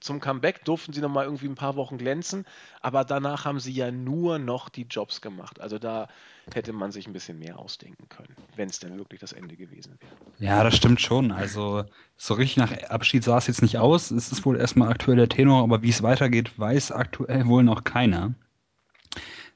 [0.00, 2.44] zum Comeback durften sie nochmal irgendwie ein paar Wochen glänzen,
[2.80, 5.60] aber danach haben sie ja nur noch die Jobs gemacht.
[5.60, 6.08] Also da
[6.52, 9.98] hätte man sich ein bisschen mehr ausdenken können, wenn es denn wirklich das Ende gewesen
[10.00, 10.12] wäre.
[10.38, 11.32] Ja, das stimmt schon.
[11.32, 11.84] Also
[12.16, 14.10] so richtig nach Abschied sah es jetzt nicht aus.
[14.10, 17.84] Es ist wohl erstmal aktuell der Tenor, aber wie es weitergeht, weiß aktuell wohl noch
[17.84, 18.34] keiner.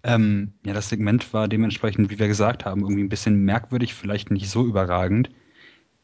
[0.02, 4.30] Ähm, ja, das Segment war dementsprechend, wie wir gesagt haben, irgendwie ein bisschen merkwürdig, vielleicht
[4.30, 5.30] nicht so überragend.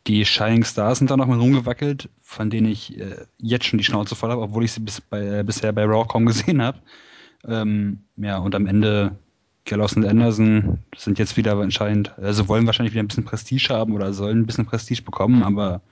[0.07, 3.85] Die Shining Stars sind da noch mal rumgewackelt, von denen ich äh, jetzt schon die
[3.85, 6.79] Schnauze voll habe, obwohl ich sie bis bei, äh, bisher bei Raw kaum gesehen habe.
[7.47, 9.17] Ähm, ja, und am Ende
[9.65, 13.95] Gallows und Anderson sind jetzt wieder anscheinend, also wollen wahrscheinlich wieder ein bisschen Prestige haben
[13.95, 15.83] oder sollen ein bisschen Prestige bekommen, aber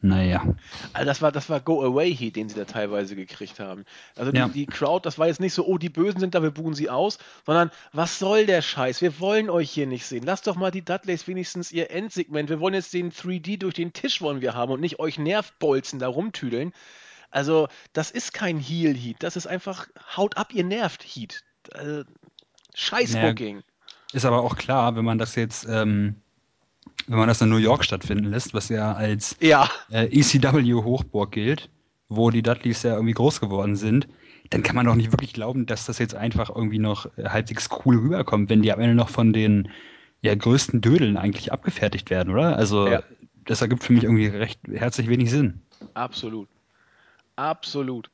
[0.00, 0.54] naja.
[0.92, 3.84] Also das war, das war Go-Away-Heat, den sie da teilweise gekriegt haben.
[4.16, 4.48] Also die, ja.
[4.48, 6.88] die Crowd, das war jetzt nicht so, oh, die Bösen sind da, wir buhen sie
[6.88, 9.00] aus, sondern was soll der Scheiß?
[9.02, 10.22] Wir wollen euch hier nicht sehen.
[10.24, 12.48] Lasst doch mal die Dudleys wenigstens ihr Endsegment.
[12.48, 15.98] Wir wollen jetzt den 3D durch den Tisch wollen wir haben und nicht euch Nervbolzen
[15.98, 16.72] da rumtüdeln.
[17.30, 19.16] Also, das ist kein Heel-Heat.
[19.20, 21.42] Das ist einfach, haut ab, ihr nervt Heat.
[21.72, 22.04] Also,
[22.74, 23.56] Scheiß Booking.
[23.56, 23.66] Naja,
[24.12, 26.22] ist aber auch klar, wenn man das jetzt ähm,
[27.06, 29.70] wenn man das in New York stattfinden lässt, was ja als ja.
[29.90, 31.70] Äh, ECW-Hochburg gilt,
[32.08, 34.08] wo die Dudleys ja irgendwie groß geworden sind,
[34.50, 37.98] dann kann man doch nicht wirklich glauben, dass das jetzt einfach irgendwie noch halbwegs cool
[37.98, 39.68] rüberkommt, wenn die am Ende noch von den
[40.22, 42.56] ja, größten Dödeln eigentlich abgefertigt werden, oder?
[42.56, 43.02] Also ja.
[43.44, 45.60] das ergibt für mich irgendwie recht herzlich wenig Sinn.
[45.94, 46.48] Absolut.
[47.36, 48.10] Absolut.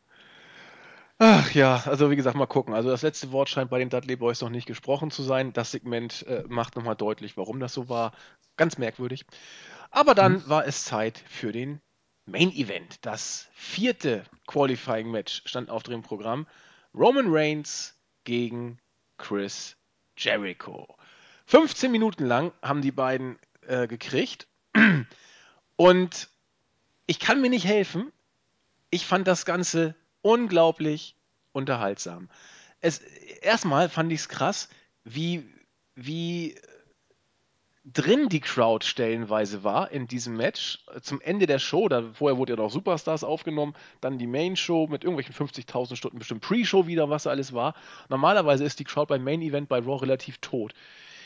[1.18, 2.74] Ach ja, also wie gesagt, mal gucken.
[2.74, 5.52] Also das letzte Wort scheint bei den Dudley Boys noch nicht gesprochen zu sein.
[5.52, 8.12] Das Segment äh, macht nochmal deutlich, warum das so war.
[8.56, 9.24] Ganz merkwürdig.
[9.90, 10.48] Aber dann mhm.
[10.48, 11.80] war es Zeit für den
[12.26, 13.04] Main Event.
[13.06, 16.46] Das vierte Qualifying Match stand auf dem Programm.
[16.94, 17.94] Roman Reigns
[18.24, 18.78] gegen
[19.18, 19.76] Chris
[20.16, 20.96] Jericho.
[21.46, 24.48] 15 Minuten lang haben die beiden äh, gekriegt.
[25.76, 26.28] Und
[27.06, 28.12] ich kann mir nicht helfen.
[28.90, 29.94] Ich fand das Ganze
[30.24, 31.16] unglaublich
[31.52, 32.28] unterhaltsam.
[32.80, 32.98] Es,
[33.42, 34.68] erstmal fand ich es krass,
[35.04, 35.46] wie,
[35.94, 36.56] wie
[37.84, 40.82] drin die Crowd stellenweise war in diesem Match.
[41.02, 44.86] Zum Ende der Show, da, vorher wurde ja noch Superstars aufgenommen, dann die Main Show
[44.86, 47.74] mit irgendwelchen 50.000 Stunden bestimmt Pre-Show wieder, was alles war.
[48.08, 50.72] Normalerweise ist die Crowd beim Main Event bei Raw relativ tot.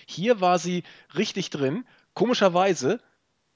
[0.07, 0.82] Hier war sie
[1.16, 1.86] richtig drin.
[2.14, 3.01] Komischerweise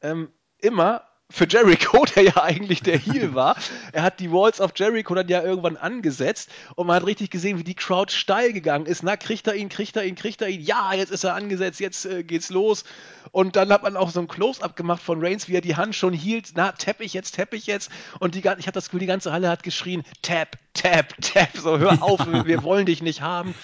[0.00, 1.02] ähm, immer
[1.32, 3.56] für Jericho, der ja eigentlich der Heel war.
[3.92, 7.58] Er hat die Walls of Jericho dann ja irgendwann angesetzt und man hat richtig gesehen,
[7.58, 9.02] wie die Crowd steil gegangen ist.
[9.02, 10.60] Na, kriegt er ihn, kriegt er ihn, kriegt er ihn.
[10.60, 12.84] Ja, jetzt ist er angesetzt, jetzt äh, geht's los.
[13.30, 15.94] Und dann hat man auch so ein Close-Up gemacht von Reigns, wie er die Hand
[15.94, 16.52] schon hielt.
[16.54, 17.90] Na, tapp ich jetzt, tapp ich jetzt.
[18.18, 21.50] Und die, ich habe das Gefühl, die ganze Halle hat geschrien, tap, tap, tap.
[21.56, 23.54] So, hör auf, wir wollen dich nicht haben.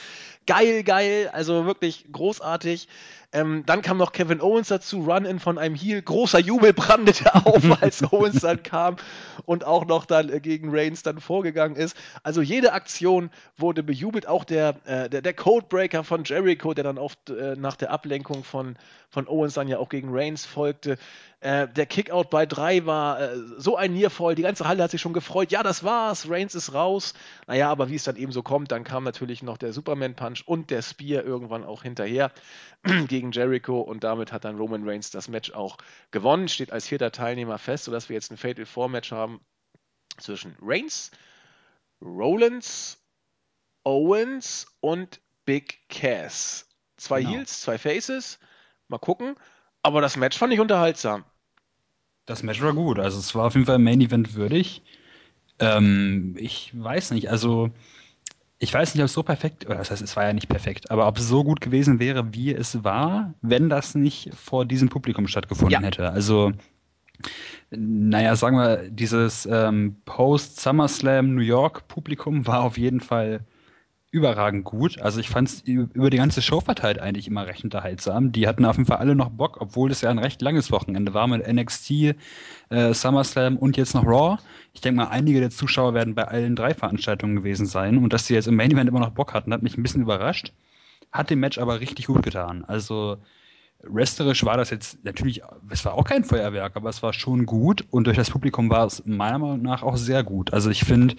[0.47, 2.89] Geil, geil, also wirklich großartig.
[3.31, 6.01] Ähm, dann kam noch Kevin Owens dazu, Run-In von einem Heel.
[6.01, 8.97] Großer Jubel brandete auf, als Owens dann kam
[9.45, 11.95] und auch noch dann äh, gegen Reigns dann vorgegangen ist.
[12.23, 14.27] Also jede Aktion wurde bejubelt.
[14.27, 18.45] Auch der, äh, der, der Codebreaker von Jericho, der dann oft äh, nach der Ablenkung
[18.45, 18.77] von,
[19.11, 20.97] von Owens dann ja auch gegen Reigns folgte.
[21.41, 24.35] Äh, der Kickout bei 3 war äh, so ein Niervoll.
[24.35, 25.53] Die ganze Halle hat sich schon gefreut.
[25.53, 26.29] Ja, das war's.
[26.29, 27.15] Reigns ist raus.
[27.47, 30.71] Naja, aber wie es dann eben so kommt, dann kam natürlich noch der Superman-Punch und
[30.71, 32.33] der Spear irgendwann auch hinterher
[33.09, 35.77] gegen Jericho und damit hat dann Roman Reigns das Match auch
[36.11, 36.49] gewonnen.
[36.49, 39.41] Steht als vierter Teilnehmer fest, sodass wir jetzt ein Fatal Four Match haben
[40.19, 41.11] zwischen Reigns,
[42.03, 42.99] Rollins,
[43.85, 46.69] Owens und Big Cass.
[46.97, 47.33] Zwei genau.
[47.33, 48.39] Heels, zwei Faces.
[48.89, 49.37] Mal gucken.
[49.83, 51.25] Aber das Match fand ich unterhaltsam.
[52.27, 52.99] Das Match war gut.
[52.99, 54.83] Also es war auf jeden Fall Main Event würdig.
[55.61, 57.71] Ähm, ich weiß nicht, also
[58.61, 60.91] ich weiß nicht, ob es so perfekt, oder das heißt, es war ja nicht perfekt,
[60.91, 64.89] aber ob es so gut gewesen wäre, wie es war, wenn das nicht vor diesem
[64.89, 65.81] Publikum stattgefunden ja.
[65.81, 66.11] hätte.
[66.11, 66.53] Also,
[67.71, 73.41] naja, sagen wir, dieses ähm, Post-SummerSlam New York Publikum war auf jeden Fall
[74.11, 75.01] überragend gut.
[75.01, 78.33] Also ich fand es über die ganze Show verteilt eigentlich immer recht unterhaltsam.
[78.33, 81.13] Die hatten auf jeden Fall alle noch Bock, obwohl es ja ein recht langes Wochenende
[81.13, 82.15] war mit NXT,
[82.71, 84.39] äh, SummerSlam und jetzt noch Raw.
[84.73, 88.27] Ich denke mal, einige der Zuschauer werden bei allen drei Veranstaltungen gewesen sein und dass
[88.27, 90.53] sie jetzt im Main Event immer noch Bock hatten, hat mich ein bisschen überrascht.
[91.13, 92.65] Hat dem Match aber richtig gut getan.
[92.67, 93.19] Also
[93.85, 97.85] Resterisch war das jetzt natürlich, es war auch kein Feuerwerk, aber es war schon gut
[97.91, 100.53] und durch das Publikum war es meiner Meinung nach auch sehr gut.
[100.53, 101.15] Also ich finde,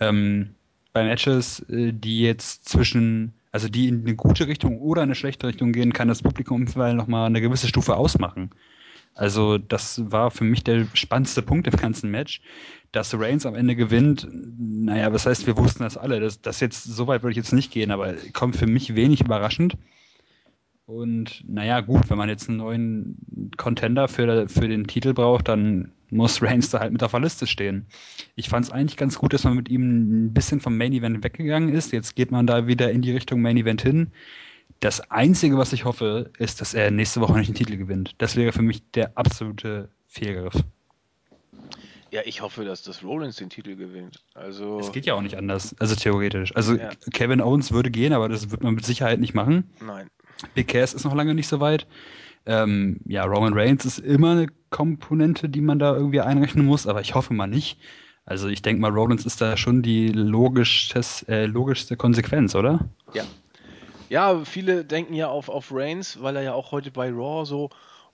[0.00, 0.54] ähm,
[0.94, 5.48] bei Matches, äh, die jetzt zwischen, also die in eine gute Richtung oder eine schlechte
[5.48, 8.50] Richtung gehen, kann das Publikum vielleicht nochmal eine gewisse Stufe ausmachen.
[9.14, 12.40] Also das war für mich der spannendste Punkt im ganzen Match.
[12.90, 16.20] Dass Reigns am Ende gewinnt, naja, was heißt, wir wussten das alle.
[16.20, 19.20] Das, das jetzt, so weit würde ich jetzt nicht gehen, aber kommt für mich wenig
[19.20, 19.76] überraschend.
[20.86, 25.90] Und naja, gut, wenn man jetzt einen neuen Contender für, für den Titel braucht, dann
[26.14, 27.86] muss Reigns da halt mit auf der Liste stehen.
[28.36, 31.22] Ich fand es eigentlich ganz gut, dass man mit ihm ein bisschen vom Main Event
[31.22, 31.92] weggegangen ist.
[31.92, 34.12] Jetzt geht man da wieder in die Richtung Main Event hin.
[34.80, 38.14] Das Einzige, was ich hoffe, ist, dass er nächste Woche nicht den Titel gewinnt.
[38.18, 40.62] Das wäre für mich der absolute Fehlgriff.
[42.10, 44.22] Ja, ich hoffe, dass das Rollins den Titel gewinnt.
[44.34, 46.54] Also es geht ja auch nicht anders, also theoretisch.
[46.54, 46.90] Also ja.
[47.12, 49.68] Kevin Owens würde gehen, aber das wird man mit Sicherheit nicht machen.
[49.84, 50.08] Nein.
[50.54, 51.88] Big Cass ist noch lange nicht so weit.
[52.46, 57.00] Ähm, ja, Roman Reigns ist immer eine Komponente, die man da irgendwie einrechnen muss, aber
[57.00, 57.78] ich hoffe mal nicht.
[58.26, 62.88] Also ich denke mal, Rollins ist da schon die logisches, äh, logischste Konsequenz, oder?
[63.12, 63.24] Ja.
[64.08, 67.70] Ja, viele denken ja auf, auf Reigns, weil er ja auch heute bei Raw so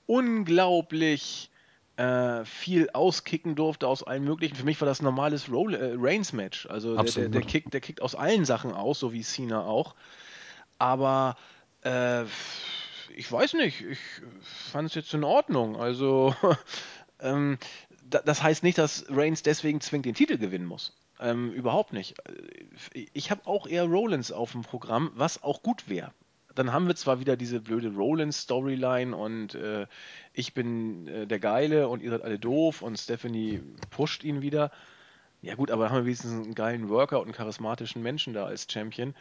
[0.06, 1.50] unglaublich
[1.96, 4.56] äh, viel auskicken durfte aus allen möglichen.
[4.56, 6.66] Für mich war das ein normales äh, Reigns-Match.
[6.66, 9.94] Also der, der, der, kickt, der kickt aus allen Sachen aus, so wie Cena auch.
[10.78, 11.36] Aber
[11.82, 12.24] äh,
[13.16, 13.98] ich weiß nicht, ich
[14.42, 15.76] fand es jetzt in Ordnung.
[15.76, 16.34] Also,
[17.20, 17.58] ähm,
[18.02, 20.96] das heißt nicht, dass Reigns deswegen zwingend den Titel gewinnen muss.
[21.20, 22.14] Ähm, überhaupt nicht.
[23.12, 26.12] Ich habe auch eher Rollins auf dem Programm, was auch gut wäre.
[26.54, 29.86] Dann haben wir zwar wieder diese blöde Rollins-Storyline und äh,
[30.32, 34.72] ich bin äh, der Geile und ihr seid alle doof und Stephanie pusht ihn wieder.
[35.42, 38.66] Ja gut, aber haben wir wenigstens einen geilen Worker und einen charismatischen Menschen da als
[38.70, 39.14] Champion.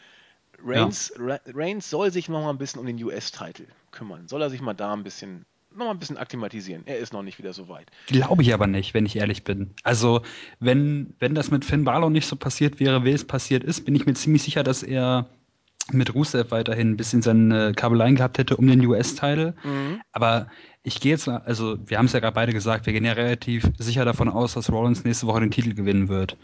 [0.66, 1.39] Reigns, ja.
[1.53, 4.28] Reigns soll sich noch mal ein bisschen um den US-Titel kümmern.
[4.28, 6.84] Soll er sich mal da ein bisschen noch mal ein bisschen akklimatisieren.
[6.86, 7.88] Er ist noch nicht wieder so weit.
[8.07, 9.72] Glaube ich aber nicht, wenn ich ehrlich bin.
[9.84, 10.22] Also,
[10.60, 13.95] wenn, wenn das mit Finn Balor nicht so passiert wäre, wie es passiert ist, bin
[13.95, 15.30] ich mir ziemlich sicher, dass er
[15.91, 19.53] mit Rusev weiterhin ein bisschen seine Kabeleien gehabt hätte um den US-Titel.
[19.64, 20.01] Mhm.
[20.12, 20.47] Aber
[20.84, 23.70] ich gehe jetzt, also wir haben es ja gerade beide gesagt, wir gehen ja relativ
[23.78, 26.38] sicher davon aus, dass Rollins nächste Woche den Titel gewinnen wird.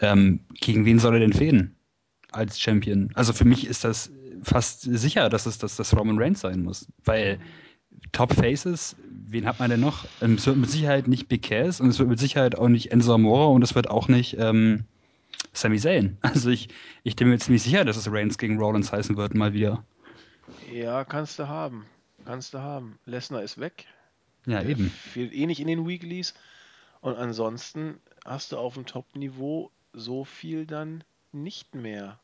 [0.00, 1.76] Ähm, gegen wen soll er denn fehlen
[2.32, 3.10] als Champion?
[3.14, 4.10] Also für mich ist das
[4.42, 7.38] fast sicher, dass es dass das Roman Reigns sein muss, weil
[8.12, 8.96] Top Faces,
[9.28, 10.06] wen hat man denn noch?
[10.20, 12.90] Ähm, es wird mit Sicherheit nicht Big Cass und es wird mit Sicherheit auch nicht
[12.90, 14.84] Enzo Amore und es wird auch nicht ähm,
[15.52, 16.16] Sami Zayn.
[16.22, 16.68] Also ich,
[17.04, 19.84] ich bin mir ziemlich sicher, dass es Reigns gegen Rollins heißen wird, mal wieder.
[20.72, 21.86] Ja, kannst du haben.
[22.24, 22.98] Kannst du haben.
[23.06, 23.86] Lesnar ist weg.
[24.46, 24.90] Ja, Der eben.
[24.90, 26.34] Fehlt eh nicht in den Weeklies.
[27.00, 32.18] Und ansonsten hast du auf dem Top-Niveau so viel dann nicht mehr.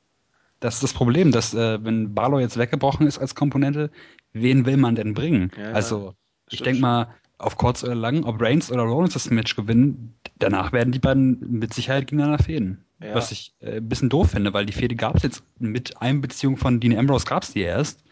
[0.60, 3.90] Das ist das Problem, dass äh, wenn Barlow jetzt weggebrochen ist als Komponente,
[4.32, 5.50] wen will man denn bringen?
[5.56, 6.14] Ja, also,
[6.50, 10.72] ich denke mal, auf kurz oder lang, ob Reigns oder Rollins das Match gewinnen, danach
[10.72, 12.84] werden die beiden mit Sicherheit gegeneinander fehlen.
[13.00, 13.14] Ja.
[13.14, 16.56] Was ich äh, ein bisschen doof finde, weil die Fehde gab es jetzt mit Einbeziehung
[16.56, 18.02] von Dean Ambrose gab es die erst.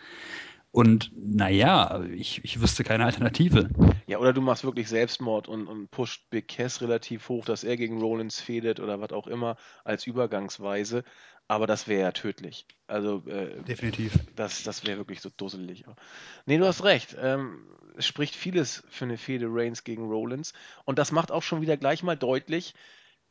[0.71, 3.71] Und naja, ich, ich wüsste keine Alternative.
[4.07, 7.79] Ja, oder du machst wirklich Selbstmord und, und pusht Big Cass relativ hoch, dass er
[7.79, 11.03] gegen Rollins fädet oder was auch immer als Übergangsweise.
[11.49, 12.67] Aber das wäre ja tödlich.
[12.89, 14.19] Also äh, definitiv.
[14.35, 15.85] Das, das wäre wirklich so dusselig.
[16.45, 17.17] Nee, du hast recht.
[17.21, 20.53] Ähm, es spricht vieles für eine Fehde Reigns gegen Rollins.
[20.85, 22.75] Und das macht auch schon wieder gleich mal deutlich,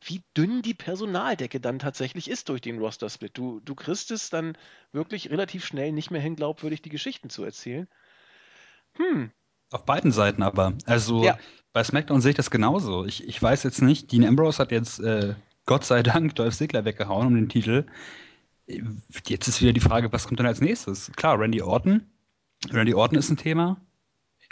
[0.00, 3.36] wie dünn die Personaldecke dann tatsächlich ist durch den Roster-Split.
[3.36, 4.56] Du, du kriegst es dann
[4.92, 7.88] wirklich relativ schnell nicht mehr hin, glaubwürdig die Geschichten zu erzählen.
[8.94, 9.30] Hm.
[9.70, 10.74] Auf beiden Seiten aber.
[10.86, 11.38] Also ja.
[11.72, 13.04] bei SmackDown sehe ich das genauso.
[13.04, 15.34] Ich, ich weiß jetzt nicht, Dean Ambrose hat jetzt äh,
[15.66, 17.84] Gott sei Dank Dolph Ziggler weggehauen um den Titel.
[19.26, 21.12] Jetzt ist wieder die Frage, was kommt dann als nächstes?
[21.16, 22.02] Klar, Randy Orton.
[22.70, 23.80] Randy Orton ist ein Thema.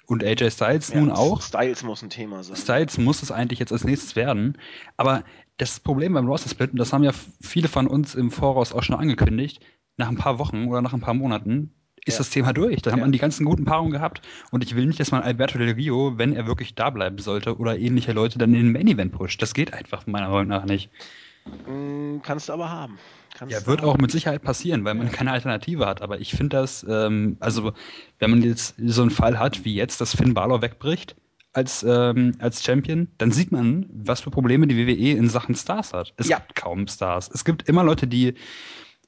[0.06, 1.40] Und AJ Styles ja, nun auch.
[1.40, 2.56] Styles muss ein Thema sein.
[2.56, 4.58] Styles muss es eigentlich jetzt als nächstes werden.
[4.96, 5.24] Aber
[5.56, 8.82] das Problem beim Roster Split, und das haben ja viele von uns im Voraus auch
[8.82, 9.64] schon angekündigt,
[9.96, 11.72] nach ein paar Wochen oder nach ein paar Monaten
[12.05, 12.18] ist ja.
[12.18, 12.84] das Thema durch.
[12.84, 12.92] Ja.
[12.92, 14.22] haben man die ganzen guten Paarungen gehabt.
[14.50, 17.59] Und ich will nicht, dass man Alberto Del Rio, wenn er wirklich da bleiben sollte,
[17.59, 19.40] oder ähnliche Leute dann in den Main Event pusht.
[19.40, 20.90] Das geht einfach meiner Meinung nach nicht.
[21.66, 22.98] Mm, kannst du aber haben.
[23.36, 26.02] Kannst ja, wird auch mit Sicherheit passieren, weil man keine Alternative hat.
[26.02, 27.72] Aber ich finde das, ähm, also
[28.18, 31.16] wenn man jetzt so einen Fall hat wie jetzt, dass Finn Balor wegbricht
[31.52, 35.92] als, ähm, als Champion, dann sieht man, was für Probleme die WWE in Sachen Stars
[35.92, 36.12] hat.
[36.16, 36.38] Es ja.
[36.38, 37.30] gibt kaum Stars.
[37.32, 38.34] Es gibt immer Leute, die,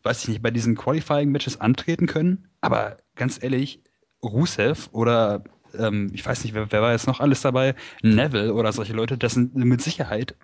[0.07, 2.49] weiß ich nicht, bei diesen Qualifying-Matches antreten können.
[2.63, 3.83] Aber ganz ehrlich,
[4.23, 5.45] Rusev oder
[5.79, 7.75] ähm, ich weiß nicht, wer, wer war jetzt noch alles dabei?
[8.03, 10.35] Neville oder solche Leute, das sind mit Sicherheit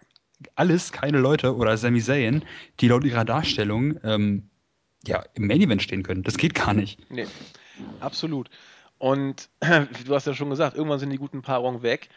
[0.57, 2.45] alles keine Leute oder Sami Zayn,
[2.81, 4.51] die laut ihrer Darstellung ähm,
[5.07, 6.23] ja, im Main Event stehen können.
[6.23, 6.99] Das geht gar nicht.
[7.11, 7.27] Nee,
[8.01, 8.51] absolut.
[8.99, 9.49] Und
[10.07, 12.09] du hast ja schon gesagt, irgendwann sind die guten Paarungen weg.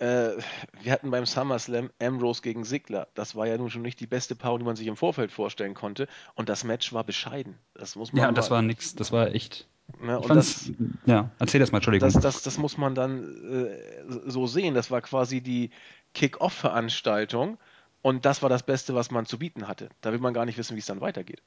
[0.00, 0.36] Äh,
[0.82, 3.08] wir hatten beim SummerSlam Ambrose gegen Sigler.
[3.14, 5.74] Das war ja nun schon nicht die beste Paarung, die man sich im Vorfeld vorstellen
[5.74, 6.06] konnte.
[6.34, 7.56] Und das Match war bescheiden.
[7.74, 8.94] Das muss man ja, das war nix.
[8.94, 9.66] Das war echt.
[10.06, 10.70] Ja, das,
[11.06, 12.12] ja, erzähl das mal, Entschuldigung.
[12.12, 14.74] Das, das, das muss man dann äh, so sehen.
[14.74, 15.70] Das war quasi die,
[16.14, 17.58] Kick-Off-Veranstaltung
[18.02, 19.88] und das war das Beste, was man zu bieten hatte.
[20.00, 21.42] Da will man gar nicht wissen, wie es dann weitergeht.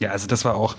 [0.00, 0.76] Ja, also das war auch,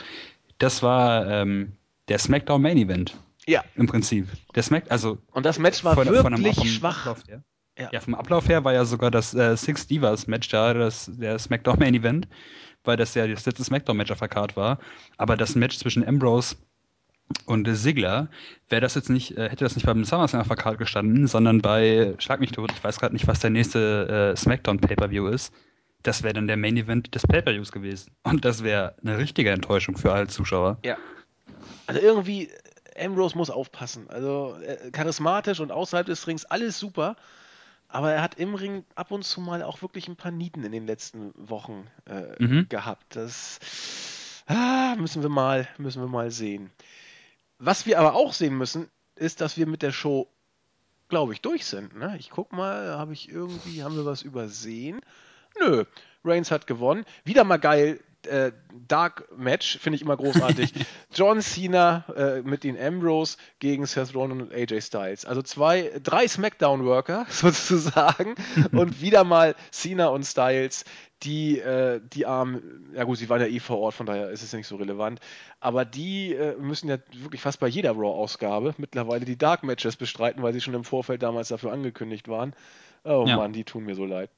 [0.58, 1.74] das war ähm,
[2.08, 3.18] der SmackDown Main Event.
[3.48, 3.64] Ja.
[3.76, 4.28] Im Prinzip.
[4.56, 5.18] Der Smack, also.
[5.32, 7.06] Und das Match war von, wirklich von schwach.
[7.06, 7.42] Ablauf, ja.
[7.78, 7.90] Ja.
[7.92, 8.00] ja.
[8.00, 11.78] vom Ablauf her war ja sogar das äh, Six Divas Match da, das, der SmackDown
[11.78, 12.28] Main Event,
[12.84, 14.80] weil das ja das letzte SmackDown Match auf der Card war.
[15.18, 16.56] Aber das Match zwischen Ambrose
[17.46, 18.30] und Sigler,
[18.70, 21.60] wäre das jetzt nicht, äh, hätte das nicht beim SummerSlam auf der Karte gestanden, sondern
[21.60, 25.54] bei, schlag mich tot, ich weiß gerade nicht, was der nächste äh, SmackDown Pay-Per-View ist,
[26.04, 28.12] das wäre dann der Main Event des Pay-Per-Views gewesen.
[28.24, 30.78] Und das wäre eine richtige Enttäuschung für alle Zuschauer.
[30.86, 30.98] Ja.
[31.88, 32.50] Also irgendwie,
[32.98, 34.10] Ambrose muss aufpassen.
[34.10, 37.16] Also äh, charismatisch und außerhalb des Rings alles super.
[37.88, 40.72] Aber er hat im Ring ab und zu mal auch wirklich ein paar Nieten in
[40.72, 42.68] den letzten Wochen äh, mhm.
[42.68, 43.16] gehabt.
[43.16, 43.60] Das
[44.48, 46.72] ah, müssen wir mal, müssen wir mal sehen.
[47.58, 50.28] Was wir aber auch sehen müssen, ist, dass wir mit der Show,
[51.08, 51.96] glaube ich, durch sind.
[51.96, 52.16] Ne?
[52.20, 55.00] Ich guck mal, habe ich irgendwie, haben wir was übersehen?
[55.60, 55.86] Nö,
[56.24, 57.06] Reigns hat gewonnen.
[57.24, 58.52] Wieder mal geil, äh,
[58.88, 60.74] Dark Match, finde ich immer großartig.
[61.14, 65.26] John Cena äh, mit den Ambrose gegen Seth Rollins und AJ Styles.
[65.26, 68.36] Also zwei, drei Smackdown-Worker sozusagen
[68.72, 70.86] und wieder mal Cena und Styles,
[71.24, 74.44] die, äh, die armen, ja gut, sie waren ja eh vor Ort, von daher ist
[74.44, 75.20] es ja nicht so relevant,
[75.60, 80.44] aber die äh, müssen ja wirklich fast bei jeder Raw-Ausgabe mittlerweile die Dark Matches bestreiten,
[80.44, 82.54] weil sie schon im Vorfeld damals dafür angekündigt waren.
[83.04, 83.38] Oh ja.
[83.38, 84.30] Mann, die tun mir so leid.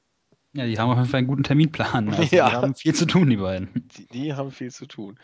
[0.54, 2.08] Ja, die haben auf jeden Fall einen guten Terminplan.
[2.14, 2.48] Also ja.
[2.48, 3.88] Die haben viel zu tun, die beiden.
[3.96, 5.18] Die, die, haben viel zu tun.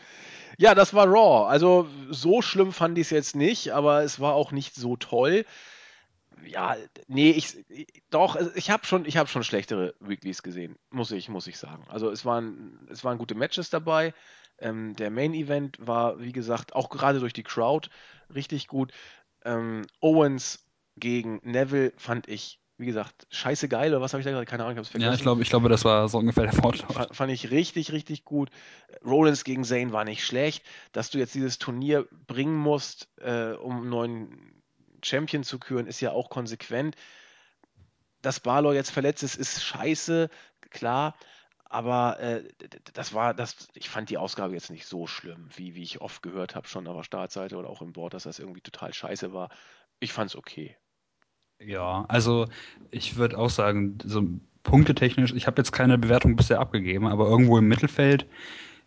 [0.57, 1.47] Ja, das war Raw.
[1.49, 5.45] Also so schlimm fand ich es jetzt nicht, aber es war auch nicht so toll.
[6.45, 6.75] Ja,
[7.07, 7.65] nee, ich
[8.09, 11.85] doch, ich habe schon, ich habe schon schlechtere Weeklies gesehen, muss ich, muss ich sagen.
[11.87, 14.13] Also es waren, es waren gute Matches dabei.
[14.59, 17.89] Ähm, der Main Event war, wie gesagt, auch gerade durch die Crowd
[18.33, 18.91] richtig gut.
[19.43, 20.65] Ähm, Owens
[20.97, 24.45] gegen Neville fand ich wie gesagt, scheiße geil oder was habe ich da gerade?
[24.45, 25.09] Keine Ahnung, ich habe es vergessen.
[25.09, 27.07] Ja, ich glaube, ich glaube, das war so ungefähr der Fortlauf.
[27.11, 28.49] Fand ich richtig, richtig gut.
[29.05, 30.65] Rollins gegen Zane war nicht schlecht.
[30.91, 34.61] Dass du jetzt dieses Turnier bringen musst, äh, um einen neuen
[35.03, 36.95] Champion zu küren, ist ja auch konsequent.
[38.21, 40.29] Dass Balor jetzt verletzt ist, ist scheiße,
[40.69, 41.15] klar.
[41.63, 42.43] Aber äh,
[42.93, 46.21] das war, das, ich fand die Ausgabe jetzt nicht so schlimm, wie, wie ich oft
[46.21, 49.33] gehört habe, schon auf der Startseite oder auch im Board, dass das irgendwie total scheiße
[49.33, 49.49] war.
[49.99, 50.75] Ich fand es okay.
[51.59, 52.47] Ja, also
[52.91, 54.27] ich würde auch sagen, so
[54.63, 58.25] punktetechnisch, ich habe jetzt keine Bewertung bisher abgegeben, aber irgendwo im Mittelfeld.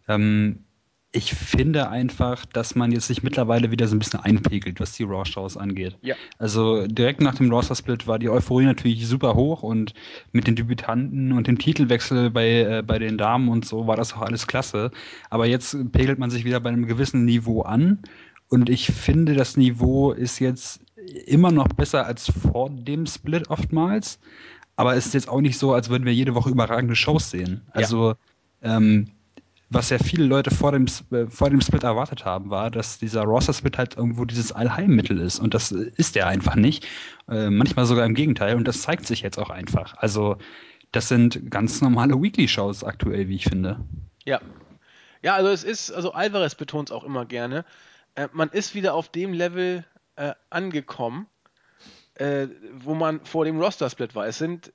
[0.09, 0.65] Ähm,
[1.11, 5.05] ich finde einfach, dass man jetzt sich mittlerweile wieder so ein bisschen einpegelt, was die
[5.05, 5.97] Raw-Shows angeht.
[6.03, 6.15] Ja.
[6.39, 9.95] Also direkt nach dem Roster-Split war die Euphorie natürlich super hoch und
[10.33, 14.13] mit den Debütanten und dem Titelwechsel bei, äh, bei den Damen und so war das
[14.13, 14.91] auch alles klasse.
[15.31, 18.03] Aber jetzt pegelt man sich wieder bei einem gewissen Niveau an
[18.51, 24.19] und ich finde, das Niveau ist jetzt immer noch besser als vor dem Split oftmals.
[24.77, 27.63] Aber es ist jetzt auch nicht so, als würden wir jede Woche überragende Shows sehen.
[27.73, 28.15] Also,
[28.63, 28.77] ja.
[28.77, 29.11] ähm,
[29.71, 33.23] was ja viele Leute vor dem, äh, vor dem Split erwartet haben, war, dass dieser
[33.23, 35.41] Roster-Split halt irgendwo dieses Allheilmittel ist.
[35.41, 36.87] Und das ist er einfach nicht.
[37.29, 38.57] Äh, manchmal sogar im Gegenteil.
[38.57, 39.95] Und das zeigt sich jetzt auch einfach.
[39.99, 40.37] Also,
[40.93, 43.81] das sind ganz normale Weekly-Shows aktuell, wie ich finde.
[44.25, 44.41] Ja.
[45.23, 47.65] Ja, also es ist, also Alvarez betont es auch immer gerne.
[48.15, 49.85] Äh, man ist wieder auf dem Level
[50.19, 51.27] äh, angekommen,
[52.15, 54.27] äh, wo man vor dem Roster-Split war.
[54.27, 54.73] Es sind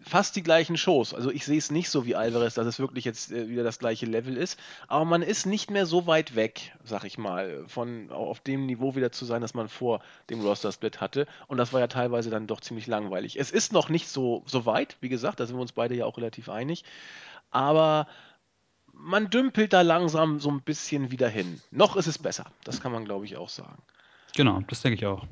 [0.00, 1.14] fast die gleichen Shows.
[1.14, 3.78] Also ich sehe es nicht so wie Alvarez, dass es wirklich jetzt äh, wieder das
[3.78, 4.58] gleiche Level ist.
[4.86, 8.94] Aber man ist nicht mehr so weit weg, sag ich mal, von auf dem Niveau
[8.94, 10.00] wieder zu sein, das man vor
[10.30, 11.26] dem Roster-Split hatte.
[11.48, 13.38] Und das war ja teilweise dann doch ziemlich langweilig.
[13.38, 16.04] Es ist noch nicht so, so weit, wie gesagt, da sind wir uns beide ja
[16.04, 16.84] auch relativ einig.
[17.50, 18.06] Aber
[18.92, 21.60] man dümpelt da langsam so ein bisschen wieder hin.
[21.70, 22.46] Noch ist es besser.
[22.62, 23.82] Das kann man, glaube ich, auch sagen.
[24.34, 25.26] Genau, das denke ich auch.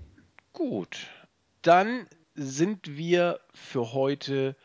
[0.53, 1.07] Gut,
[1.63, 4.57] dann sind wir für heute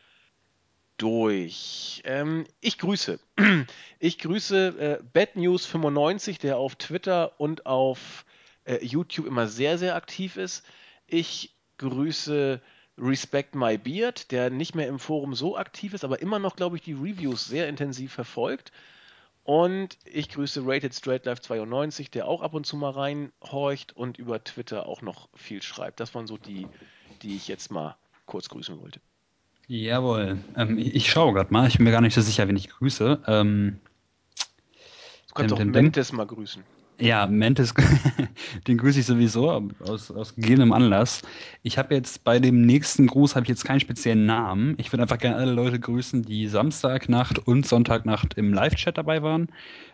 [0.96, 2.02] durch.
[2.04, 3.18] Ähm, ich grüße.
[4.00, 8.24] Ich grüße äh, Bad News 95, der auf Twitter und auf
[8.62, 10.64] äh, YouTube immer sehr, sehr aktiv ist.
[11.08, 12.60] Ich grüße
[12.96, 16.76] Respect My Beard, der nicht mehr im Forum so aktiv ist, aber immer noch, glaube
[16.76, 18.70] ich, die Reviews sehr intensiv verfolgt.
[19.48, 24.18] Und ich grüße Rated Straight Life 92, der auch ab und zu mal reinhorcht und
[24.18, 26.00] über Twitter auch noch viel schreibt.
[26.00, 26.66] Das waren so die,
[27.22, 27.96] die ich jetzt mal
[28.26, 29.00] kurz grüßen wollte.
[29.66, 30.36] Jawohl.
[30.54, 31.66] Ähm, ich schaue gerade mal.
[31.66, 33.22] Ich bin mir gar nicht so sicher, wen ich grüße.
[33.26, 33.80] Ähm,
[35.28, 36.62] du kannst auch Mentes mal grüßen.
[37.00, 37.74] Ja, Mentes,
[38.66, 41.22] den grüße ich sowieso aus, aus gegebenem Anlass.
[41.62, 44.74] Ich habe jetzt bei dem nächsten Gruß habe ich jetzt keinen speziellen Namen.
[44.78, 49.48] Ich würde einfach gerne alle Leute grüßen, die Samstagnacht und Sonntagnacht im Live-Chat dabei waren.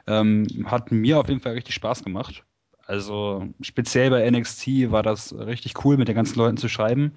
[0.06, 2.42] Ähm, hat mir auf jeden Fall richtig Spaß gemacht.
[2.86, 7.12] Also speziell bei NXT war das richtig cool, mit den ganzen Leuten zu schreiben,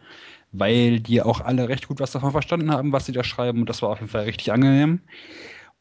[0.51, 3.61] weil die auch alle recht gut was davon verstanden haben, was sie da schreiben.
[3.61, 4.99] Und das war auf jeden Fall richtig angenehm.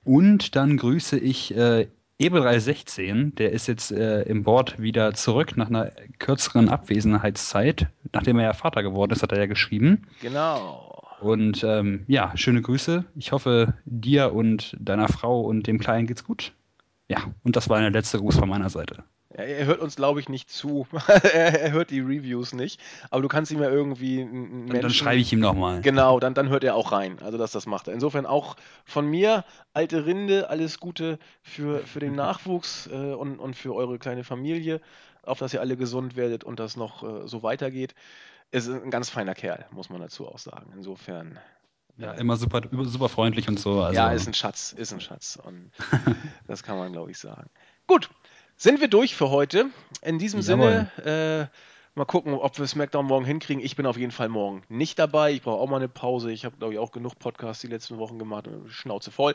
[0.05, 1.89] Und dann grüße ich äh,
[2.21, 7.89] Ebel316, der ist jetzt äh, im Board wieder zurück nach einer kürzeren Abwesenheitszeit.
[8.13, 10.07] Nachdem er ja Vater geworden ist, hat er ja geschrieben.
[10.23, 11.03] Genau.
[11.21, 13.05] Und ähm, ja, schöne Grüße.
[13.17, 16.53] Ich hoffe, dir und deiner Frau und dem Kleinen geht's gut.
[17.09, 19.05] Ja, und das war der letzte Gruß von meiner Seite.
[19.37, 20.87] Er hört uns, glaube ich, nicht zu.
[21.33, 22.81] er hört die Reviews nicht.
[23.11, 24.81] Aber du kannst ihm ja irgendwie einen Menschen...
[24.81, 25.83] Dann schreibe ich ihm nochmal.
[25.83, 27.19] Genau, dann, dann hört er auch rein.
[27.23, 27.89] Also, dass das macht.
[27.89, 28.57] Insofern auch
[28.87, 29.45] von mir,
[29.75, 34.81] alte Rinde, alles Gute für, für den Nachwuchs äh, und, und für eure kleine Familie.
[35.23, 37.95] Auf dass ihr alle gesund werdet und das noch äh, so weitergeht.
[38.53, 40.73] Ist ein ganz feiner Kerl, muss man dazu auch sagen.
[40.75, 41.39] Insofern...
[41.99, 43.81] Ja, immer super, super freundlich und so.
[43.81, 43.97] Also.
[43.97, 45.39] Ja, ist ein Schatz, ist ein Schatz.
[45.43, 45.73] Und
[46.47, 47.49] das kann man, glaube ich, sagen.
[47.87, 48.11] Gut,
[48.57, 49.67] sind wir durch für heute.
[50.03, 50.89] In diesem Jawohl.
[50.97, 51.57] Sinne, äh,
[51.97, 53.65] mal gucken, ob wir SmackDown morgen hinkriegen.
[53.65, 55.33] Ich bin auf jeden Fall morgen nicht dabei.
[55.33, 56.31] Ich brauche auch mal eine Pause.
[56.31, 58.49] Ich habe, glaube ich, auch genug Podcasts die letzten Wochen gemacht.
[58.69, 59.35] Schnauze voll.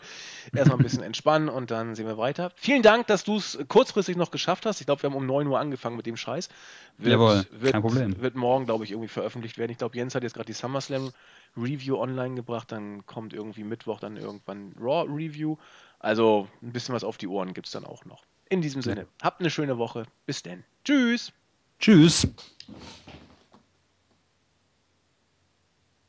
[0.56, 2.52] Erstmal ein bisschen entspannen und dann sehen wir weiter.
[2.56, 4.80] Vielen Dank, dass du es kurzfristig noch geschafft hast.
[4.80, 6.50] Ich glaube, wir haben um 9 Uhr angefangen mit dem Scheiß.
[6.98, 8.22] Wird, Jawohl, wird, kein Problem.
[8.22, 9.72] Wird morgen, glaube ich, irgendwie veröffentlicht werden.
[9.72, 11.12] Ich glaube, Jens hat jetzt gerade die SummerSlam
[11.58, 12.72] Review online gebracht.
[12.72, 15.58] Dann kommt irgendwie Mittwoch dann irgendwann Raw Review.
[16.00, 18.24] Also ein bisschen was auf die Ohren gibt es dann auch noch.
[18.52, 20.04] In diesem Sinne, habt eine schöne Woche.
[20.26, 20.66] Bis denn.
[20.84, 21.32] Tschüss.
[21.80, 22.28] Tschüss.